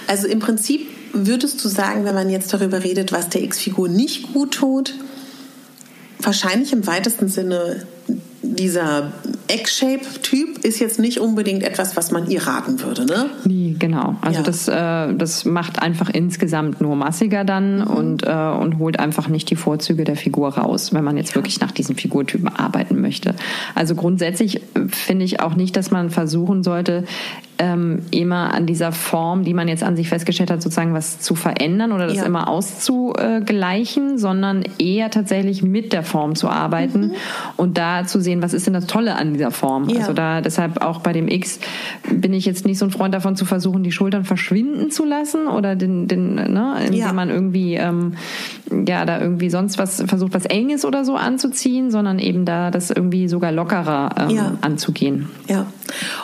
Also 0.08 0.28
im 0.28 0.40
Prinzip 0.40 0.88
würdest 1.14 1.64
du 1.64 1.68
sagen, 1.68 2.06
wenn 2.06 2.16
man 2.16 2.30
jetzt 2.30 2.54
darüber 2.54 2.84
redet, 2.84 3.12
was 3.12 3.30
der 3.30 3.44
X-Figur 3.44 3.88
nicht 3.90 4.34
gut 4.34 4.54
tut, 4.54 4.96
wahrscheinlich 6.20 6.74
im 6.74 6.88
weitesten 6.88 7.28
Sinne 7.28 7.86
dieser 8.44 9.12
Egg-Shape-Typ 9.48 10.64
ist 10.66 10.80
jetzt 10.80 11.00
nicht 11.00 11.20
unbedingt 11.20 11.64
etwas, 11.64 11.96
was 11.96 12.12
man 12.12 12.30
ihr 12.30 12.46
raten 12.48 12.82
würde, 12.82 13.06
ne? 13.06 13.28
Nee, 13.46 13.76
genau. 13.78 14.16
Also 14.22 14.40
Ja. 14.40 14.44
das, 14.44 14.68
äh, 14.68 15.14
das 15.16 15.46
macht 15.46 15.82
einfach 15.82 16.10
insgesamt 16.10 16.82
nur 16.82 16.96
massiger 16.96 17.44
dann 17.44 17.80
Mhm. 17.80 17.88
und, 17.88 18.24
äh, 18.24 18.32
und 18.32 18.80
holt 18.80 19.00
einfach 19.00 19.28
nicht 19.28 19.50
die 19.50 19.56
Vorzüge 19.56 20.04
der 20.04 20.16
Figur 20.16 20.58
raus, 20.58 20.94
wenn 20.94 21.04
man 21.04 21.18
jetzt 21.18 21.36
wirklich 21.36 21.60
nach 21.60 21.72
diesen 21.72 21.96
Figurtypen 21.96 22.48
arbeiten 22.48 23.00
möchte. 23.02 23.36
Also 23.76 23.96
grundsätzlich 23.96 24.58
äh, 24.58 24.62
finde 24.88 25.26
ich 25.26 25.40
auch 25.42 25.56
nicht, 25.56 25.76
dass 25.78 25.92
man 25.92 26.10
versuchen 26.10 26.64
sollte, 26.64 27.04
ähm, 27.58 28.00
immer 28.10 28.56
an 28.56 28.66
dieser 28.66 28.92
Form, 28.92 29.44
die 29.44 29.54
man 29.54 29.68
jetzt 29.68 29.84
an 29.84 29.96
sich 29.96 30.10
festgestellt 30.10 30.50
hat, 30.50 30.64
sozusagen 30.64 30.96
was 30.96 31.20
zu 31.20 31.36
verändern 31.36 31.92
oder 31.92 32.08
das 32.08 32.18
Ja. 32.18 32.24
immer 32.24 32.48
auszugleichen, 32.48 34.18
sondern 34.18 34.64
eher 34.80 35.12
tatsächlich 35.12 35.62
mit 35.62 35.94
der 35.94 36.02
Form 36.04 36.34
zu 36.36 36.50
arbeiten 36.50 37.12
und 37.58 37.78
da 37.78 38.06
zu 38.06 38.20
sehen, 38.20 38.31
was 38.42 38.54
ist 38.54 38.68
denn 38.68 38.74
das 38.74 38.86
Tolle 38.88 39.16
an 39.16 39.34
dieser 39.34 39.52
Form. 39.52 39.90
Ja. 39.90 40.02
Also 40.02 40.14
da 40.14 40.42
deshalb 40.42 40.82
auch 40.82 41.00
bei 41.02 41.12
dem 41.12 41.28
X 41.28 41.60
bin 42.12 42.34
ich 42.34 42.46
jetzt 42.46 42.66
nicht 42.66 42.78
so 42.78 42.86
ein 42.86 42.92
Freund 42.92 43.14
davon 43.14 43.36
zu 43.36 43.46
versuchen, 43.46 43.84
die 43.84 43.92
Schultern 43.92 44.26
verschwinden 44.26 44.92
zu 44.92 45.04
lassen 45.06 45.48
oder 45.48 45.76
den, 45.76 46.08
den 46.08 46.36
ne, 46.36 46.76
indem 46.86 47.00
Ja. 47.00 47.14
man 47.14 47.30
irgendwie 47.30 47.76
ähm, 47.76 48.14
ja 48.88 49.06
da 49.06 49.20
irgendwie 49.20 49.50
sonst 49.50 49.78
was 49.78 50.04
versucht, 50.06 50.34
was 50.34 50.46
Enges 50.46 50.86
oder 50.86 51.04
so 51.04 51.16
anzuziehen, 51.16 51.90
sondern 51.92 52.20
eben 52.20 52.46
da 52.46 52.70
das 52.72 52.92
irgendwie 52.92 53.28
sogar 53.28 53.52
lockerer 53.52 54.10
ähm, 54.18 54.30
Ja. 54.30 54.54
anzugehen. 54.62 55.30
Ja. 55.48 55.66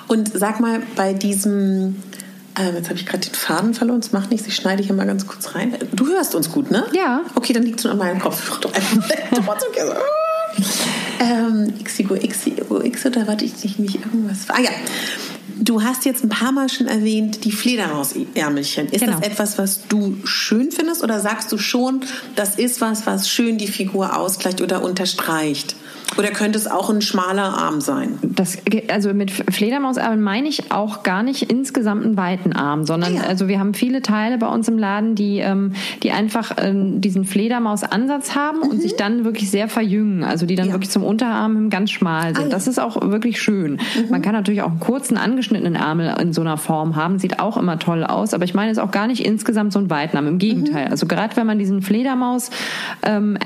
Und 0.07 0.29
sag 0.37 0.59
mal, 0.59 0.79
bei 0.95 1.13
diesem, 1.13 1.95
ähm, 2.59 2.75
jetzt 2.75 2.89
habe 2.89 2.97
ich 2.99 3.05
gerade 3.05 3.25
den 3.27 3.33
Faden 3.33 3.73
verloren, 3.73 3.99
das 4.01 4.11
macht 4.13 4.31
nichts, 4.31 4.47
ich 4.47 4.55
schneide 4.55 4.83
hier 4.83 4.93
mal 4.95 5.05
ganz 5.05 5.27
kurz 5.27 5.55
rein. 5.55 5.73
Du 5.93 6.07
hörst 6.07 6.35
uns 6.35 6.51
gut, 6.51 6.71
ne? 6.71 6.85
Ja. 6.93 7.21
Okay, 7.35 7.53
dann 7.53 7.63
liegt 7.63 7.79
es 7.79 7.83
nur 7.83 7.93
an 7.93 7.99
meinem 7.99 8.19
Kopf. 8.19 8.59
Ähm, 11.19 11.73
X-Figur, 11.79 12.23
X-Figur, 12.23 12.83
X 12.85 13.05
oder 13.05 13.27
warte 13.27 13.45
ich 13.45 13.63
nicht, 13.63 13.79
nicht 13.79 13.95
irgendwas. 13.95 14.39
Ah 14.49 14.61
ja. 14.61 14.69
Du 15.59 15.81
hast 15.81 16.05
jetzt 16.05 16.23
ein 16.23 16.29
paar 16.29 16.51
Mal 16.51 16.69
schon 16.69 16.87
erwähnt, 16.87 17.43
die 17.43 17.51
Fledermausärmelchen. 17.51 18.89
Ist 18.89 19.01
Genau. 19.01 19.17
das 19.19 19.27
etwas, 19.27 19.57
was 19.57 19.87
du 19.87 20.17
schön 20.23 20.71
findest 20.71 21.03
oder 21.03 21.19
sagst 21.19 21.51
du 21.51 21.57
schon, 21.57 22.01
das 22.35 22.55
ist 22.57 22.79
was, 22.81 23.05
was 23.07 23.27
schön 23.29 23.57
die 23.57 23.67
Figur 23.67 24.15
ausgleicht 24.15 24.61
oder 24.61 24.83
unterstreicht? 24.83 25.75
Oder 26.17 26.29
könnte 26.29 26.57
es 26.57 26.67
auch 26.67 26.89
ein 26.89 27.01
schmaler 27.01 27.57
Arm 27.57 27.81
sein? 27.81 28.17
Das, 28.23 28.57
also 28.89 29.13
mit 29.13 29.29
Fledermausarmen 29.31 30.21
meine 30.21 30.47
ich 30.47 30.71
auch 30.71 31.03
gar 31.03 31.21
nicht 31.23 31.43
insgesamt 31.51 32.05
einen 32.05 32.17
weiten 32.17 32.53
Arm, 32.53 32.85
sondern 32.85 33.15
ja. 33.15 33.21
also 33.23 33.47
wir 33.47 33.59
haben 33.59 33.73
viele 33.73 34.01
Teile 34.01 34.37
bei 34.37 34.47
uns 34.47 34.67
im 34.67 34.77
Laden, 34.77 35.15
die, 35.15 35.39
ähm, 35.39 35.73
die 36.03 36.11
einfach 36.11 36.53
ähm, 36.57 37.01
diesen 37.01 37.25
Fledermausansatz 37.25 38.35
haben 38.35 38.59
und 38.61 38.81
sich 38.81 38.95
dann 38.95 39.25
wirklich 39.25 39.51
sehr 39.51 39.67
verjüngen, 39.69 40.23
also 40.23 40.45
die 40.45 40.55
dann 40.55 40.67
Mhm. 40.67 40.69
Ja. 40.71 40.75
wirklich 40.75 40.89
zum 40.91 41.03
Unterarm 41.03 41.69
ganz 41.69 41.91
schmal 41.91 42.35
sind. 42.35 42.37
Ah 42.37 42.41
ja. 42.43 42.49
Das 42.49 42.67
ist 42.67 42.79
auch 42.79 43.01
wirklich 43.09 43.39
schön. 43.41 43.79
Man 44.09 44.21
kann 44.21 44.33
natürlich 44.33 44.61
auch 44.61 44.69
einen 44.71 44.79
kurzen 44.79 45.17
angeschnittenen 45.17 45.75
Ärmel 45.75 46.13
in 46.19 46.33
so 46.33 46.41
einer 46.41 46.57
Form 46.57 46.95
haben, 46.95 47.19
sieht 47.19 47.39
auch 47.39 47.57
immer 47.57 47.79
toll 47.79 48.03
aus, 48.03 48.33
aber 48.33 48.43
ich 48.43 48.53
meine 48.53 48.71
es 48.71 48.79
auch 48.79 48.91
gar 48.91 49.07
nicht 49.07 49.25
insgesamt 49.25 49.71
so 49.71 49.79
einen 49.79 49.89
weiten 49.89 50.17
Arm. 50.17 50.27
Im 50.27 50.39
Gegenteil, 50.39 50.85
Mhm. 50.85 50.91
also 50.91 51.05
gerade 51.05 51.35
wenn 51.37 51.47
man 51.47 51.57
diesen 51.59 51.81
Fledermaus 51.81 52.49
ähm, 53.03 53.37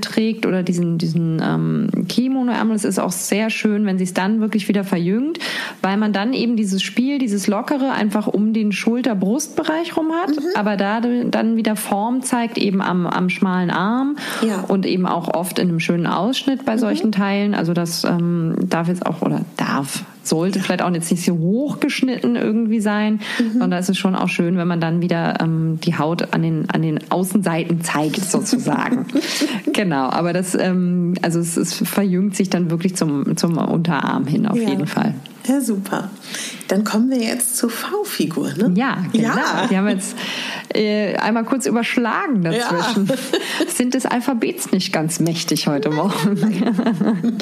trägt 0.00 0.46
oder 0.46 0.62
diesen 0.62 0.98
diesen 0.98 1.42
ähm, 1.42 1.88
Kimonoärmel. 2.08 2.76
Es 2.76 2.84
ist 2.84 2.98
auch 2.98 3.12
sehr 3.12 3.50
schön, 3.50 3.86
wenn 3.86 3.98
sie 3.98 4.04
es 4.04 4.14
dann 4.14 4.40
wirklich 4.40 4.68
wieder 4.68 4.84
verjüngt, 4.84 5.38
weil 5.80 5.96
man 5.96 6.12
dann 6.12 6.32
eben 6.32 6.56
dieses 6.56 6.82
Spiel, 6.82 7.18
dieses 7.18 7.46
Lockere 7.46 7.92
einfach 7.92 8.26
um 8.26 8.52
den 8.52 8.72
Schulter-Brustbereich 8.72 9.96
rum 9.96 10.12
hat, 10.12 10.30
mhm. 10.30 10.42
aber 10.54 10.76
da 10.76 11.00
dann 11.00 11.56
wieder 11.56 11.76
Form 11.76 12.22
zeigt, 12.22 12.58
eben 12.58 12.80
am, 12.80 13.06
am 13.06 13.28
schmalen 13.28 13.70
Arm 13.70 14.16
ja. 14.46 14.60
und 14.68 14.86
eben 14.86 15.06
auch 15.06 15.32
oft 15.34 15.58
in 15.58 15.68
einem 15.68 15.80
schönen 15.80 16.06
Ausschnitt 16.06 16.64
bei 16.64 16.74
mhm. 16.74 16.80
solchen 16.80 17.12
Teilen. 17.12 17.54
Also 17.54 17.72
das 17.72 18.04
ähm, 18.04 18.56
darf 18.68 18.88
jetzt 18.88 19.06
auch, 19.06 19.22
oder 19.22 19.40
darf, 19.56 20.04
sollte 20.22 20.60
vielleicht 20.60 20.82
auch 20.82 20.92
jetzt 20.92 21.10
nicht 21.10 21.24
so 21.24 21.36
hochgeschnitten 21.36 22.36
irgendwie 22.36 22.80
sein, 22.80 23.20
mhm. 23.38 23.58
sondern 23.60 23.80
es 23.80 23.88
ist 23.88 23.98
schon 23.98 24.14
auch 24.14 24.28
schön, 24.28 24.56
wenn 24.56 24.68
man 24.68 24.80
dann 24.80 25.02
wieder 25.02 25.40
ähm, 25.40 25.78
die 25.82 25.96
Haut 25.98 26.32
an 26.34 26.42
den, 26.42 26.70
an 26.70 26.82
den 26.82 27.10
Außenseiten 27.10 27.82
zeigt, 27.82 28.24
sozusagen. 28.30 29.06
genau, 29.72 30.08
aber 30.08 30.32
das, 30.32 30.54
ähm, 30.54 31.14
also 31.22 31.40
es, 31.40 31.56
es 31.56 31.74
verjüngt 31.74 32.36
sich 32.36 32.50
dann 32.50 32.70
wirklich 32.70 32.96
zum, 32.96 33.36
zum 33.36 33.58
Unterarm 33.58 34.26
hin, 34.26 34.46
auf 34.46 34.58
ja. 34.58 34.68
jeden 34.68 34.86
Fall. 34.86 35.14
Ja, 35.46 35.60
super. 35.60 36.10
Dann 36.68 36.84
kommen 36.84 37.10
wir 37.10 37.18
jetzt 37.18 37.56
zur 37.56 37.68
V-Figur, 37.68 38.54
ne? 38.56 38.72
Ja, 38.74 39.04
genau. 39.12 39.28
Ja. 39.28 39.66
Die 39.68 39.76
haben 39.76 39.88
jetzt 39.88 40.16
äh, 40.74 41.16
einmal 41.16 41.44
kurz 41.44 41.66
überschlagen 41.66 42.42
dazwischen. 42.44 43.06
Ja. 43.06 43.14
Sind 43.66 43.94
des 43.94 44.06
Alphabets 44.06 44.72
nicht 44.72 44.92
ganz 44.92 45.20
mächtig 45.20 45.66
heute 45.66 45.90
Morgen. 45.90 46.72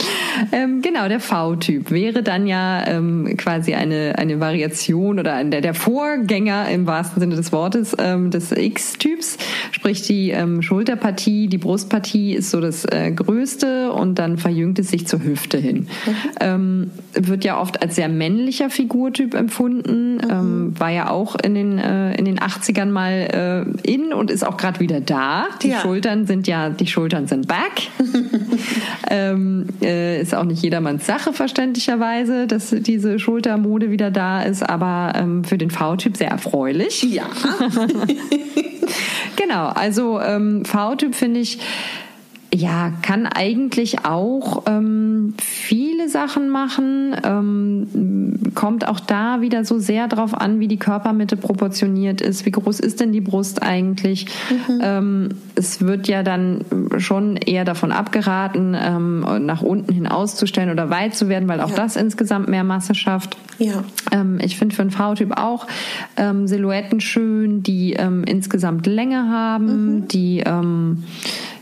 ähm, 0.53 0.83
genau, 0.83 1.09
der 1.09 1.21
V-Typ 1.21 1.91
wäre 1.91 2.23
dann 2.23 2.47
ja 2.47 2.87
ähm, 2.87 3.37
quasi 3.37 3.75
eine, 3.75 4.15
eine 4.19 4.41
Variation 4.41 5.19
oder 5.19 5.35
ein, 5.35 5.51
der, 5.51 5.61
der 5.61 5.75
Vorgänger 5.75 6.69
im 6.71 6.87
wahrsten 6.87 7.21
Sinne 7.21 7.37
des 7.37 7.53
Wortes 7.53 7.95
ähm, 7.99 8.31
des 8.31 8.53
X-Typs. 8.53 9.37
Sprich, 9.71 10.03
die 10.03 10.31
ähm, 10.31 10.63
Schulterpartie, 10.63 11.49
die 11.49 11.59
Brustpartie 11.59 12.35
ist 12.35 12.51
so 12.51 12.61
das 12.61 12.85
äh, 12.87 13.13
Größte 13.13 13.93
und 13.93 14.19
dann 14.19 14.39
verjüngt 14.39 14.79
es 14.79 14.89
sich 14.89 15.07
zur 15.07 15.23
Hüfte 15.23 15.59
hin. 15.59 15.89
Mhm. 16.07 16.15
Ähm, 16.41 16.91
wird 17.15 17.45
ja 17.45 17.61
oft 17.61 17.83
als 17.83 17.90
sehr 17.95 18.09
männlicher 18.09 18.71
Figurtyp 18.71 19.35
empfunden, 19.35 20.17
mhm. 20.17 20.31
ähm, 20.31 20.75
war 20.79 20.91
ja 20.91 21.11
auch 21.11 21.37
in 21.37 21.55
den, 21.55 21.79
äh, 21.79 22.15
in 22.15 22.25
den 22.25 22.39
80ern 22.39 22.87
mal 22.87 23.67
äh, 23.85 23.91
in 23.91 24.13
und 24.13 24.31
ist 24.31 24.47
auch 24.47 24.57
gerade 24.57 24.81
wieder 24.81 25.01
da. 25.01 25.49
Die 25.63 25.71
ja. 25.71 25.81
Schultern 25.81 26.27
sind 26.27 26.47
ja, 26.47 26.71
die 26.71 26.87
Schultern 26.87 27.27
sind 27.27 27.49
back. 27.49 27.89
ähm, 29.11 29.67
äh, 29.83 30.21
ist 30.21 30.35
auch 30.35 30.45
nicht 30.45 30.63
jedermanns 30.63 31.07
Sache, 31.07 31.33
verständlicherweise, 31.33 32.47
dass 32.47 32.71
diese 32.71 33.19
Schultermode 33.19 33.91
wieder 33.91 34.11
da 34.11 34.43
ist, 34.43 34.69
aber 34.69 35.13
ähm, 35.17 35.45
für 35.45 35.59
den 35.59 35.71
V-Typ 35.71 36.17
sehr 36.17 36.31
erfreulich. 36.31 37.03
Ja. 37.03 37.27
genau, 39.37 39.67
also 39.67 40.21
ähm, 40.21 40.65
V-Typ 40.65 41.15
finde 41.15 41.41
ich 41.41 41.59
ja, 42.53 42.93
kann 43.03 43.27
eigentlich 43.27 44.05
auch 44.05 44.65
ähm, 44.67 45.35
viele 45.39 46.09
Sachen 46.09 46.49
machen. 46.51 47.15
Ähm, 47.23 48.53
kommt 48.55 48.89
auch 48.89 48.99
da 48.99 49.41
wieder 49.41 49.65
so 49.65 49.79
sehr 49.79 50.09
drauf 50.09 50.35
an, 50.35 50.59
wie 50.59 50.67
die 50.67 50.79
Körpermitte 50.79 51.37
proportioniert 51.37 52.21
ist. 52.21 52.47
Wie 52.47 52.51
groß 52.51 52.81
ist 52.81 53.01
denn 53.01 53.13
die 53.13 53.21
Brust 53.21 53.63
eigentlich? 53.63 54.27
Mhm. 54.51 54.81
Ähm, 54.83 55.29
es 55.55 55.81
wird 55.81 56.09
ja 56.09 56.23
dann 56.25 56.65
schon 56.99 57.37
eher 57.37 57.65
davon 57.65 57.93
abgeraten, 57.93 58.77
ähm, 58.79 59.21
nach 59.47 59.63
unten 59.63 59.93
hin 59.93 60.09
auszustellen 60.09 60.71
oder 60.71 60.91
weit 60.91 61.15
zu 61.15 61.29
werden, 61.29 61.49
weil 61.49 61.61
auch 61.61 61.71
ja. 61.71 61.77
das 61.77 61.95
insgesamt 61.97 62.49
mehr 62.49 62.65
Masse 62.65 62.95
schafft. 62.97 63.37
Ja. 63.59 63.85
Ähm, 64.11 64.39
ich 64.43 64.57
finde 64.57 64.75
für 64.75 64.83
einen 64.83 64.91
V-Typ 64.91 65.39
auch 65.39 65.67
ähm, 66.17 66.49
Silhouetten 66.49 67.01
schön, 67.01 67.63
die 67.63 67.93
ähm, 67.93 68.25
insgesamt 68.25 68.87
Länge 68.87 69.29
haben, 69.29 69.95
mhm. 69.95 70.09
die 70.09 70.43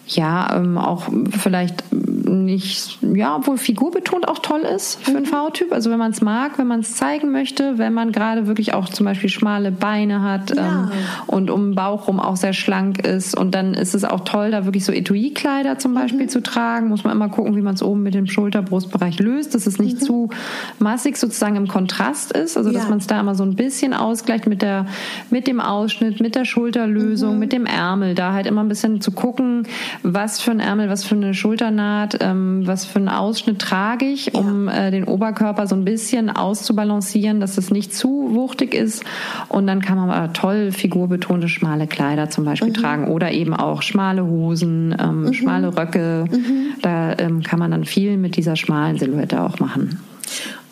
ja, 0.09 0.57
ähm, 0.57 0.79
auch 0.79 1.09
vielleicht 1.39 1.85
nicht, 2.29 2.99
ja, 3.15 3.37
obwohl 3.37 3.59
figurbetont 3.59 4.29
auch 4.29 4.39
toll 4.39 4.61
ist 4.61 5.03
für 5.03 5.11
einen 5.11 5.23
mhm. 5.23 5.27
V-Typ. 5.27 5.73
Also 5.73 5.91
wenn 5.91 5.99
man 5.99 6.13
es 6.13 6.21
mag, 6.21 6.59
wenn 6.59 6.67
man 6.67 6.81
es 6.81 6.95
zeigen 6.97 7.31
möchte, 7.31 7.79
wenn 7.79 7.93
man 7.93 8.13
gerade 8.13 8.47
wirklich 8.47 8.75
auch 8.75 8.89
zum 8.89 9.07
Beispiel 9.07 9.31
schmale 9.31 9.71
Beine 9.71 10.23
hat 10.23 10.55
ja. 10.55 10.69
ähm, 10.69 10.91
und 11.27 11.51
um 11.51 11.71
den 11.71 11.75
Bauch 11.75 12.09
rum 12.09 12.21
auch 12.21 12.37
sehr 12.37 12.53
schlank 12.53 13.07
ist. 13.07 13.37
Und 13.37 13.55
dann 13.55 13.75
ist 13.75 13.95
es 13.95 14.05
auch 14.05 14.21
toll, 14.21 14.51
da 14.51 14.65
wirklich 14.65 14.85
so 14.85 14.93
Etui-Kleider 14.93 15.79
zum 15.79 15.95
Beispiel 15.95 16.25
mhm. 16.25 16.29
zu 16.29 16.43
tragen. 16.43 16.89
Muss 16.89 17.05
man 17.05 17.15
immer 17.15 17.29
gucken, 17.29 17.57
wie 17.57 17.63
man 17.63 17.75
es 17.75 17.83
oben 17.83 18.03
mit 18.03 18.15
dem 18.15 18.27
Schulterbrustbereich 18.27 19.19
löst, 19.19 19.55
dass 19.55 19.67
es 19.67 19.79
nicht 19.79 20.01
mhm. 20.01 20.05
zu 20.05 20.31
massig 20.79 21.17
sozusagen 21.17 21.57
im 21.57 21.69
Kontrast 21.69 22.33
ist. 22.33 22.57
Also 22.57 22.73
dass 22.73 22.85
ja. 22.85 22.89
man 22.89 22.99
es 22.99 23.07
da 23.07 23.21
immer 23.21 23.35
so 23.35 23.45
ein 23.45 23.55
bisschen 23.55 23.95
ausgleicht 23.95 24.47
mit 24.47 24.63
der, 24.63 24.87
mit 25.31 25.47
dem 25.47 25.61
Ausschnitt, 25.61 26.21
mit 26.21 26.35
der 26.35 26.45
Schulterlösung, 26.45 27.35
mhm. 27.35 27.39
mit 27.39 27.53
dem 27.53 27.67
Ärmel. 27.67 28.15
Da 28.15 28.33
halt 28.33 28.47
immer 28.47 28.63
ein 28.63 28.69
bisschen 28.69 29.01
zu 29.01 29.13
gucken, 29.13 29.67
was 30.03 30.41
für 30.41 30.51
ein 30.51 30.61
Ärmel, 30.61 30.89
was 30.89 31.05
für 31.05 31.15
eine 31.15 31.35
Schulternaht, 31.35 32.19
ähm, 32.21 32.67
was 32.67 32.85
für 32.85 32.99
einen 32.99 33.09
Ausschnitt 33.09 33.59
trage 33.59 34.07
ich, 34.07 34.35
um 34.35 34.69
ja. 34.69 34.87
äh, 34.87 34.91
den 34.91 35.05
Oberkörper 35.05 35.67
so 35.67 35.75
ein 35.75 35.85
bisschen 35.85 36.31
auszubalancieren, 36.31 37.41
dass 37.41 37.59
es 37.59 37.71
nicht 37.71 37.95
zu 37.95 38.35
wuchtig 38.35 38.75
ist. 38.75 39.05
Und 39.49 39.67
dann 39.67 39.83
kann 39.83 39.97
man 39.97 40.11
aber 40.11 40.33
toll 40.33 40.73
figurbetonte 40.73 41.49
schmale 41.49 41.87
Kleider 41.87 42.31
zum 42.31 42.45
Beispiel 42.45 42.71
mhm. 42.71 42.75
tragen 42.75 43.09
oder 43.09 43.33
eben 43.33 43.55
auch 43.55 43.83
schmale 43.83 44.25
Hosen, 44.25 44.97
ähm, 44.99 45.23
mhm. 45.23 45.33
schmale 45.33 45.77
Röcke. 45.77 46.25
Mhm. 46.31 46.75
Da 46.83 47.17
ähm, 47.19 47.43
kann 47.43 47.59
man 47.59 47.71
dann 47.71 47.85
viel 47.85 48.17
mit 48.17 48.37
dieser 48.37 48.57
schmalen 48.57 48.99
Silhouette 48.99 49.43
auch 49.43 49.59
machen. 49.59 50.01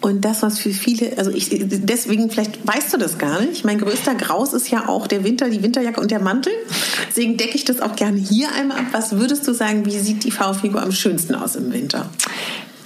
Und 0.07 0.24
das, 0.24 0.42
was 0.42 0.61
für 0.61 0.70
viele, 0.70 1.18
also 1.18 1.32
ich, 1.32 1.48
deswegen, 1.50 2.30
vielleicht 2.30 2.64
weißt 2.64 2.94
du 2.94 2.96
das 2.96 3.18
gar 3.18 3.40
nicht. 3.40 3.64
Mein 3.64 3.78
größter 3.78 4.14
Graus 4.14 4.52
ist 4.52 4.70
ja 4.70 4.88
auch 4.88 5.09
der 5.09 5.24
Winter, 5.24 5.50
die 5.50 5.64
Winterjacke 5.64 6.00
und 6.00 6.12
der 6.12 6.20
Mantel. 6.20 6.52
Deswegen 7.09 7.36
decke 7.36 7.57
ich 7.57 7.64
das 7.64 7.80
auch 7.80 7.96
gerne 7.96 8.16
hier 8.16 8.52
einmal 8.52 8.78
ab. 8.78 8.84
Was 8.92 9.18
würdest 9.18 9.48
du 9.48 9.52
sagen, 9.52 9.84
wie 9.84 9.98
sieht 9.98 10.22
die 10.22 10.30
V-Figur 10.30 10.80
am 10.80 10.92
schönsten 10.92 11.34
aus 11.34 11.57
im 11.57 11.72
Winter? 11.72 12.09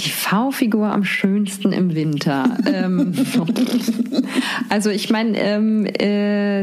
Die 0.01 0.11
V-Figur 0.11 0.91
am 0.91 1.05
schönsten 1.05 1.73
im 1.73 1.95
Winter. 1.95 2.57
ähm, 2.67 3.13
also 4.69 4.89
ich 4.91 5.11
meine, 5.11 5.39
ähm, 5.39 5.87
äh, 5.87 6.63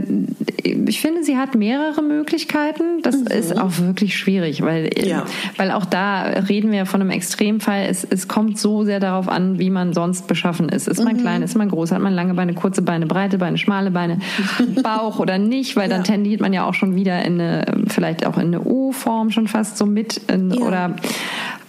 ich 0.64 1.02
finde, 1.02 1.24
sie 1.24 1.38
hat 1.38 1.54
mehrere 1.54 2.02
Möglichkeiten. 2.02 3.02
Das 3.04 3.18
mhm. 3.18 3.28
ist 3.28 3.58
auch 3.58 3.78
wirklich 3.80 4.18
schwierig, 4.18 4.62
weil, 4.64 4.90
ja. 5.06 5.26
weil 5.58 5.72
auch 5.72 5.86
da 5.86 6.24
reden 6.24 6.72
wir 6.72 6.86
von 6.86 7.02
einem 7.02 7.12
Extremfall. 7.12 7.86
Es, 7.88 8.04
es 8.04 8.28
kommt 8.28 8.58
so 8.58 8.84
sehr 8.84 9.00
darauf 9.00 9.28
an, 9.28 9.60
wie 9.60 9.70
man 9.70 9.94
sonst 9.94 10.28
beschaffen 10.28 10.70
ist. 10.70 10.88
Ist 10.88 11.04
man 11.04 11.18
mhm. 11.18 11.22
klein, 11.22 11.42
ist 11.44 11.56
man 11.56 11.70
groß, 11.70 11.92
hat 11.92 12.02
man 12.02 12.14
lange 12.14 12.34
Beine, 12.34 12.54
kurze 12.54 12.82
Beine, 12.82 13.06
breite 13.06 13.38
Beine, 13.38 13.58
schmale 13.58 13.92
Beine, 13.92 14.20
Bauch 14.84 15.20
oder 15.20 15.38
nicht, 15.38 15.76
weil 15.76 15.90
dann 15.90 16.02
ja. 16.02 16.06
tendiert 16.06 16.42
man 16.42 16.54
ja 16.54 16.66
auch 16.66 16.74
schon 16.74 16.96
wieder 16.96 17.24
in 17.24 17.40
eine, 17.40 17.66
vielleicht 17.88 18.26
auch 18.26 18.38
in 18.38 18.48
eine 18.48 18.62
O-Form 18.62 19.30
schon 19.30 19.48
fast 19.48 19.78
so 19.78 19.86
mit. 19.86 20.18
In, 20.28 20.52
ja. 20.52 20.66
Oder 20.66 20.96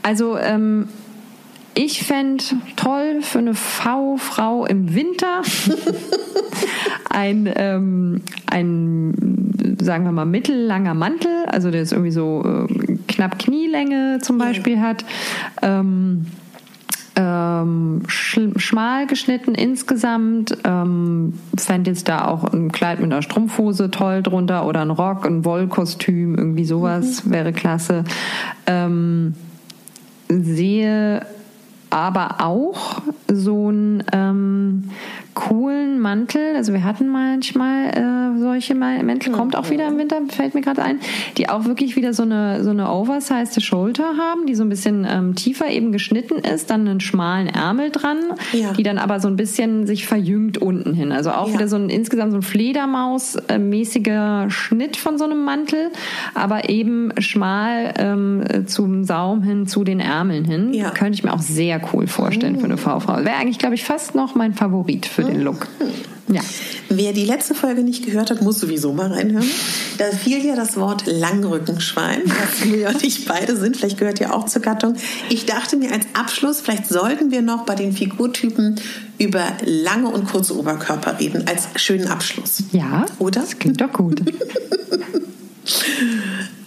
also 0.03 0.39
ähm, 0.39 0.89
ich 1.79 2.03
fände 2.03 2.43
toll 2.75 3.23
für 3.23 3.39
eine 3.39 3.55
V-Frau 3.55 4.67
im 4.67 4.97
Winter 4.97 5.43
ein, 7.11 7.49
ähm, 7.55 8.21
ein, 8.47 9.77
sagen 9.81 10.03
wir 10.03 10.11
mal, 10.11 10.27
mittellanger 10.27 10.95
Mantel, 10.95 11.45
also 11.47 11.71
der 11.71 11.83
ist 11.83 11.93
irgendwie 11.93 12.11
so 12.11 12.43
äh, 12.45 12.97
knapp 13.07 13.39
Knielänge 13.39 14.19
zum 14.21 14.39
Beispiel 14.39 14.81
hat. 14.81 15.05
Ähm, 15.63 16.27
ähm, 17.15 18.03
schmal 18.09 19.07
geschnitten 19.07 19.55
insgesamt. 19.55 20.59
Ähm, 20.65 21.35
fände 21.57 21.93
jetzt 21.93 22.09
da 22.09 22.27
auch 22.27 22.43
ein 22.43 22.73
Kleid 22.73 22.99
mit 22.99 23.13
einer 23.13 23.23
Strumpfhose 23.23 23.93
toll 23.93 24.25
drunter 24.25 24.67
oder 24.67 24.81
ein 24.81 24.91
Rock, 24.91 25.27
ein 25.27 25.45
Wollkostüm, 25.45 26.35
irgendwie 26.35 26.65
sowas 26.65 27.25
mhm. 27.25 27.31
wäre 27.31 27.53
klasse. 27.53 28.03
Ähm, 28.67 29.35
sehe 30.29 31.23
aber 31.91 32.41
auch 32.41 33.03
so 33.33 33.71
ein 33.71 34.05
ähm, 34.13 34.91
coolen 35.39 36.01
Mantel. 36.01 36.57
Also 36.57 36.73
wir 36.73 36.83
hatten 36.83 37.07
manchmal 37.07 37.91
äh, 37.91 38.41
solche 38.41 38.75
Mäntel, 38.75 39.33
kommt 39.33 39.55
auch 39.55 39.71
wieder 39.71 39.87
im 39.87 39.97
Winter, 39.97 40.21
fällt 40.29 40.57
mir 40.57 40.63
gerade 40.63 40.83
ein, 40.83 40.99
die 41.37 41.49
auch 41.49 41.65
wirklich 41.65 41.95
wieder 41.95 42.13
so 42.13 42.25
eine 42.25 42.65
so 42.65 42.71
eine 42.71 42.91
oversized 42.91 43.63
Schulter 43.63 44.17
haben, 44.19 44.47
die 44.47 44.57
so 44.57 44.65
ein 44.65 44.69
bisschen 44.69 45.07
ähm, 45.09 45.37
tiefer 45.37 45.71
eben 45.71 45.93
geschnitten 45.93 46.39
ist, 46.39 46.71
dann 46.71 46.89
einen 46.89 46.99
schmalen 46.99 47.47
Ärmel 47.47 47.91
dran, 47.91 48.19
ja. 48.53 48.73
die 48.73 48.83
dann 48.83 48.99
aber 48.99 49.21
so 49.21 49.29
ein 49.29 49.37
bisschen 49.37 49.87
sich 49.87 50.09
verjüngt 50.09 50.59
unten 50.59 50.93
hin. 50.93 51.13
Also 51.13 51.31
auch 51.31 51.47
ja. 51.47 51.55
wieder 51.55 51.69
so 51.69 51.77
ein 51.77 51.89
insgesamt 51.89 52.33
so 52.33 52.39
ein 52.39 52.43
Fledermaus-mäßiger 52.43 54.51
Schnitt 54.51 54.97
von 54.97 55.19
so 55.19 55.25
einem 55.25 55.45
Mantel, 55.45 55.93
aber 56.35 56.69
eben 56.69 57.13
schmal 57.19 57.95
ähm, 57.97 58.43
zum 58.67 59.05
Saum 59.05 59.45
hin, 59.45 59.69
zu 59.69 59.85
den 59.85 60.01
Ärmeln 60.01 60.45
hin. 60.45 60.75
Ja. 60.75 60.91
Könnte 60.91 61.15
ich 61.15 61.23
mir 61.23 61.33
auch 61.33 61.43
sehr 61.43 61.81
cool 61.93 62.09
vorstellen 62.09 62.57
oh. 62.57 62.59
für 62.59 62.65
eine 62.65 62.77
V-Frau. 62.77 63.19
Wäre 63.19 63.37
eigentlich, 63.37 63.61
glaube 63.61 63.77
ich, 63.77 63.85
fast 63.85 64.17
noch 64.17 64.35
mein 64.35 64.55
Favorit 64.55 65.07
für 65.07 65.28
den 65.29 65.43
Look. 65.43 65.67
Ja. 66.31 66.43
Wer 66.91 67.13
die 67.13 67.25
letzte 67.25 67.55
Folge 67.55 67.83
nicht 67.83 68.05
gehört 68.05 68.31
hat, 68.31 68.43
muss 68.43 68.61
sowieso 68.61 68.93
mal 68.93 69.13
reinhören. 69.13 69.49
Da 69.99 70.07
fiel 70.07 70.45
ja 70.45 70.57
das 70.57 70.77
Wort 70.77 71.05
Langrückenschwein, 71.07 72.23
was 72.27 72.65
Julia 72.65 72.91
und 72.91 73.03
ich 73.03 73.27
beide 73.27 73.57
sind. 73.57 73.77
Vielleicht 73.77 73.99
gehört 73.99 74.21
ihr 74.21 74.35
auch 74.35 74.47
zur 74.47 74.63
Gattung. 74.63 74.97
Ich 75.29 75.47
dachte 75.47 75.77
mir 75.77 75.93
als 75.93 76.07
Abschluss, 76.15 76.61
vielleicht 76.61 76.87
sollten 76.87 77.31
wir 77.31 77.43
noch 77.43 77.65
bei 77.65 77.75
den 77.75 77.93
Figurtypen 77.93 78.81
über 79.19 79.45
lange 79.65 80.09
und 80.09 80.31
kurze 80.31 80.57
Oberkörper 80.57 81.19
reden, 81.19 81.45
als 81.47 81.69
schönen 81.77 82.09
Abschluss. 82.09 82.63
Ja, 82.73 83.07
oder? 83.19 83.41
Das 83.41 83.59
klingt 83.59 83.81
doch 83.81 83.93
gut. 83.93 84.23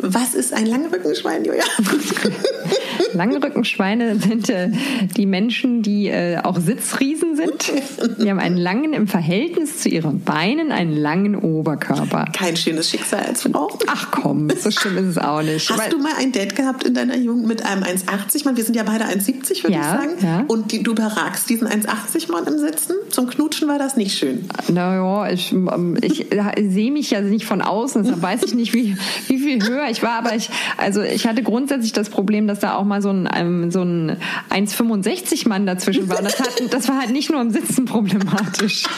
Was 0.04 0.34
ist 0.34 0.54
ein 0.54 0.66
Langrückenschwein, 0.66 1.46
Julia? 1.46 1.64
Langrückenschweine 3.14 4.18
sind 4.20 4.50
äh, 4.50 4.70
die 5.18 5.26
Menschen, 5.26 5.82
die 5.82 6.08
äh, 6.08 6.38
auch 6.42 6.60
Sitzriesen 6.60 7.36
sind. 7.36 7.72
Die 8.20 8.30
haben 8.30 8.40
einen 8.40 8.58
langen, 8.58 8.94
im 8.94 9.08
Verhältnis 9.08 9.80
zu 9.80 9.90
ihren 9.90 10.22
Beinen, 10.22 10.72
einen 10.72 10.96
langen 10.96 11.36
Oberkörper. 11.36 12.26
Kein 12.34 12.56
schönes 12.58 12.90
Schicksal 12.90 13.22
als 13.26 13.44
Frau. 13.44 13.70
Ach 13.88 14.12
komm, 14.12 14.50
so 14.50 14.72
schlimm 14.72 14.98
ist 14.98 15.06
es 15.06 15.18
auch 15.18 15.42
nicht. 15.42 15.70
Hast 15.70 15.80
Weil- 15.80 15.90
du 15.90 15.98
mal 16.00 16.14
ein 16.18 16.32
Date 16.32 16.56
gehabt 16.56 16.84
in 16.84 16.94
deiner 16.94 17.18
Jugend 17.18 17.48
mit 17.48 17.66
einem 17.66 17.84
1,80 17.84 18.46
Mann? 18.46 18.58
Wir 18.58 18.64
sind 18.64 18.76
ja 18.76 18.84
beide 18.84 19.06
1,70, 19.06 19.64
würde 19.64 19.74
Ja, 19.76 19.80
ich 19.82 19.86
sagen. 19.86 20.12
ja. 20.22 20.46
Und 20.48 20.72
die, 20.72 20.82
du 20.84 20.92
überragst 20.92 21.50
diesen 21.50 21.68
1,80 21.68 22.32
Mann 22.32 22.46
im 22.48 22.58
Sitzen. 22.58 22.96
Zum 23.10 23.28
Knutschen 23.30 23.68
war 23.68 23.78
das 23.78 23.98
nicht 23.98 24.18
schön. 24.18 24.48
Naja, 24.72 25.30
ich, 25.32 25.52
ähm, 25.52 25.98
ich 26.02 26.28
sehe 26.60 26.92
mich 26.92 27.12
ja 27.12 27.22
nicht 27.22 27.46
von 27.46 27.62
außen, 27.62 28.04
deshalb 28.04 28.22
weiß 28.22 28.44
ich 28.44 28.54
nicht, 28.54 28.74
wie, 28.74 28.96
wie 29.28 29.38
viel 29.38 29.68
höher 29.68 29.90
ich 29.92 30.02
war, 30.02 30.14
aber 30.14 30.36
ich, 30.36 30.50
also 30.78 31.02
ich 31.02 31.28
hatte 31.28 31.44
grundsätzlich 31.44 31.94
das 31.94 32.10
Problem, 32.10 32.48
dass 32.48 32.60
da 32.60 32.76
auch 32.76 32.84
mal 32.86 33.02
so 33.02 33.10
ein, 33.10 33.30
ähm, 33.36 33.70
so 33.72 33.82
ein 33.84 34.18
1,65 34.50 35.48
Mann 35.48 35.66
dazwischen 35.66 36.10
war. 36.10 36.22
Das, 36.22 36.40
hat, 36.40 36.62
das 36.72 36.88
war 36.90 37.00
halt 37.00 37.12
nicht 37.12 37.30
nur 37.30 37.42
im 37.42 37.52
Sitzen 37.52 37.86
problematisch. 37.86 38.84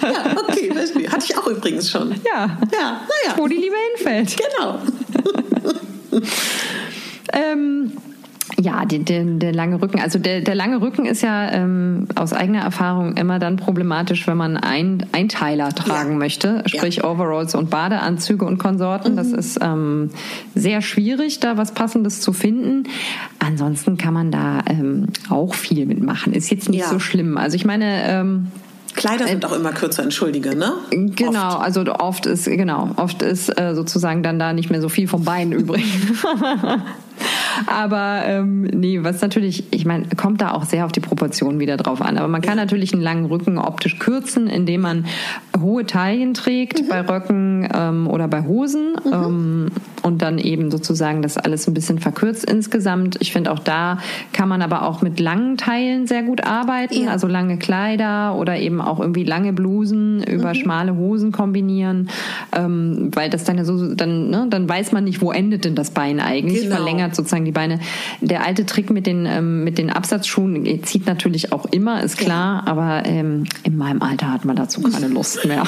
Ja, 0.00 0.36
okay, 0.48 0.70
verstehe. 0.72 1.10
Hatte 1.10 1.24
ich 1.28 1.38
auch 1.38 1.46
übrigens 1.46 1.90
schon. 1.90 2.10
Ja, 2.26 2.58
Ja, 2.72 3.00
naja. 3.02 3.36
wo 3.36 3.46
die 3.46 3.56
Liebe 3.56 3.74
hinfällt. 3.96 4.36
Genau. 4.36 4.78
Ähm, 7.32 7.92
ja, 8.60 8.84
der, 8.84 9.00
der, 9.00 9.24
der 9.24 9.52
lange 9.52 9.82
Rücken. 9.82 10.00
Also 10.00 10.18
der, 10.18 10.40
der 10.40 10.54
lange 10.54 10.80
Rücken 10.80 11.06
ist 11.06 11.22
ja 11.22 11.50
ähm, 11.52 12.06
aus 12.14 12.32
eigener 12.32 12.60
Erfahrung 12.60 13.16
immer 13.16 13.38
dann 13.38 13.56
problematisch, 13.56 14.26
wenn 14.26 14.36
man 14.36 14.56
ein, 14.56 15.06
Einteiler 15.12 15.70
tragen 15.70 16.12
Ja. 16.12 16.18
möchte, 16.18 16.62
sprich 16.66 17.02
Overalls 17.04 17.54
und 17.54 17.70
Badeanzüge 17.70 18.44
und 18.44 18.58
Konsorten. 18.58 19.16
Das 19.16 19.32
ist 19.32 19.58
ähm, 19.60 20.10
sehr 20.54 20.82
schwierig, 20.82 21.40
da 21.40 21.56
was 21.56 21.72
Passendes 21.72 22.20
zu 22.20 22.32
finden. 22.32 22.84
Ansonsten 23.40 23.96
kann 23.96 24.14
man 24.14 24.30
da 24.30 24.60
ähm, 24.68 25.06
auch 25.30 25.54
viel 25.54 25.86
mitmachen. 25.86 26.32
Ist 26.32 26.50
jetzt 26.50 26.68
nicht 26.68 26.80
Ja. 26.80 26.88
so 26.88 26.98
schlimm. 27.00 27.36
Also 27.36 27.56
ich 27.56 27.64
meine, 27.64 28.08
ähm, 28.08 28.48
Kleider 28.94 29.26
sind 29.26 29.44
auch 29.44 29.52
immer 29.52 29.72
kürzer, 29.72 30.04
entschuldige, 30.04 30.54
ne? 30.54 30.72
Genau, 30.90 31.48
Oft. 31.56 31.60
also 31.64 31.82
oft 31.98 32.26
ist 32.26 32.44
genau, 32.44 32.90
oft 32.94 33.22
ist 33.22 33.48
äh, 33.60 33.74
sozusagen 33.74 34.22
dann 34.22 34.38
da 34.38 34.52
nicht 34.52 34.70
mehr 34.70 34.80
so 34.80 34.88
viel 34.88 35.08
vom 35.08 35.24
Bein 35.24 35.50
übrig. 35.50 35.84
Aber 37.66 38.22
ähm, 38.26 38.62
nee, 38.62 38.98
was 39.02 39.20
natürlich, 39.20 39.64
ich 39.72 39.84
meine, 39.84 40.06
kommt 40.16 40.40
da 40.40 40.52
auch 40.52 40.64
sehr 40.64 40.84
auf 40.84 40.92
die 40.92 41.00
Proportionen 41.00 41.60
wieder 41.60 41.76
drauf 41.76 42.02
an. 42.02 42.18
Aber 42.18 42.28
man 42.28 42.40
kann 42.42 42.56
natürlich 42.56 42.92
einen 42.92 43.02
langen 43.02 43.26
Rücken 43.26 43.58
optisch 43.58 43.98
kürzen, 43.98 44.48
indem 44.48 44.80
man 44.82 45.06
hohe 45.60 45.86
Taillen 45.86 46.34
trägt 46.34 46.88
bei 46.88 47.00
Röcken 47.02 47.68
ähm, 47.72 48.08
oder 48.08 48.26
bei 48.28 48.42
Hosen 48.44 48.94
ähm, 49.12 49.66
und 50.02 50.20
dann 50.22 50.38
eben 50.38 50.70
sozusagen 50.70 51.22
das 51.22 51.36
alles 51.38 51.68
ein 51.68 51.74
bisschen 51.74 51.98
verkürzt 52.00 52.44
insgesamt. 52.48 53.16
Ich 53.20 53.32
finde 53.32 53.52
auch 53.52 53.60
da 53.60 53.98
kann 54.32 54.48
man 54.48 54.60
aber 54.62 54.82
auch 54.82 55.00
mit 55.02 55.20
langen 55.20 55.56
Teilen 55.56 56.06
sehr 56.06 56.22
gut 56.24 56.44
arbeiten, 56.44 57.04
Ja. 57.04 57.10
also 57.10 57.26
lange 57.28 57.56
Kleider 57.58 58.34
oder 58.36 58.58
eben 58.58 58.80
auch 58.80 58.98
irgendwie 59.00 59.24
lange 59.24 59.52
Blusen 59.52 60.22
über 60.24 60.54
schmale 60.54 60.96
Hosen 60.96 61.30
kombinieren, 61.32 62.08
ähm, 62.56 63.10
weil 63.14 63.30
das 63.30 63.44
dann 63.44 63.58
ja 63.58 63.64
so, 63.64 63.94
dann, 63.94 64.30
ne, 64.30 64.46
dann 64.50 64.68
weiß 64.68 64.92
man 64.92 65.04
nicht, 65.04 65.20
wo 65.20 65.30
endet 65.30 65.64
denn 65.64 65.74
das 65.74 65.90
Bein 65.90 66.20
eigentlich, 66.20 66.62
Genau. 66.64 66.76
verlängert 66.76 67.03
sozusagen 67.12 67.44
die 67.44 67.52
Beine. 67.52 67.80
Der 68.20 68.44
alte 68.44 68.66
Trick 68.66 68.90
mit 68.90 69.06
den, 69.06 69.26
ähm, 69.26 69.64
mit 69.64 69.78
den 69.78 69.90
Absatzschuhen 69.90 70.82
zieht 70.84 71.06
natürlich 71.06 71.52
auch 71.52 71.66
immer, 71.66 72.02
ist 72.02 72.16
klar, 72.16 72.66
aber 72.66 73.02
ähm, 73.04 73.44
in 73.62 73.76
meinem 73.76 74.02
Alter 74.02 74.32
hat 74.32 74.44
man 74.44 74.56
dazu 74.56 74.80
keine 74.82 75.08
Lust 75.14 75.44
mehr. 75.44 75.64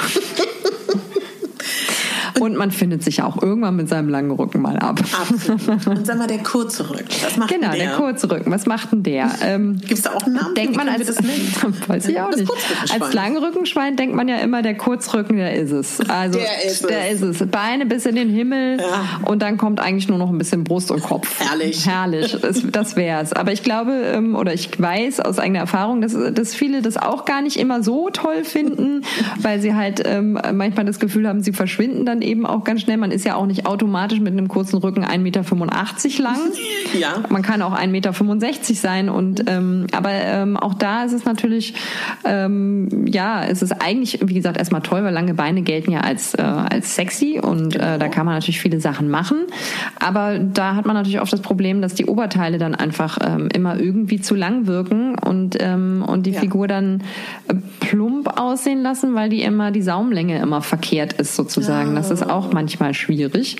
Und 2.39 2.55
man 2.57 2.71
findet 2.71 3.03
sich 3.03 3.21
auch 3.23 3.41
irgendwann 3.41 3.75
mit 3.75 3.89
seinem 3.89 4.09
langen 4.09 4.31
Rücken 4.31 4.61
mal 4.61 4.77
ab. 4.77 4.99
Absolut. 4.99 5.87
Und 5.87 6.05
sag 6.05 6.17
mal, 6.17 6.27
der 6.27 6.39
kurze 6.39 6.89
Rücken. 6.89 7.05
Was 7.23 7.37
macht 7.37 7.49
Genau, 7.53 7.69
denn 7.71 7.79
der 7.79 7.91
kurze 7.93 8.29
Rücken. 8.29 8.51
Was 8.51 8.65
macht 8.65 8.91
denn 8.91 9.03
der? 9.03 9.29
Ähm, 9.43 9.77
Gibt 9.79 9.93
es 9.93 10.01
da 10.03 10.11
auch 10.13 10.21
einen 10.23 10.35
Namen? 10.35 10.55
denkt 10.55 10.75
man 10.75 10.87
als, 10.89 11.05
das 11.07 11.17
weiß 11.87 12.07
ich 12.09 12.19
auch 12.19 12.35
nicht. 12.35 12.51
Als 12.99 13.13
Langrückenschwein 13.13 13.95
denkt 13.95 14.15
man 14.15 14.27
ja 14.27 14.37
immer, 14.37 14.61
der 14.61 14.75
Kurzrücken, 14.75 15.37
der 15.37 15.53
ist 15.55 15.71
es. 15.71 15.99
Also, 16.09 16.39
Der 16.39 16.65
ist 16.65 16.87
der 16.89 17.11
es. 17.11 17.21
ist 17.21 17.41
es. 17.41 17.47
Beine 17.47 17.85
bis 17.85 18.05
in 18.05 18.15
den 18.15 18.29
Himmel 18.29 18.77
Ja. 18.79 19.21
und 19.25 19.41
dann 19.41 19.57
kommt 19.57 19.79
eigentlich 19.79 20.07
nur 20.07 20.17
noch 20.17 20.29
ein 20.29 20.37
bisschen 20.37 20.63
Brust 20.63 20.91
und 20.91 21.01
Kopf. 21.01 21.39
Herrlich. 21.39 21.85
Herrlich, 21.87 22.37
das, 22.41 22.61
das 22.71 22.95
wär's. 22.95 23.33
Aber 23.33 23.51
ich 23.51 23.63
glaube, 23.63 23.91
ähm, 24.13 24.35
oder 24.35 24.53
ich 24.53 24.79
weiß 24.79 25.19
aus 25.21 25.39
eigener 25.39 25.59
Erfahrung, 25.59 26.01
dass, 26.01 26.15
dass 26.33 26.53
viele 26.53 26.81
das 26.81 26.97
auch 26.97 27.25
gar 27.25 27.41
nicht 27.41 27.57
immer 27.57 27.83
so 27.83 28.09
toll 28.11 28.43
finden, 28.43 29.01
weil 29.39 29.61
sie 29.61 29.73
halt 29.75 30.01
ähm, 30.05 30.39
manchmal 30.53 30.85
das 30.85 30.99
Gefühl 30.99 31.27
haben, 31.27 31.41
sie 31.41 31.53
verschwinden 31.53 32.05
dann 32.05 32.21
eben 32.27 32.45
auch 32.45 32.63
ganz 32.63 32.81
schnell. 32.81 32.97
Man 32.97 33.11
ist 33.11 33.25
ja 33.25 33.35
auch 33.35 33.45
nicht 33.45 33.65
automatisch 33.65 34.19
mit 34.19 34.33
einem 34.33 34.47
kurzen 34.47 34.77
Rücken 34.77 35.03
1,85 35.03 35.17
Meter 35.19 36.23
lang. 36.23 36.37
Ja. 36.97 37.21
Man 37.29 37.41
kann 37.41 37.61
auch 37.61 37.77
1,65 37.77 37.87
Meter 37.89 38.13
sein 38.75 39.09
und 39.09 39.43
ähm, 39.49 39.87
aber 39.91 40.11
ähm, 40.11 40.55
auch 40.55 40.73
da 40.73 41.03
ist 41.03 41.11
es 41.11 41.25
natürlich 41.25 41.73
ähm, 42.23 43.05
ja, 43.07 43.43
es 43.43 43.61
ist 43.61 43.73
eigentlich 43.81 44.19
wie 44.23 44.33
gesagt 44.33 44.57
erstmal 44.57 44.81
toll, 44.81 45.03
weil 45.03 45.13
lange 45.13 45.33
Beine 45.33 45.63
gelten 45.63 45.91
ja 45.91 45.99
als 46.01 46.33
äh, 46.33 46.41
als 46.41 46.95
sexy 46.95 47.41
und 47.43 47.75
äh, 47.75 47.99
da 47.99 48.07
kann 48.07 48.25
man 48.25 48.35
natürlich 48.35 48.61
viele 48.61 48.79
Sachen 48.79 49.09
machen, 49.09 49.37
aber 49.99 50.39
da 50.39 50.75
hat 50.75 50.85
man 50.85 50.95
natürlich 50.95 51.19
oft 51.19 51.33
das 51.33 51.41
Problem, 51.41 51.81
dass 51.81 51.93
die 51.93 52.05
Oberteile 52.05 52.57
dann 52.57 52.73
einfach 52.73 53.17
ähm, 53.21 53.49
immer 53.53 53.77
irgendwie 53.77 54.21
zu 54.21 54.33
lang 54.33 54.65
wirken 54.65 55.15
und 55.19 55.57
ähm, 55.59 56.05
und 56.07 56.25
die 56.25 56.31
Ja. 56.31 56.39
Figur 56.39 56.67
dann 56.67 57.03
äh, 57.47 57.55
plump 57.79 58.39
aussehen 58.39 58.81
lassen, 58.81 59.13
weil 59.15 59.29
die 59.29 59.41
immer 59.41 59.71
die 59.71 59.81
Saumlänge 59.81 60.39
immer 60.39 60.61
verkehrt 60.61 61.13
ist 61.13 61.35
sozusagen. 61.35 61.95
Das 61.95 62.11
ist 62.11 62.16
auch 62.23 62.51
manchmal 62.51 62.93
schwierig. 62.93 63.57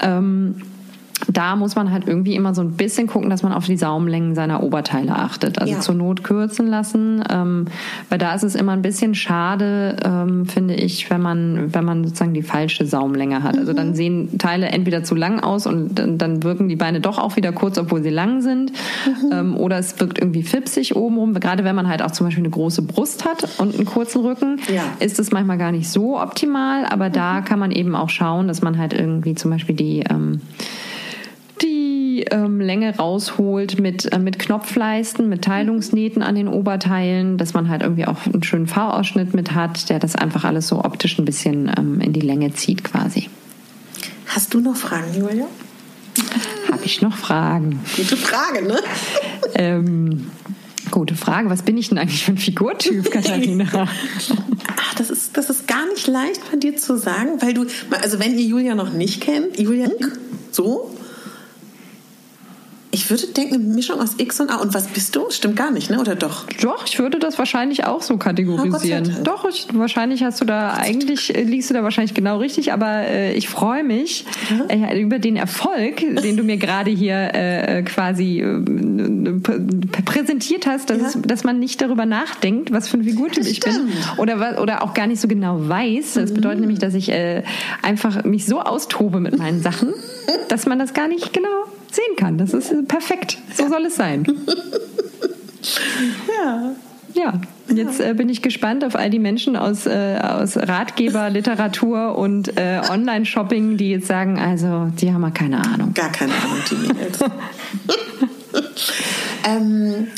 Ähm, 0.00 0.56
da 1.28 1.54
muss 1.56 1.74
man 1.76 1.90
halt 1.92 2.06
irgendwie 2.08 2.34
immer 2.34 2.54
so 2.54 2.60
ein 2.60 2.72
bisschen 2.72 3.06
gucken, 3.06 3.30
dass 3.30 3.42
man 3.42 3.52
auf 3.52 3.66
die 3.66 3.76
Saumlängen 3.76 4.34
seiner 4.34 4.62
Oberteile 4.62 5.14
achtet. 5.14 5.58
Also 5.60 5.74
Ja. 5.74 5.80
zur 5.80 5.94
Not 5.94 6.24
kürzen 6.24 6.66
lassen, 6.66 7.22
ähm, 7.30 7.66
weil 8.10 8.18
da 8.18 8.34
ist 8.34 8.42
es 8.42 8.54
immer 8.54 8.72
ein 8.72 8.82
bisschen 8.82 9.14
schade, 9.14 9.96
ähm, 10.04 10.46
finde 10.46 10.74
ich, 10.74 11.08
wenn 11.10 11.22
man 11.22 11.72
wenn 11.72 11.84
man 11.84 12.04
sozusagen 12.04 12.34
die 12.34 12.42
falsche 12.42 12.84
Saumlänge 12.84 13.42
hat. 13.42 13.56
Also 13.56 13.72
Mhm. 13.72 13.76
dann 13.76 13.94
sehen 13.94 14.38
Teile 14.38 14.66
entweder 14.66 15.04
zu 15.04 15.14
lang 15.14 15.40
aus 15.40 15.66
und 15.66 15.94
dann, 15.98 16.18
dann 16.18 16.42
wirken 16.42 16.68
die 16.68 16.76
Beine 16.76 17.00
doch 17.00 17.18
auch 17.18 17.36
wieder 17.36 17.52
kurz, 17.52 17.78
obwohl 17.78 18.02
sie 18.02 18.10
lang 18.10 18.42
sind, 18.42 18.72
Mhm. 19.06 19.32
ähm, 19.32 19.56
oder 19.56 19.78
es 19.78 19.98
wirkt 20.00 20.18
irgendwie 20.18 20.42
fipsig 20.42 20.96
obenrum. 20.96 21.32
Gerade 21.34 21.62
wenn 21.64 21.76
man 21.76 21.88
halt 21.88 22.02
auch 22.02 22.10
zum 22.10 22.26
Beispiel 22.26 22.42
eine 22.44 22.50
große 22.50 22.82
Brust 22.82 23.24
hat 23.24 23.48
und 23.58 23.74
einen 23.76 23.84
kurzen 23.86 24.20
Rücken, 24.22 24.58
Ja. 24.72 24.82
ist 24.98 25.18
es 25.20 25.30
manchmal 25.30 25.58
gar 25.58 25.72
nicht 25.72 25.88
so 25.88 26.20
optimal. 26.20 26.84
Aber 26.86 27.08
da 27.08 27.40
Mhm. 27.40 27.44
kann 27.44 27.58
man 27.60 27.70
eben 27.70 27.94
auch 27.94 28.10
schauen, 28.10 28.48
dass 28.48 28.62
man 28.62 28.78
halt 28.78 28.92
irgendwie 28.92 29.34
zum 29.36 29.50
Beispiel 29.52 29.76
die 29.76 30.00
ähm, 30.10 30.40
die 31.62 32.24
ähm, 32.30 32.60
Länge 32.60 32.96
rausholt 32.96 33.80
mit, 33.80 34.12
äh, 34.12 34.18
mit 34.18 34.38
Knopfleisten, 34.38 35.28
mit 35.28 35.42
Teilungsnähten 35.42 36.22
an 36.22 36.34
den 36.34 36.48
Oberteilen, 36.48 37.38
dass 37.38 37.54
man 37.54 37.68
halt 37.68 37.82
irgendwie 37.82 38.06
auch 38.06 38.26
einen 38.26 38.42
schönen 38.42 38.66
V-Ausschnitt 38.66 39.34
mit 39.34 39.54
hat, 39.54 39.88
der 39.88 39.98
das 39.98 40.16
einfach 40.16 40.44
alles 40.44 40.68
so 40.68 40.84
optisch 40.84 41.18
ein 41.18 41.24
bisschen 41.24 41.70
ähm, 41.76 42.00
in 42.00 42.12
die 42.12 42.20
Länge 42.20 42.52
zieht 42.54 42.84
quasi. 42.84 43.28
Hast 44.26 44.54
du 44.54 44.60
noch 44.60 44.76
Fragen, 44.76 45.14
Julia? 45.14 45.46
Habe 46.72 46.84
ich 46.84 47.02
noch 47.02 47.16
Fragen? 47.16 47.80
Gute 47.96 48.16
Frage, 48.16 48.66
ne? 48.66 48.78
Ähm, 49.56 50.32
gute 50.90 51.14
Frage. 51.14 51.48
Was 51.48 51.62
bin 51.62 51.76
ich 51.76 51.90
denn 51.90 51.98
eigentlich 51.98 52.24
für 52.24 52.32
ein 52.32 52.38
Figurtyp, 52.38 53.08
Katharina? 53.12 53.66
Ach, 53.72 54.94
das 54.96 55.10
ist, 55.10 55.36
das 55.36 55.48
ist 55.48 55.68
gar 55.68 55.86
nicht 55.86 56.08
leicht 56.08 56.42
von 56.42 56.58
dir 56.58 56.76
zu 56.76 56.96
sagen, 56.96 57.40
weil 57.40 57.54
du, 57.54 57.66
also 58.02 58.18
wenn 58.18 58.36
ihr 58.36 58.44
Julia 58.44 58.74
noch 58.74 58.92
nicht 58.92 59.20
kennt, 59.20 59.60
Julia, 59.60 59.90
so, 60.50 60.93
ich 62.94 63.10
würde 63.10 63.26
denken, 63.26 63.54
eine 63.56 63.64
Mischung 63.64 64.00
aus 64.00 64.14
X 64.18 64.40
und 64.40 64.50
A. 64.50 64.56
Und 64.56 64.72
was 64.72 64.86
bist 64.86 65.16
du? 65.16 65.28
Stimmt 65.30 65.56
gar 65.56 65.70
nicht, 65.72 65.90
ne? 65.90 66.00
Oder 66.00 66.14
doch? 66.14 66.46
Doch, 66.62 66.86
ich 66.86 66.98
würde 67.00 67.18
das 67.18 67.38
wahrscheinlich 67.38 67.84
auch 67.84 68.02
so 68.02 68.16
kategorisieren. 68.16 69.04
Dank. 69.04 69.24
Doch, 69.24 69.44
ich, 69.48 69.66
wahrscheinlich 69.72 70.22
hast 70.22 70.40
du 70.40 70.44
da, 70.44 70.74
eigentlich 70.74 71.34
äh, 71.34 71.42
liegst 71.42 71.70
du 71.70 71.74
da 71.74 71.82
wahrscheinlich 71.82 72.14
genau 72.14 72.38
richtig, 72.38 72.72
aber 72.72 72.88
äh, 73.08 73.34
ich 73.34 73.48
freue 73.48 73.82
mich 73.82 74.24
äh, 74.68 75.00
über 75.00 75.18
den 75.18 75.36
Erfolg, 75.36 75.96
den 76.22 76.36
du 76.36 76.44
mir 76.44 76.56
gerade 76.56 76.90
hier 76.90 77.34
äh, 77.34 77.82
quasi 77.82 78.40
äh, 78.40 78.60
präsentiert 80.04 80.66
hast, 80.66 80.90
dass, 80.90 80.98
Ja. 80.98 81.06
es, 81.08 81.18
dass 81.22 81.44
man 81.44 81.58
nicht 81.58 81.80
darüber 81.82 82.06
nachdenkt, 82.06 82.72
was 82.72 82.88
für 82.88 82.98
ein 82.98 83.04
Figurtyp 83.04 83.44
ich 83.46 83.60
bin. 83.60 83.88
Oder, 84.18 84.62
oder 84.62 84.82
auch 84.82 84.94
gar 84.94 85.06
nicht 85.08 85.20
so 85.20 85.28
genau 85.28 85.68
weiß. 85.68 86.14
Das 86.14 86.32
bedeutet 86.32 86.60
nämlich, 86.60 86.78
dass 86.78 86.94
ich 86.94 87.10
äh, 87.10 87.42
einfach 87.82 88.24
mich 88.24 88.46
so 88.46 88.60
austobe 88.60 89.20
mit 89.20 89.36
meinen 89.38 89.60
Sachen, 89.62 89.92
dass 90.48 90.66
man 90.66 90.78
das 90.78 90.94
gar 90.94 91.08
nicht 91.08 91.32
genau 91.32 91.48
sehen 91.94 92.16
kann. 92.16 92.38
Das 92.38 92.52
ist 92.52 92.70
äh, 92.70 92.82
perfekt. 92.82 93.38
So 93.54 93.68
soll 93.68 93.86
es 93.86 93.96
sein. 93.96 94.26
Ja. 96.28 96.74
Ja, 97.14 97.40
jetzt 97.72 98.00
äh, 98.00 98.12
bin 98.14 98.28
ich 98.28 98.42
gespannt 98.42 98.84
auf 98.84 98.96
all 98.96 99.08
die 99.08 99.20
Menschen 99.20 99.56
aus, 99.56 99.86
äh, 99.86 100.18
aus 100.20 100.56
Ratgeber, 100.56 101.30
Literatur 101.30 102.18
und 102.18 102.58
äh, 102.58 102.80
Online-Shopping, 102.90 103.76
die 103.76 103.90
jetzt 103.90 104.08
sagen, 104.08 104.38
also, 104.40 104.90
die 105.00 105.12
haben 105.12 105.22
ja 105.22 105.30
keine 105.30 105.64
Ahnung. 105.64 105.94
Gar 105.94 106.10
keine 106.10 106.32
Ahnung, 106.34 106.58
die 106.68 106.74
Mädels. 106.74 107.18
ähm, 109.48 110.08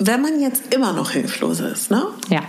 wenn 0.00 0.20
man 0.20 0.40
jetzt 0.40 0.74
immer 0.74 0.92
noch 0.92 1.12
hilflos 1.12 1.60
ist, 1.60 1.92
ne? 1.92 2.02
Ja. 2.28 2.42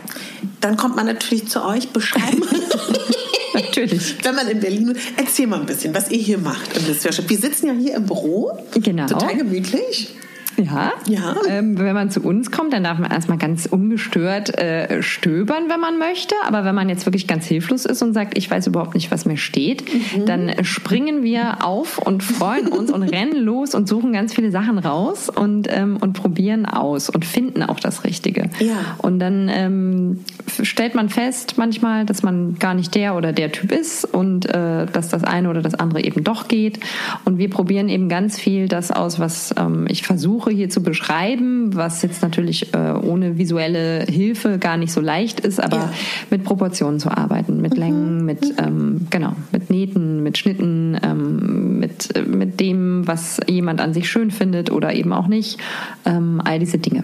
Dann 0.60 0.76
kommt 0.76 0.96
man 0.96 1.06
natürlich 1.06 1.48
zu 1.50 1.64
euch, 1.64 1.90
beschreiben. 1.90 2.42
Natürlich. 3.62 4.24
Wenn 4.24 4.36
man 4.36 4.48
in 4.48 4.60
Berlin, 4.60 4.98
erzähl 5.18 5.48
mal 5.48 5.60
ein 5.60 5.66
bisschen, 5.66 5.94
was 5.94 6.10
ihr 6.10 6.20
hier 6.20 6.38
macht 6.38 6.78
im 6.78 6.88
Miss 6.88 7.04
Wir 7.04 7.38
sitzen 7.38 7.68
ja 7.68 7.74
hier 7.74 7.96
im 7.96 8.06
Büro. 8.06 8.58
Genau. 8.74 9.08
Total 9.08 9.36
gemütlich. 9.36 10.16
Ja. 10.64 10.94
Ja. 11.08 11.36
Ähm, 11.48 11.78
wenn 11.78 11.94
man 11.94 12.10
zu 12.10 12.22
uns 12.22 12.52
kommt, 12.52 12.74
dann 12.74 12.84
darf 12.84 13.00
man 13.00 13.12
erstmal 13.12 13.38
ganz 13.38 13.66
ungestört 13.66 14.58
äh, 14.58 15.02
stöbern, 15.02 15.66
wenn 15.70 15.80
man 15.80 15.98
möchte. 15.98 16.36
Aber 16.46 16.64
wenn 16.66 16.76
man 16.76 16.90
jetzt 16.90 17.06
wirklich 17.06 17.28
ganz 17.28 17.46
hilflos 17.46 17.86
ist 17.86 18.02
und 18.02 18.14
sagt, 18.14 18.38
ich 18.38 18.50
weiß 18.50 18.68
überhaupt 18.68 18.94
nicht, 18.94 19.12
was 19.12 19.26
mir 19.26 19.38
steht, 19.38 19.84
mhm. 19.94 20.26
dann 20.26 20.64
springen 20.64 21.24
wir 21.24 21.66
auf 21.66 21.98
und 21.98 22.24
freuen 22.24 22.68
uns 22.68 22.92
und 22.92 23.04
rennen 23.12 23.38
los 23.38 23.76
und 23.76 23.88
suchen 23.88 24.14
ganz 24.14 24.34
viele 24.34 24.52
Sachen 24.52 24.78
raus 24.78 25.30
und, 25.30 25.68
ähm, 25.70 25.98
und 25.98 26.14
probieren 26.14 26.66
aus 26.66 27.10
und 27.10 27.26
finden 27.26 27.64
auch 27.64 27.80
das 27.80 28.04
Richtige. 28.04 28.50
Ja. 28.60 28.96
Und 28.98 29.20
dann 29.20 29.50
ähm, 29.50 30.20
stellt 30.62 30.96
man 30.96 31.10
fest 31.10 31.56
manchmal, 31.58 32.06
dass 32.06 32.24
man 32.24 32.58
gar 32.60 32.74
nicht 32.74 32.96
der 32.96 33.16
oder 33.16 33.34
der 33.34 33.52
Typ 33.52 33.72
ist 33.72 34.06
und 34.06 34.46
äh, 34.46 34.86
dass 34.86 35.10
das 35.10 35.24
eine 35.24 35.50
oder 35.50 35.62
das 35.62 35.76
andere 35.76 36.04
eben 36.04 36.24
doch 36.24 36.48
geht. 36.48 36.80
Und 37.26 37.38
wir 37.38 37.50
probieren 37.50 37.90
eben 37.90 38.10
ganz 38.10 38.40
viel 38.40 38.68
das 38.68 38.92
aus, 38.92 39.20
was 39.20 39.54
ähm, 39.58 39.88
ich 39.90 40.04
versuche 40.04 40.51
hier 40.52 40.70
zu 40.70 40.84
beschreiben, 40.84 41.76
was 41.76 42.02
jetzt 42.02 42.22
natürlich 42.22 42.74
äh, 42.74 42.94
ohne 42.94 43.38
visuelle 43.38 44.06
Hilfe 44.06 44.58
gar 44.60 44.78
nicht 44.78 44.92
so 44.92 45.02
leicht 45.02 45.40
ist, 45.40 45.60
aber 45.60 45.78
ja. 45.78 45.94
mit 46.30 46.44
Proportionen 46.44 47.00
zu 47.00 47.10
arbeiten, 47.10 47.62
mit 47.62 47.74
mhm. 47.74 47.80
Längen, 47.80 48.26
mit 48.26 48.44
mhm. 48.44 48.66
ähm, 48.66 49.08
genau, 49.10 49.36
mit 49.52 49.70
Nähten, 49.70 50.24
mit 50.24 50.38
Schnitten, 50.38 50.98
ähm, 51.04 51.80
mit 51.80 52.16
äh, 52.16 52.22
mit 52.24 52.60
dem, 52.60 53.08
was 53.08 53.40
jemand 53.48 53.82
an 53.82 53.94
sich 53.94 54.10
schön 54.10 54.32
findet 54.32 54.72
oder 54.72 54.94
eben 54.94 55.14
auch 55.14 55.28
nicht, 55.28 55.58
ähm, 56.06 56.42
all 56.44 56.60
diese 56.60 56.78
Dinge. 56.78 57.04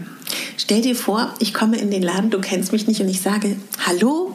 Stell 0.57 0.81
dir 0.81 0.95
vor, 0.95 1.33
ich 1.39 1.53
komme 1.53 1.77
in 1.77 1.91
den 1.91 2.03
Laden, 2.03 2.29
du 2.29 2.39
kennst 2.39 2.71
mich 2.71 2.87
nicht 2.87 3.01
und 3.01 3.09
ich 3.09 3.21
sage 3.21 3.55
Hallo. 3.85 4.33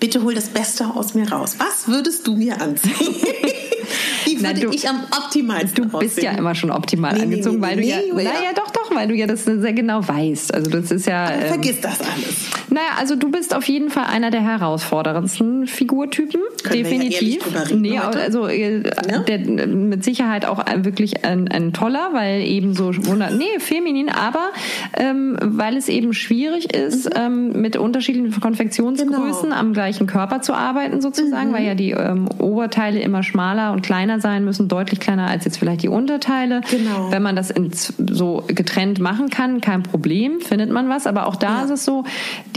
Bitte 0.00 0.24
hol 0.24 0.34
das 0.34 0.48
Beste 0.48 0.86
aus 0.96 1.14
mir 1.14 1.30
raus. 1.30 1.56
Was 1.58 1.86
würdest 1.86 2.26
du 2.26 2.34
mir 2.34 2.60
anziehen? 2.60 3.14
Würde 4.42 4.60
Na, 4.60 4.70
du, 4.70 4.74
ich 4.74 4.88
am 4.88 5.04
optimalsten 5.10 5.90
Du 5.90 5.98
bist 5.98 6.18
aussehen? 6.18 6.32
ja 6.32 6.38
immer 6.38 6.54
schon 6.54 6.70
optimal 6.70 7.14
nee, 7.14 7.22
angezogen, 7.22 7.60
nee, 7.60 7.66
nee, 7.66 7.76
weil 7.76 7.76
du 7.76 8.22
ja, 8.22 8.30
naja, 8.30 8.50
doch, 8.54 8.70
doch, 8.70 8.94
weil 8.94 9.08
du 9.08 9.14
ja 9.14 9.26
das 9.26 9.44
sehr 9.44 9.72
genau 9.72 10.06
weißt. 10.06 10.54
Also 10.54 10.70
das 10.70 10.90
ist 10.90 11.06
ja. 11.06 11.30
Ähm, 11.30 11.48
vergiss 11.48 11.80
das 11.80 12.00
alles. 12.00 12.52
Naja, 12.70 12.92
also 12.98 13.16
du 13.16 13.30
bist 13.30 13.54
auf 13.54 13.64
jeden 13.64 13.90
Fall 13.90 14.04
einer 14.06 14.30
der 14.30 14.42
herausforderndsten 14.42 15.66
Figurtypen. 15.66 16.40
Können 16.62 16.82
definitiv. 16.84 17.44
Wir 17.44 17.52
ja 17.52 17.62
reden, 17.62 17.80
nee, 17.82 17.98
also 17.98 18.46
äh, 18.46 18.82
ja? 19.10 19.18
der, 19.18 19.38
mit 19.66 20.04
Sicherheit 20.04 20.46
auch 20.46 20.64
wirklich 20.76 21.24
ein, 21.24 21.48
ein 21.48 21.72
toller, 21.72 22.10
weil 22.12 22.42
eben 22.42 22.74
so 22.74 22.92
wundert, 23.06 23.36
nee, 23.36 23.58
feminin, 23.58 24.08
aber 24.08 24.50
ähm, 24.96 25.36
weil 25.42 25.76
es 25.76 25.88
eben 25.88 26.14
schwierig 26.14 26.74
ist, 26.74 27.10
mhm. 27.10 27.20
ähm, 27.20 27.60
mit 27.60 27.76
unterschiedlichen 27.76 28.40
Konfektionsgrößen 28.40 29.50
genau. 29.50 29.56
am 29.56 29.72
gleichen 29.74 30.06
Körper 30.06 30.40
zu 30.40 30.54
arbeiten, 30.54 31.00
sozusagen, 31.02 31.50
mhm. 31.50 31.54
weil 31.54 31.64
ja 31.64 31.74
die 31.74 31.90
ähm, 31.90 32.28
Oberteile 32.38 33.00
immer 33.00 33.22
schmaler 33.22 33.72
und 33.72 33.82
kleiner 33.82 34.20
sein 34.20 34.31
müssen, 34.40 34.68
deutlich 34.68 35.00
kleiner 35.00 35.26
als 35.28 35.44
jetzt 35.44 35.58
vielleicht 35.58 35.82
die 35.82 35.88
Unterteile. 35.88 36.60
Genau. 36.70 37.10
Wenn 37.10 37.22
man 37.22 37.36
das 37.36 37.50
in, 37.50 37.70
so 37.72 38.44
getrennt 38.46 38.98
machen 38.98 39.30
kann, 39.30 39.60
kein 39.60 39.82
Problem, 39.82 40.40
findet 40.40 40.70
man 40.70 40.88
was. 40.88 41.06
Aber 41.06 41.26
auch 41.26 41.36
da 41.36 41.58
ja. 41.58 41.64
ist 41.64 41.70
es 41.70 41.84
so, 41.84 42.04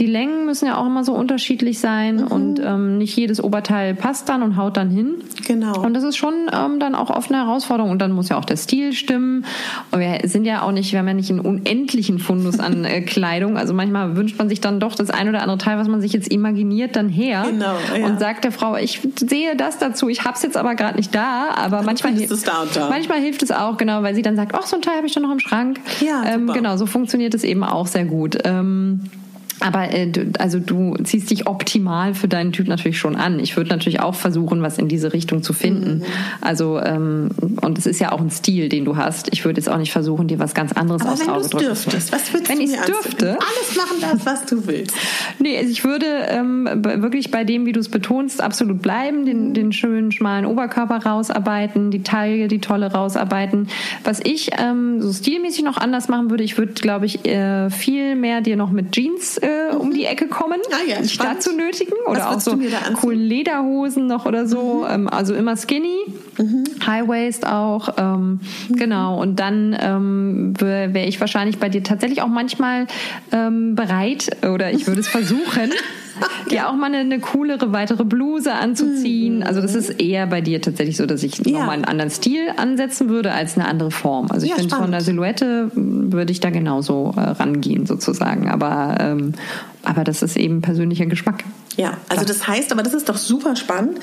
die 0.00 0.06
Längen 0.06 0.46
müssen 0.46 0.66
ja 0.66 0.76
auch 0.76 0.86
immer 0.86 1.04
so 1.04 1.14
unterschiedlich 1.14 1.78
sein 1.78 2.16
mhm. 2.16 2.26
und 2.26 2.60
ähm, 2.64 2.98
nicht 2.98 3.16
jedes 3.16 3.42
Oberteil 3.42 3.94
passt 3.94 4.28
dann 4.28 4.42
und 4.42 4.56
haut 4.56 4.76
dann 4.76 4.90
hin. 4.90 5.16
Genau. 5.46 5.80
Und 5.82 5.94
das 5.94 6.04
ist 6.04 6.16
schon 6.16 6.34
ähm, 6.52 6.80
dann 6.80 6.94
auch 6.94 7.10
oft 7.10 7.30
eine 7.30 7.44
Herausforderung. 7.44 7.90
Und 7.90 8.00
dann 8.00 8.12
muss 8.12 8.28
ja 8.28 8.38
auch 8.38 8.44
der 8.44 8.56
Stil 8.56 8.92
stimmen. 8.92 9.44
Und 9.90 10.00
wir 10.00 10.20
sind 10.24 10.44
ja 10.44 10.62
auch 10.62 10.72
nicht, 10.72 10.92
wir 10.92 10.98
haben 10.98 11.08
ja 11.08 11.14
nicht 11.14 11.30
einen 11.30 11.40
unendlichen 11.40 12.18
Fundus 12.18 12.58
an 12.58 12.84
äh, 12.84 13.00
Kleidung. 13.16 13.56
Also 13.56 13.74
manchmal 13.74 14.16
wünscht 14.16 14.38
man 14.38 14.48
sich 14.48 14.60
dann 14.60 14.80
doch 14.80 14.94
das 14.94 15.10
ein 15.10 15.28
oder 15.28 15.42
andere 15.42 15.58
Teil, 15.58 15.78
was 15.78 15.88
man 15.88 16.00
sich 16.00 16.12
jetzt 16.12 16.28
imaginiert, 16.28 16.96
dann 16.96 17.08
her 17.08 17.44
genau, 17.48 17.74
ja. 17.96 18.06
und 18.06 18.18
sagt 18.18 18.44
der 18.44 18.52
Frau, 18.52 18.76
ich 18.76 19.00
sehe 19.18 19.56
das 19.56 19.78
dazu, 19.78 20.08
ich 20.08 20.24
hab's 20.24 20.42
jetzt 20.42 20.56
aber 20.56 20.74
gerade 20.74 20.96
nicht 20.96 21.14
da, 21.14 21.48
aber 21.56 21.82
manchmal, 21.82 22.12
manchmal 22.88 23.20
hilft 23.20 23.42
es 23.42 23.50
auch, 23.50 23.76
genau, 23.76 24.02
weil 24.02 24.14
sie 24.14 24.22
dann 24.22 24.36
sagt, 24.36 24.54
ach, 24.54 24.66
so 24.66 24.76
ein 24.76 24.82
Teil 24.82 24.96
habe 24.96 25.06
ich 25.06 25.14
doch 25.14 25.22
noch 25.22 25.32
im 25.32 25.40
Schrank. 25.40 25.80
Ja, 26.00 26.24
ähm, 26.26 26.52
genau, 26.52 26.76
so 26.76 26.86
funktioniert 26.86 27.34
es 27.34 27.44
eben 27.44 27.64
auch 27.64 27.86
sehr 27.86 28.04
gut. 28.04 28.38
Ähm, 28.44 29.00
aber 29.60 29.92
äh, 29.92 30.12
also 30.38 30.58
du 30.58 30.94
ziehst 31.02 31.30
dich 31.30 31.46
optimal 31.46 32.14
für 32.14 32.28
deinen 32.28 32.52
Typ 32.52 32.68
natürlich 32.68 32.98
schon 32.98 33.16
an. 33.16 33.40
Ich 33.40 33.56
würde 33.56 33.70
natürlich 33.70 34.00
auch 34.00 34.14
versuchen, 34.14 34.62
was 34.62 34.78
in 34.78 34.88
diese 34.88 35.12
Richtung 35.12 35.42
zu 35.42 35.52
finden. 35.52 35.98
Mhm. 35.98 36.04
Also 36.40 36.80
ähm, 36.80 37.30
und 37.62 37.78
es 37.78 37.86
ist 37.86 38.00
ja 38.00 38.12
auch 38.12 38.20
ein 38.20 38.30
Stil, 38.30 38.68
den 38.68 38.84
du 38.84 38.96
hast. 38.96 39.28
Ich 39.32 39.44
würde 39.44 39.60
jetzt 39.60 39.68
auch 39.68 39.78
nicht 39.78 39.92
versuchen, 39.92 40.28
dir 40.28 40.38
was 40.38 40.54
ganz 40.54 40.72
anderes 40.72 41.02
Aber 41.02 41.12
aufs 41.12 41.20
wenn 41.20 41.30
Auge 41.30 41.48
drücken. 41.48 41.66
Dürftest, 41.66 42.12
was 42.12 42.32
würdest 42.32 42.50
wenn 42.50 42.58
du 42.58 42.64
ich 42.64 42.76
dürfte, 42.80 43.30
alles 43.30 43.76
machen 43.76 44.00
darfst, 44.00 44.26
was 44.26 44.46
du 44.46 44.66
willst. 44.66 44.94
Nee, 45.38 45.58
also 45.58 45.70
ich 45.70 45.84
würde 45.84 46.06
ähm, 46.28 46.68
wirklich 46.82 47.30
bei 47.30 47.44
dem, 47.44 47.66
wie 47.66 47.72
du 47.72 47.80
es 47.80 47.88
betonst, 47.88 48.40
absolut 48.40 48.80
bleiben, 48.80 49.26
den, 49.26 49.54
den 49.54 49.72
schönen 49.72 50.10
schmalen 50.10 50.46
Oberkörper 50.46 51.04
rausarbeiten, 51.04 51.90
die 51.90 52.02
Taille, 52.02 52.48
die 52.48 52.58
tolle 52.58 52.90
rausarbeiten. 52.90 53.68
Was 54.02 54.20
ich 54.22 54.50
ähm, 54.58 55.00
so 55.02 55.12
stilmäßig 55.12 55.62
noch 55.62 55.76
anders 55.76 56.08
machen 56.08 56.30
würde, 56.30 56.42
ich 56.42 56.58
würde, 56.58 56.72
glaube 56.72 57.06
ich, 57.06 57.26
äh, 57.26 57.70
viel 57.70 58.16
mehr 58.16 58.40
dir 58.40 58.56
noch 58.56 58.70
mit 58.70 58.92
Jeans 58.92 59.38
äh, 59.46 59.74
um 59.74 59.92
die 59.92 60.04
Ecke 60.04 60.26
kommen, 60.26 60.60
ah, 60.72 60.84
ja, 60.86 60.96
dazu 61.18 61.52
nötigen. 61.52 61.94
Oder 62.06 62.30
auch 62.30 62.40
so 62.40 62.58
cool 63.02 63.14
Lederhosen 63.14 64.06
noch 64.06 64.26
oder 64.26 64.46
so. 64.46 64.84
Mhm. 64.86 64.94
Ähm, 64.94 65.08
also 65.08 65.34
immer 65.34 65.56
skinny, 65.56 65.96
mhm. 66.38 66.64
High 66.86 67.06
Waist 67.08 67.46
auch. 67.46 67.94
Ähm, 67.96 68.40
mhm. 68.68 68.76
Genau. 68.76 69.20
Und 69.20 69.38
dann 69.38 69.76
ähm, 69.78 70.54
wäre 70.58 71.06
ich 71.06 71.20
wahrscheinlich 71.20 71.58
bei 71.58 71.68
dir 71.68 71.82
tatsächlich 71.82 72.22
auch 72.22 72.28
manchmal 72.28 72.86
ähm, 73.32 73.74
bereit 73.74 74.30
oder 74.44 74.72
ich 74.72 74.86
würde 74.86 75.00
es 75.00 75.08
versuchen. 75.16 75.72
ja 76.50 76.68
auch 76.68 76.74
mal 76.74 76.86
eine, 76.86 76.98
eine, 76.98 77.20
coolere 77.20 77.72
weitere 77.72 78.04
Bluse 78.04 78.52
anzuziehen. 78.52 79.38
Mhm. 79.38 79.42
Also 79.42 79.60
das 79.60 79.74
ist 79.74 80.00
eher 80.00 80.26
bei 80.26 80.40
dir 80.40 80.60
tatsächlich 80.60 80.96
so, 80.96 81.06
dass 81.06 81.22
ich 81.22 81.38
ja. 81.38 81.58
nochmal 81.58 81.74
einen 81.74 81.84
anderen 81.84 82.10
Stil 82.10 82.48
ansetzen 82.56 83.08
würde 83.08 83.32
als 83.32 83.56
eine 83.56 83.68
andere 83.68 83.90
Form. 83.90 84.30
Also 84.30 84.44
ich 84.44 84.50
ja, 84.50 84.56
finde 84.56 84.74
von 84.74 84.90
der 84.90 85.00
Silhouette 85.00 85.70
würde 85.74 86.32
ich 86.32 86.40
da 86.40 86.50
genauso 86.50 87.14
äh, 87.16 87.20
rangehen 87.20 87.86
sozusagen. 87.86 88.48
Aber 88.48 88.96
ähm, 89.00 89.32
aber 89.86 90.04
das 90.04 90.22
ist 90.22 90.36
eben 90.36 90.62
persönlicher 90.62 91.06
Geschmack. 91.06 91.44
Ja, 91.76 91.98
also 92.08 92.24
das 92.24 92.48
heißt, 92.48 92.72
aber 92.72 92.82
das 92.82 92.94
ist 92.94 93.08
doch 93.08 93.18
super 93.18 93.54
spannend, 93.54 93.98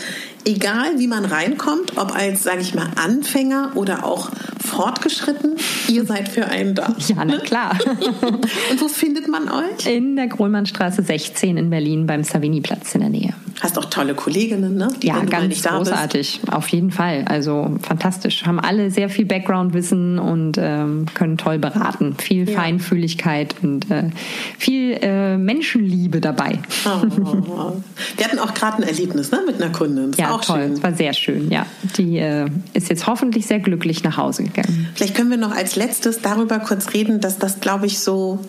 egal 0.46 1.00
wie 1.00 1.08
man 1.08 1.26
reinkommt, 1.26 1.98
ob 1.98 2.16
als, 2.16 2.44
sage 2.44 2.62
ich 2.62 2.76
mal, 2.76 2.88
Anfänger 2.96 3.72
oder 3.76 4.06
auch 4.06 4.30
fortgeschritten, 4.60 5.56
ihr 5.90 6.06
seid 6.06 6.30
für 6.30 6.46
einen 6.46 6.76
da. 6.76 6.96
Ja, 7.08 7.26
na 7.26 7.38
klar. 7.40 7.78
Und 8.22 8.82
wo 8.82 8.88
findet 8.88 9.28
man 9.28 9.50
euch? 9.50 9.86
In 9.86 10.16
der 10.16 10.28
Grohlmannstraße 10.28 11.04
16 11.04 11.58
in 11.58 11.70
Berlin 11.70 12.08
beim 12.08 12.24
Savini-Platz 12.24 12.96
in 12.96 13.02
der 13.02 13.10
Nähe. 13.10 13.34
Hast 13.60 13.78
auch 13.78 13.86
tolle 13.86 14.16
Kolleginnen, 14.16 14.76
ne? 14.76 14.88
Die, 15.02 15.08
ja, 15.08 15.20
ganz 15.24 15.62
großartig, 15.62 16.42
bist. 16.42 16.54
auf 16.54 16.68
jeden 16.70 16.92
Fall. 16.92 17.26
Also 17.28 17.78
fantastisch. 17.82 18.46
Haben 18.46 18.60
alle 18.60 18.90
sehr 18.90 19.10
viel 19.10 19.26
Background-Wissen 19.26 20.18
und 20.18 20.58
ähm, 20.58 21.06
können 21.14 21.38
toll 21.38 21.60
beraten. 21.60 22.16
Viel 22.18 22.50
ja. 22.50 22.60
Feinfühligkeit 22.60 23.56
und 23.62 23.90
äh, 23.92 24.10
viel 24.58 24.94
äh, 25.02 25.38
Menschenliebe 25.74 26.22
dabei. 26.22 26.60
Oh. 26.86 27.74
Wir 28.18 28.26
hatten 28.26 28.40
auch 28.40 28.54
gerade 28.54 28.78
ein 28.78 28.84
Erlebnis 28.84 29.32
ne, 29.32 29.42
mit 29.46 29.62
einer 29.62 29.72
Kundin. 29.72 30.12
Das 30.12 30.20
ja, 30.20 30.28
war 30.28 30.36
auch 30.36 30.46
toll. 30.46 30.70
Schön. 30.74 30.84
War 30.84 30.94
sehr 30.94 31.14
schön. 31.14 31.52
Ja, 31.52 31.66
die 31.98 32.18
äh, 32.18 32.48
ist 32.74 32.90
jetzt 32.90 33.08
hoffentlich 33.08 33.46
sehr 33.46 33.60
glücklich 33.60 34.04
nach 34.04 34.18
Hause 34.18 34.44
gegangen. 34.44 34.90
Vielleicht 34.96 35.16
können 35.16 35.30
wir 35.30 35.38
noch 35.38 35.56
als 35.56 35.76
letztes 35.76 36.22
darüber 36.22 36.60
kurz 36.60 36.94
reden, 36.94 37.20
dass 37.20 37.38
das, 37.40 37.60
glaube 37.60 37.86
ich, 37.86 38.00
so 38.00 38.40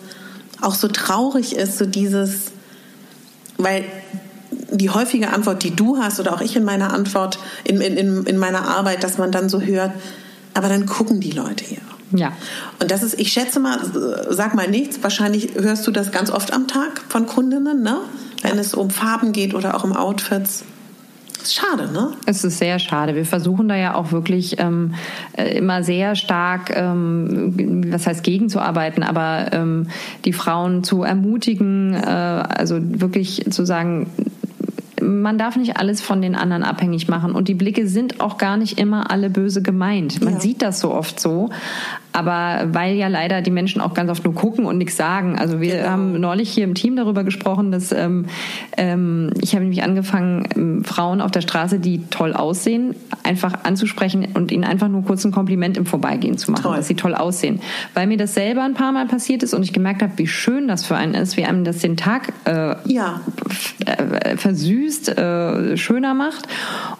auch 0.61 0.75
so 0.75 0.87
traurig 0.87 1.55
ist, 1.55 1.77
so 1.77 1.85
dieses, 1.85 2.51
weil 3.57 3.83
die 4.71 4.89
häufige 4.89 5.31
Antwort, 5.31 5.63
die 5.63 5.75
du 5.75 5.97
hast 5.97 6.19
oder 6.19 6.33
auch 6.33 6.41
ich 6.41 6.55
in 6.55 6.63
meiner 6.63 6.93
Antwort, 6.93 7.39
in, 7.63 7.81
in, 7.81 8.25
in 8.25 8.37
meiner 8.37 8.67
Arbeit, 8.67 9.03
dass 9.03 9.17
man 9.17 9.31
dann 9.31 9.49
so 9.49 9.61
hört, 9.61 9.91
aber 10.53 10.69
dann 10.69 10.85
gucken 10.85 11.19
die 11.19 11.31
Leute 11.31 11.65
hier. 11.65 11.81
Ja. 12.11 12.33
Und 12.79 12.91
das 12.91 13.03
ist, 13.03 13.19
ich 13.19 13.31
schätze 13.31 13.59
mal, 13.59 13.79
sag 14.29 14.55
mal 14.55 14.69
nichts, 14.69 15.01
wahrscheinlich 15.01 15.55
hörst 15.55 15.85
du 15.87 15.91
das 15.91 16.11
ganz 16.11 16.29
oft 16.29 16.53
am 16.53 16.67
Tag 16.67 17.01
von 17.09 17.25
Kundinnen, 17.25 17.81
ne? 17.81 17.97
Wenn 18.41 18.55
ja. 18.55 18.61
es 18.61 18.73
um 18.73 18.89
Farben 18.89 19.31
geht 19.31 19.53
oder 19.53 19.75
auch 19.75 19.83
um 19.83 19.93
Outfits. 19.93 20.63
Ist 21.41 21.53
schade, 21.53 21.91
ne? 21.91 22.11
Es 22.25 22.43
ist 22.43 22.57
sehr 22.57 22.79
schade. 22.79 23.13
Wir 23.13 23.25
versuchen 23.25 23.67
da 23.67 23.75
ja 23.75 23.93
auch 23.93 24.11
wirklich 24.11 24.59
ähm, 24.59 24.95
äh, 25.37 25.55
immer 25.55 25.83
sehr 25.83 26.15
stark, 26.15 26.75
ähm, 26.75 27.85
was 27.91 28.07
heißt 28.07 28.23
gegenzuarbeiten, 28.23 29.03
aber 29.03 29.53
ähm, 29.53 29.89
die 30.25 30.33
Frauen 30.33 30.83
zu 30.83 31.03
ermutigen, 31.03 31.93
äh, 31.93 32.07
also 32.07 32.79
wirklich 32.81 33.45
zu 33.51 33.63
sagen, 33.63 34.09
man 35.05 35.37
darf 35.37 35.55
nicht 35.55 35.77
alles 35.77 36.01
von 36.01 36.21
den 36.21 36.35
anderen 36.35 36.63
abhängig 36.63 37.07
machen 37.07 37.33
und 37.33 37.47
die 37.47 37.53
Blicke 37.53 37.87
sind 37.87 38.21
auch 38.21 38.37
gar 38.37 38.57
nicht 38.57 38.79
immer 38.79 39.11
alle 39.11 39.29
böse 39.29 39.61
gemeint. 39.61 40.21
Man 40.21 40.35
ja. 40.35 40.39
sieht 40.39 40.61
das 40.61 40.79
so 40.79 40.93
oft 40.93 41.19
so. 41.19 41.49
Aber 42.15 42.73
weil 42.73 42.95
ja 42.95 43.07
leider 43.07 43.41
die 43.41 43.51
Menschen 43.51 43.81
auch 43.81 43.93
ganz 43.93 44.09
oft 44.09 44.23
nur 44.23 44.33
gucken 44.33 44.65
und 44.65 44.77
nichts 44.77 44.95
sagen. 44.95 45.37
Also 45.37 45.59
wir 45.59 45.77
genau. 45.77 45.89
haben 45.89 46.19
neulich 46.19 46.49
hier 46.49 46.63
im 46.63 46.73
Team 46.73 46.95
darüber 46.95 47.23
gesprochen, 47.23 47.71
dass 47.71 47.91
ähm, 47.91 48.25
ähm, 48.77 49.31
ich 49.41 49.53
habe 49.53 49.63
nämlich 49.63 49.83
angefangen, 49.83 50.47
ähm, 50.55 50.83
Frauen 50.83 51.19
auf 51.19 51.31
der 51.31 51.41
Straße, 51.41 51.79
die 51.79 52.05
toll 52.09 52.33
aussehen, 52.33 52.95
einfach 53.23 53.63
anzusprechen 53.63 54.27
und 54.33 54.51
ihnen 54.51 54.63
einfach 54.63 54.87
nur 54.87 55.03
kurz 55.03 55.25
ein 55.25 55.31
Kompliment 55.31 55.77
im 55.77 55.85
Vorbeigehen 55.85 56.37
zu 56.37 56.51
machen, 56.51 56.63
toll. 56.63 56.77
dass 56.77 56.87
sie 56.87 56.95
toll 56.95 57.15
aussehen. 57.15 57.59
Weil 57.93 58.07
mir 58.07 58.17
das 58.17 58.33
selber 58.33 58.63
ein 58.63 58.73
paar 58.73 58.91
Mal 58.91 59.07
passiert 59.07 59.43
ist 59.43 59.53
und 59.53 59.63
ich 59.63 59.73
gemerkt 59.73 60.01
habe, 60.01 60.13
wie 60.15 60.27
schön 60.27 60.67
das 60.67 60.85
für 60.85 60.95
einen 60.95 61.15
ist, 61.15 61.35
wie 61.35 61.43
einem 61.43 61.63
das 61.63 61.79
den 61.79 61.97
Tag 61.97 62.33
äh, 62.45 62.75
ja. 62.85 63.21
Äh, 63.85 64.37
versüßt, 64.37 65.17
äh, 65.17 65.77
schöner 65.77 66.13
macht. 66.13 66.47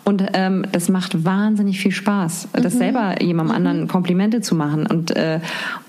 Und 0.03 0.23
ähm, 0.33 0.65
das 0.71 0.89
macht 0.89 1.25
wahnsinnig 1.25 1.79
viel 1.79 1.91
Spaß, 1.91 2.49
mhm. 2.55 2.61
das 2.61 2.73
selber 2.73 3.21
jemandem 3.21 3.45
mhm. 3.45 3.67
anderen 3.67 3.87
Komplimente 3.87 4.41
zu 4.41 4.55
machen. 4.55 4.87
Und, 4.87 5.04
äh, 5.11 5.39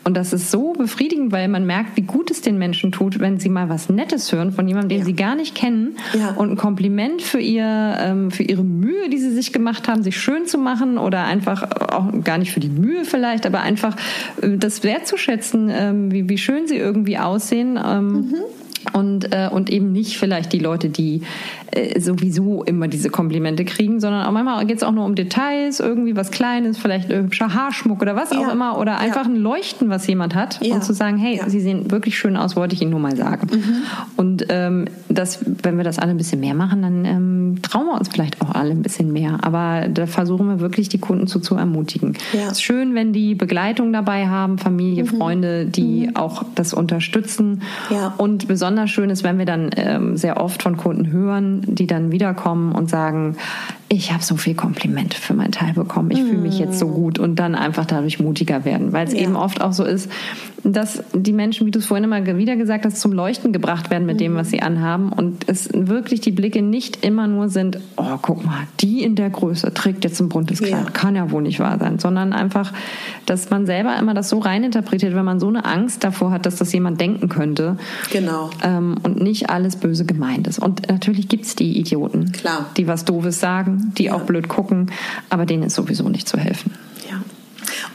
und 0.04 0.16
das 0.16 0.32
ist 0.32 0.50
so 0.50 0.72
befriedigend, 0.72 1.32
weil 1.32 1.48
man 1.48 1.66
merkt, 1.66 1.96
wie 1.96 2.02
gut 2.02 2.30
es 2.30 2.40
den 2.40 2.58
Menschen 2.58 2.92
tut, 2.92 3.18
wenn 3.18 3.38
sie 3.40 3.48
mal 3.48 3.68
was 3.68 3.88
Nettes 3.88 4.32
hören 4.32 4.52
von 4.52 4.68
jemandem, 4.68 4.90
den 4.90 4.98
ja. 5.00 5.04
sie 5.04 5.14
gar 5.14 5.34
nicht 5.34 5.54
kennen 5.54 5.96
ja. 6.18 6.30
und 6.30 6.50
ein 6.50 6.56
Kompliment 6.56 7.22
für 7.22 7.40
ihr, 7.40 7.96
ähm, 7.98 8.30
für 8.30 8.42
ihre 8.42 8.64
Mühe, 8.64 9.08
die 9.08 9.18
sie 9.18 9.32
sich 9.32 9.52
gemacht 9.52 9.88
haben, 9.88 10.02
sich 10.02 10.18
schön 10.18 10.46
zu 10.46 10.58
machen 10.58 10.98
oder 10.98 11.24
einfach 11.24 11.70
auch 11.90 12.12
gar 12.22 12.38
nicht 12.38 12.52
für 12.52 12.60
die 12.60 12.68
Mühe 12.68 13.04
vielleicht, 13.04 13.46
aber 13.46 13.60
einfach 13.60 13.96
äh, 14.42 14.56
das 14.56 14.84
wertzuschätzen, 14.84 15.70
ähm, 15.70 16.12
wie, 16.12 16.28
wie 16.28 16.38
schön 16.38 16.66
sie 16.66 16.76
irgendwie 16.76 17.18
aussehen. 17.18 17.78
Ähm, 17.82 18.12
mhm 18.12 18.34
und, 18.92 19.32
äh, 19.32 19.48
und 19.50 19.70
eben 19.70 19.92
nicht 19.92 20.18
vielleicht 20.18 20.52
die 20.52 20.58
Leute, 20.58 20.88
die 20.88 21.22
äh, 21.72 22.00
sowieso 22.00 22.62
immer 22.64 22.88
diese 22.88 23.10
Komplimente 23.10 23.64
kriegen, 23.64 24.00
sondern 24.00 24.26
auch 24.26 24.32
manchmal 24.32 24.64
geht 24.66 24.78
es 24.78 24.82
auch 24.82 24.92
nur 24.92 25.04
um 25.04 25.14
Details, 25.14 25.80
irgendwie 25.80 26.16
was 26.16 26.30
Kleines, 26.30 26.78
vielleicht 26.78 27.10
ein 27.10 27.24
hübscher 27.24 27.52
Haarschmuck 27.52 28.00
oder 28.02 28.16
was 28.16 28.30
ja. 28.30 28.38
auch 28.38 28.52
immer 28.52 28.78
oder 28.78 28.98
einfach 28.98 29.26
ja. 29.26 29.30
ein 29.30 29.36
Leuchten, 29.36 29.88
was 29.88 30.06
jemand 30.06 30.34
hat 30.34 30.64
ja. 30.64 30.74
und 30.74 30.84
zu 30.84 30.92
sagen, 30.92 31.16
hey, 31.18 31.40
Sie 31.46 31.60
sehen 31.60 31.90
wirklich 31.90 32.18
schön 32.18 32.36
aus, 32.36 32.56
wollte 32.56 32.74
ich 32.74 32.82
Ihnen 32.82 32.92
nur 32.92 33.00
mal 33.00 33.16
sagen. 33.16 33.48
Mhm. 33.52 33.82
Und 34.16 34.46
ähm, 34.48 34.86
das, 35.08 35.40
wenn 35.62 35.76
wir 35.76 35.84
das 35.84 35.98
alle 35.98 36.12
ein 36.12 36.16
bisschen 36.16 36.40
mehr 36.40 36.54
machen, 36.54 36.82
dann 36.82 37.04
ähm, 37.04 37.58
trauen 37.62 37.86
wir 37.86 37.98
uns 37.98 38.08
vielleicht 38.08 38.40
auch 38.40 38.54
alle 38.54 38.70
ein 38.70 38.82
bisschen 38.82 39.12
mehr. 39.12 39.38
Aber 39.42 39.88
da 39.88 40.06
versuchen 40.06 40.48
wir 40.48 40.60
wirklich 40.60 40.88
die 40.88 40.98
Kunden 40.98 41.26
zu, 41.26 41.40
zu 41.40 41.56
ermutigen. 41.56 42.16
Es 42.32 42.52
ist 42.52 42.62
schön, 42.62 42.94
wenn 42.94 43.12
die 43.12 43.34
Begleitung 43.34 43.92
dabei 43.92 44.28
haben, 44.28 44.58
Familie, 44.58 45.04
mhm. 45.04 45.08
Freunde, 45.08 45.66
die 45.66 46.06
mhm. 46.06 46.16
auch 46.16 46.44
das 46.54 46.72
unterstützen 46.72 47.62
und 48.18 48.48
besonders 48.48 48.75
besonders 48.76 48.90
schön 48.90 49.08
ist, 49.08 49.24
wenn 49.24 49.38
wir 49.38 49.46
dann 49.46 49.70
ähm, 49.76 50.18
sehr 50.18 50.38
oft 50.38 50.62
von 50.62 50.76
Kunden 50.76 51.10
hören, 51.10 51.62
die 51.66 51.86
dann 51.86 52.12
wiederkommen 52.12 52.72
und 52.72 52.90
sagen, 52.90 53.36
ich 53.88 54.12
habe 54.12 54.22
so 54.22 54.36
viel 54.36 54.54
Komplimente 54.54 55.16
für 55.16 55.34
mein 55.34 55.52
Teil 55.52 55.72
bekommen, 55.72 56.10
ich 56.10 56.20
mm. 56.20 56.26
fühle 56.26 56.40
mich 56.40 56.58
jetzt 56.58 56.78
so 56.78 56.88
mm. 56.88 56.94
gut 56.94 57.18
und 57.20 57.36
dann 57.36 57.54
einfach 57.54 57.86
dadurch 57.86 58.18
mutiger 58.18 58.64
werden, 58.64 58.92
weil 58.92 59.06
es 59.06 59.12
ja. 59.12 59.20
eben 59.20 59.36
oft 59.36 59.60
auch 59.60 59.72
so 59.72 59.84
ist, 59.84 60.10
dass 60.64 61.04
die 61.14 61.32
Menschen, 61.32 61.66
wie 61.68 61.70
du 61.70 61.78
es 61.78 61.86
vorhin 61.86 62.02
immer 62.02 62.26
wieder 62.36 62.56
gesagt 62.56 62.84
hast, 62.84 62.98
zum 62.98 63.12
Leuchten 63.12 63.52
gebracht 63.52 63.90
werden 63.90 64.04
mit 64.04 64.16
mm. 64.16 64.18
dem, 64.18 64.34
was 64.34 64.50
sie 64.50 64.60
anhaben 64.60 65.12
und 65.12 65.48
es 65.48 65.68
wirklich 65.72 66.20
die 66.20 66.32
Blicke 66.32 66.62
nicht 66.62 67.04
immer 67.04 67.28
nur 67.28 67.48
sind, 67.48 67.78
oh, 67.96 68.18
guck 68.20 68.44
mal, 68.44 68.66
die 68.80 69.04
in 69.04 69.14
der 69.14 69.30
Größe 69.30 69.72
trägt 69.72 70.02
jetzt 70.02 70.20
ein 70.20 70.28
buntes 70.28 70.58
Kleid, 70.58 70.84
ja. 70.84 70.90
kann 70.90 71.14
ja 71.14 71.30
wohl 71.30 71.42
nicht 71.42 71.60
wahr 71.60 71.78
sein, 71.78 72.00
sondern 72.00 72.32
einfach, 72.32 72.72
dass 73.24 73.50
man 73.50 73.66
selber 73.66 73.96
immer 73.96 74.14
das 74.14 74.28
so 74.28 74.40
reininterpretiert, 74.40 75.14
wenn 75.14 75.24
man 75.24 75.38
so 75.38 75.46
eine 75.46 75.64
Angst 75.64 76.02
davor 76.02 76.32
hat, 76.32 76.44
dass 76.44 76.56
das 76.56 76.72
jemand 76.72 77.00
denken 77.00 77.28
könnte. 77.28 77.76
Genau. 78.10 78.50
Ähm, 78.64 78.96
und 79.04 79.22
nicht 79.22 79.50
alles 79.50 79.76
böse 79.76 80.04
gemeint 80.04 80.48
ist. 80.48 80.58
Und 80.58 80.88
natürlich 80.88 81.28
gibt 81.28 81.44
es 81.44 81.54
die 81.54 81.78
Idioten, 81.78 82.32
Klar. 82.32 82.66
die 82.76 82.88
was 82.88 83.04
Doofes 83.04 83.38
sagen 83.38 83.75
die 83.96 84.10
auch 84.10 84.22
blöd 84.22 84.48
gucken, 84.48 84.90
aber 85.30 85.46
denen 85.46 85.64
ist 85.64 85.74
sowieso 85.74 86.08
nicht 86.08 86.28
zu 86.28 86.38
helfen. 86.38 86.72
Ja. 87.10 87.22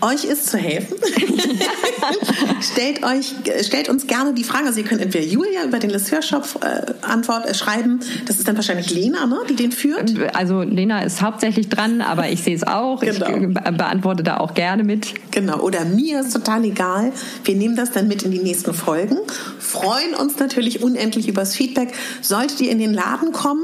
Euch 0.02 0.24
ist 0.24 0.48
zu 0.48 0.58
helfen. 0.58 0.98
stellt 2.62 3.04
euch, 3.04 3.34
stellt 3.66 3.90
uns 3.90 4.08
gerne 4.08 4.34
die 4.34 4.44
Fragen. 4.44 4.66
Also 4.66 4.80
ihr 4.80 4.86
könnt 4.86 5.02
entweder 5.02 5.26
Julia 5.26 5.64
über 5.64 5.80
den 5.80 5.92
Les 5.92 6.12
Hörshop 6.12 6.60
äh, 6.62 6.94
Antwort 7.02 7.46
äh, 7.46 7.54
schreiben. 7.54 8.00
Das 8.26 8.40
ist 8.40 8.48
dann 8.48 8.56
wahrscheinlich 8.56 8.90
Lena, 8.90 9.28
ne, 9.28 9.38
die 9.50 9.56
den 9.56 9.72
führt. 9.72 10.12
Also 10.36 10.62
Lena 10.62 11.02
ist 11.04 11.22
hauptsächlich 11.22 11.70
dran, 11.70 12.02
aber 12.02 12.30
ich 12.30 12.44
sehe 12.44 12.56
es 12.56 12.64
auch. 12.64 13.02
Genau. 13.02 13.28
Ich 13.30 13.54
be 13.54 13.72
beantworte 13.72 14.24
da 14.24 14.38
auch 14.38 14.54
gerne 14.54 14.84
mit. 14.84 15.14
Genau. 15.32 15.60
Oder 15.60 15.86
mir 15.86 16.22
ist 16.22 16.34
total 16.34 16.66
egal. 16.66 17.12
Wir 17.44 17.56
nehmen 17.56 17.76
das 17.76 17.92
dann 17.92 18.08
mit 18.08 18.24
in 18.24 18.32
die 18.32 18.40
nächsten 18.40 18.74
Folgen. 18.74 19.18
Freuen 19.60 20.16
uns 20.16 20.40
natürlich 20.40 20.82
unendlich 20.82 21.28
übers 21.28 21.56
Feedback. 21.56 21.94
Solltet 22.22 22.60
ihr 22.62 22.72
in 22.72 22.80
den 22.80 22.94
Laden 22.94 23.32
kommen, 23.32 23.64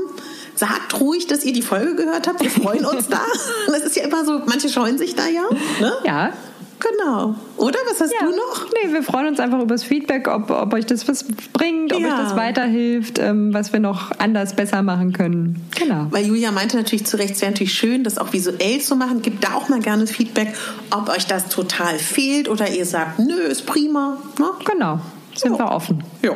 sagt 0.57 0.99
ruhig, 0.99 1.27
dass 1.27 1.43
ihr 1.43 1.53
die 1.53 1.61
Folge 1.61 1.95
gehört 1.95 2.27
habt. 2.27 2.41
Wir 2.41 2.49
freuen 2.49 2.85
uns 2.85 3.07
da. 3.07 3.21
Das 3.67 3.83
ist 3.83 3.95
ja 3.95 4.03
immer 4.03 4.25
so, 4.25 4.41
manche 4.45 4.69
scheuen 4.69 4.97
sich 4.97 5.15
da 5.15 5.27
ja. 5.27 5.43
Ne? 5.79 5.93
Ja. 6.03 6.33
Genau. 6.79 7.35
Oder? 7.57 7.79
Was 7.89 8.01
hast 8.01 8.13
ja. 8.13 8.27
du 8.27 8.35
noch? 8.35 8.67
Nee, 8.71 8.93
wir 8.93 9.01
freuen 9.01 9.27
uns 9.27 9.39
einfach 9.39 9.59
über 9.59 9.73
das 9.73 9.83
Feedback, 9.83 10.27
ob, 10.27 10.51
ob 10.51 10.73
euch 10.73 10.85
das 10.85 11.07
was 11.07 11.25
bringt, 11.53 11.93
ob 11.93 12.01
ja. 12.01 12.09
euch 12.09 12.23
das 12.23 12.35
weiterhilft, 12.35 13.19
ähm, 13.19 13.53
was 13.53 13.73
wir 13.73 13.79
noch 13.79 14.11
anders 14.19 14.55
besser 14.55 14.83
machen 14.83 15.11
können. 15.11 15.67
Genau. 15.77 16.07
Weil 16.11 16.25
Julia 16.25 16.51
meinte 16.51 16.77
natürlich 16.77 17.05
zu 17.05 17.17
Recht, 17.17 17.35
es 17.35 17.41
wäre 17.41 17.51
natürlich 17.51 17.73
schön, 17.73 18.03
das 18.03 18.17
auch 18.17 18.31
visuell 18.31 18.79
zu 18.79 18.95
machen. 18.95 19.21
Gebt 19.21 19.43
da 19.43 19.53
auch 19.53 19.69
mal 19.69 19.79
gerne 19.79 20.05
Feedback, 20.05 20.53
ob 20.91 21.09
euch 21.09 21.25
das 21.25 21.49
total 21.49 21.97
fehlt 21.97 22.47
oder 22.47 22.69
ihr 22.69 22.85
sagt, 22.85 23.19
nö, 23.19 23.39
ist 23.39 23.65
prima. 23.65 24.17
Ne? 24.37 24.49
Genau 24.65 24.99
sind 25.39 25.51
jo. 25.51 25.59
wir 25.59 25.71
offen. 25.71 26.03
Ja. 26.21 26.35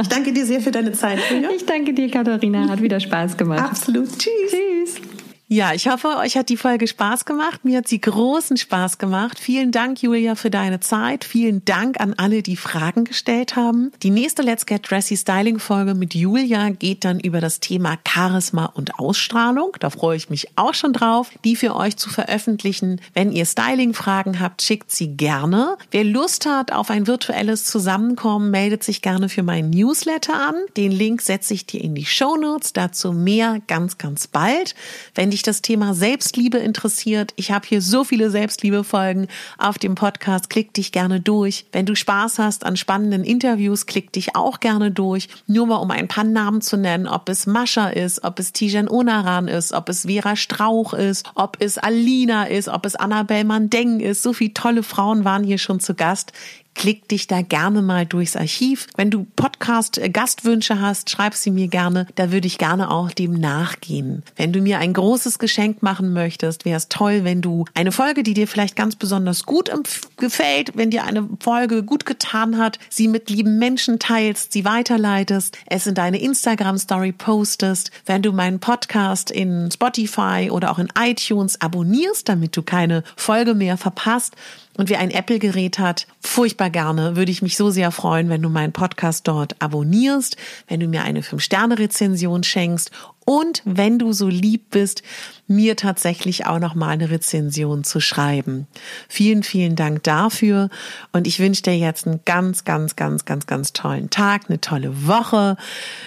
Ich 0.00 0.08
danke 0.08 0.32
dir 0.32 0.44
sehr 0.46 0.60
für 0.60 0.70
deine 0.70 0.92
Zeit. 0.92 1.18
Julia. 1.30 1.50
Ich 1.50 1.66
danke 1.66 1.92
dir, 1.92 2.10
Katharina. 2.10 2.68
Hat 2.68 2.82
wieder 2.82 3.00
Spaß 3.00 3.36
gemacht. 3.36 3.62
Absolut. 3.62 4.08
Tschüss. 4.18 4.50
Tschüss. 4.50 5.21
Ja, 5.52 5.74
ich 5.74 5.86
hoffe, 5.86 6.16
euch 6.16 6.38
hat 6.38 6.48
die 6.48 6.56
Folge 6.56 6.86
Spaß 6.86 7.26
gemacht. 7.26 7.62
Mir 7.62 7.76
hat 7.76 7.86
sie 7.86 8.00
großen 8.00 8.56
Spaß 8.56 8.96
gemacht. 8.96 9.38
Vielen 9.38 9.70
Dank, 9.70 10.02
Julia, 10.02 10.34
für 10.34 10.48
deine 10.48 10.80
Zeit. 10.80 11.24
Vielen 11.24 11.62
Dank 11.66 12.00
an 12.00 12.14
alle, 12.16 12.40
die 12.40 12.56
Fragen 12.56 13.04
gestellt 13.04 13.54
haben. 13.54 13.92
Die 14.02 14.08
nächste 14.08 14.40
Let's 14.40 14.64
Get 14.64 14.90
Dressy 14.90 15.14
Styling 15.14 15.58
Folge 15.58 15.92
mit 15.92 16.14
Julia 16.14 16.70
geht 16.70 17.04
dann 17.04 17.20
über 17.20 17.42
das 17.42 17.60
Thema 17.60 17.98
Charisma 18.08 18.64
und 18.64 18.98
Ausstrahlung. 18.98 19.76
Da 19.78 19.90
freue 19.90 20.16
ich 20.16 20.30
mich 20.30 20.48
auch 20.56 20.72
schon 20.72 20.94
drauf, 20.94 21.28
die 21.44 21.54
für 21.54 21.76
euch 21.76 21.98
zu 21.98 22.08
veröffentlichen. 22.08 23.02
Wenn 23.12 23.30
ihr 23.30 23.44
Styling-Fragen 23.44 24.40
habt, 24.40 24.62
schickt 24.62 24.90
sie 24.90 25.18
gerne. 25.18 25.76
Wer 25.90 26.04
Lust 26.04 26.46
hat 26.46 26.72
auf 26.72 26.88
ein 26.88 27.06
virtuelles 27.06 27.66
Zusammenkommen, 27.66 28.50
meldet 28.50 28.84
sich 28.84 29.02
gerne 29.02 29.28
für 29.28 29.42
meinen 29.42 29.68
Newsletter 29.68 30.32
an. 30.32 30.54
Den 30.78 30.92
Link 30.92 31.20
setze 31.20 31.52
ich 31.52 31.66
dir 31.66 31.82
in 31.82 31.94
die 31.94 32.06
Show 32.06 32.38
Notes. 32.38 32.72
Dazu 32.72 33.12
mehr 33.12 33.60
ganz, 33.66 33.98
ganz 33.98 34.26
bald. 34.26 34.74
Wenn 35.14 35.30
dich 35.30 35.41
dich 35.42 35.54
das 35.54 35.62
Thema 35.62 35.92
Selbstliebe 35.92 36.58
interessiert, 36.58 37.32
ich 37.36 37.50
habe 37.50 37.66
hier 37.66 37.82
so 37.82 38.04
viele 38.04 38.30
Selbstliebe-Folgen 38.30 39.26
auf 39.58 39.76
dem 39.78 39.96
Podcast. 39.96 40.48
Klick 40.48 40.72
dich 40.74 40.92
gerne 40.92 41.20
durch. 41.20 41.66
Wenn 41.72 41.84
du 41.84 41.96
Spaß 41.96 42.38
hast 42.38 42.64
an 42.64 42.76
spannenden 42.76 43.24
Interviews, 43.24 43.86
klick 43.86 44.12
dich 44.12 44.36
auch 44.36 44.60
gerne 44.60 44.90
durch. 44.92 45.28
Nur 45.46 45.66
mal 45.66 45.76
um 45.76 45.90
ein 45.90 46.08
paar 46.08 46.24
Namen 46.24 46.60
zu 46.60 46.76
nennen, 46.76 47.08
ob 47.08 47.28
es 47.28 47.46
Mascha 47.46 47.88
ist, 47.88 48.22
ob 48.22 48.38
es 48.38 48.52
Tijan 48.52 48.88
Onaran 48.88 49.48
ist, 49.48 49.72
ob 49.72 49.88
es 49.88 50.02
Vera 50.02 50.36
Strauch 50.36 50.94
ist, 50.94 51.26
ob 51.34 51.56
es 51.60 51.76
Alina 51.76 52.44
ist, 52.44 52.68
ob 52.68 52.86
es 52.86 52.94
Annabelle 52.94 53.44
Mandeng 53.44 54.00
ist. 54.00 54.22
So 54.22 54.32
viele 54.32 54.54
tolle 54.54 54.82
Frauen 54.82 55.24
waren 55.24 55.42
hier 55.42 55.58
schon 55.58 55.80
zu 55.80 55.94
Gast. 55.94 56.32
Klick 56.74 57.06
dich 57.08 57.26
da 57.26 57.42
gerne 57.42 57.82
mal 57.82 58.06
durchs 58.06 58.34
Archiv. 58.34 58.86
Wenn 58.96 59.10
du 59.10 59.26
Podcast-Gastwünsche 59.36 60.80
hast, 60.80 61.10
schreib 61.10 61.34
sie 61.34 61.50
mir 61.50 61.68
gerne. 61.68 62.06
Da 62.14 62.32
würde 62.32 62.46
ich 62.46 62.58
gerne 62.58 62.90
auch 62.90 63.10
dem 63.10 63.34
nachgehen. 63.34 64.22
Wenn 64.36 64.52
du 64.52 64.60
mir 64.60 64.78
ein 64.78 64.92
großes 64.92 65.38
Geschenk 65.38 65.82
machen 65.82 66.12
möchtest, 66.12 66.64
wäre 66.64 66.78
es 66.78 66.88
toll, 66.88 67.24
wenn 67.24 67.42
du 67.42 67.66
eine 67.74 67.92
Folge, 67.92 68.22
die 68.22 68.34
dir 68.34 68.48
vielleicht 68.48 68.74
ganz 68.74 68.96
besonders 68.96 69.44
gut 69.44 69.70
gefällt, 70.16 70.76
wenn 70.76 70.90
dir 70.90 71.04
eine 71.04 71.28
Folge 71.40 71.82
gut 71.82 72.06
getan 72.06 72.58
hat, 72.58 72.78
sie 72.88 73.06
mit 73.06 73.30
lieben 73.30 73.58
Menschen 73.58 73.98
teilst, 73.98 74.52
sie 74.52 74.64
weiterleitest, 74.64 75.58
es 75.66 75.86
in 75.86 75.94
deine 75.94 76.20
Instagram-Story 76.20 77.12
postest, 77.12 77.90
wenn 78.06 78.22
du 78.22 78.32
meinen 78.32 78.60
Podcast 78.60 79.30
in 79.30 79.70
Spotify 79.70 80.48
oder 80.50 80.72
auch 80.72 80.78
in 80.78 80.88
iTunes 80.98 81.60
abonnierst, 81.60 82.28
damit 82.28 82.56
du 82.56 82.62
keine 82.62 83.04
Folge 83.16 83.54
mehr 83.54 83.76
verpasst 83.76 84.36
und 84.76 84.88
wer 84.88 85.00
ein 85.00 85.10
Apple-Gerät 85.10 85.78
hat, 85.78 86.06
furchtbar 86.20 86.70
gerne, 86.70 87.16
würde 87.16 87.30
ich 87.30 87.42
mich 87.42 87.56
so 87.56 87.70
sehr 87.70 87.90
freuen, 87.90 88.28
wenn 88.28 88.42
du 88.42 88.48
meinen 88.48 88.72
Podcast 88.72 89.28
dort 89.28 89.60
abonnierst, 89.60 90.36
wenn 90.68 90.80
du 90.80 90.88
mir 90.88 91.02
eine 91.02 91.20
5-Sterne-Rezension 91.20 92.42
schenkst 92.42 92.90
und 93.24 93.62
wenn 93.64 93.98
du 93.98 94.12
so 94.12 94.28
lieb 94.28 94.70
bist, 94.70 95.02
mir 95.46 95.76
tatsächlich 95.76 96.46
auch 96.46 96.58
noch 96.58 96.74
mal 96.74 96.88
eine 96.88 97.10
Rezension 97.10 97.84
zu 97.84 98.00
schreiben. 98.00 98.66
Vielen, 99.08 99.42
vielen 99.42 99.76
Dank 99.76 100.02
dafür 100.02 100.70
und 101.12 101.26
ich 101.26 101.38
wünsche 101.38 101.62
dir 101.62 101.76
jetzt 101.76 102.06
einen 102.06 102.20
ganz, 102.24 102.64
ganz, 102.64 102.96
ganz, 102.96 103.24
ganz, 103.24 103.46
ganz 103.46 103.72
tollen 103.72 104.10
Tag, 104.10 104.44
eine 104.48 104.60
tolle 104.60 105.06
Woche, 105.06 105.56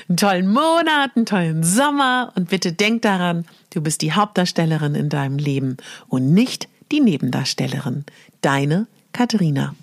einen 0.09 0.18
tollen 0.18 0.47
Monat, 0.47 1.11
einen 1.16 1.26
tollen 1.26 1.63
Sommer 1.63 2.34
und 2.36 2.49
bitte 2.49 2.74
denk 2.74 3.03
daran, 3.03 3.45
du 3.70 3.82
bist 3.82 4.01
die 4.01 4.13
Hauptdarstellerin 4.13 4.95
in 4.95 5.09
deinem 5.09 5.38
Leben 5.38 5.78
und 6.07 6.34
nicht 6.34 6.68
die 6.91 7.01
Nebendarstellerin. 7.01 8.05
Deine 8.41 8.88
Katharina. 9.11 9.75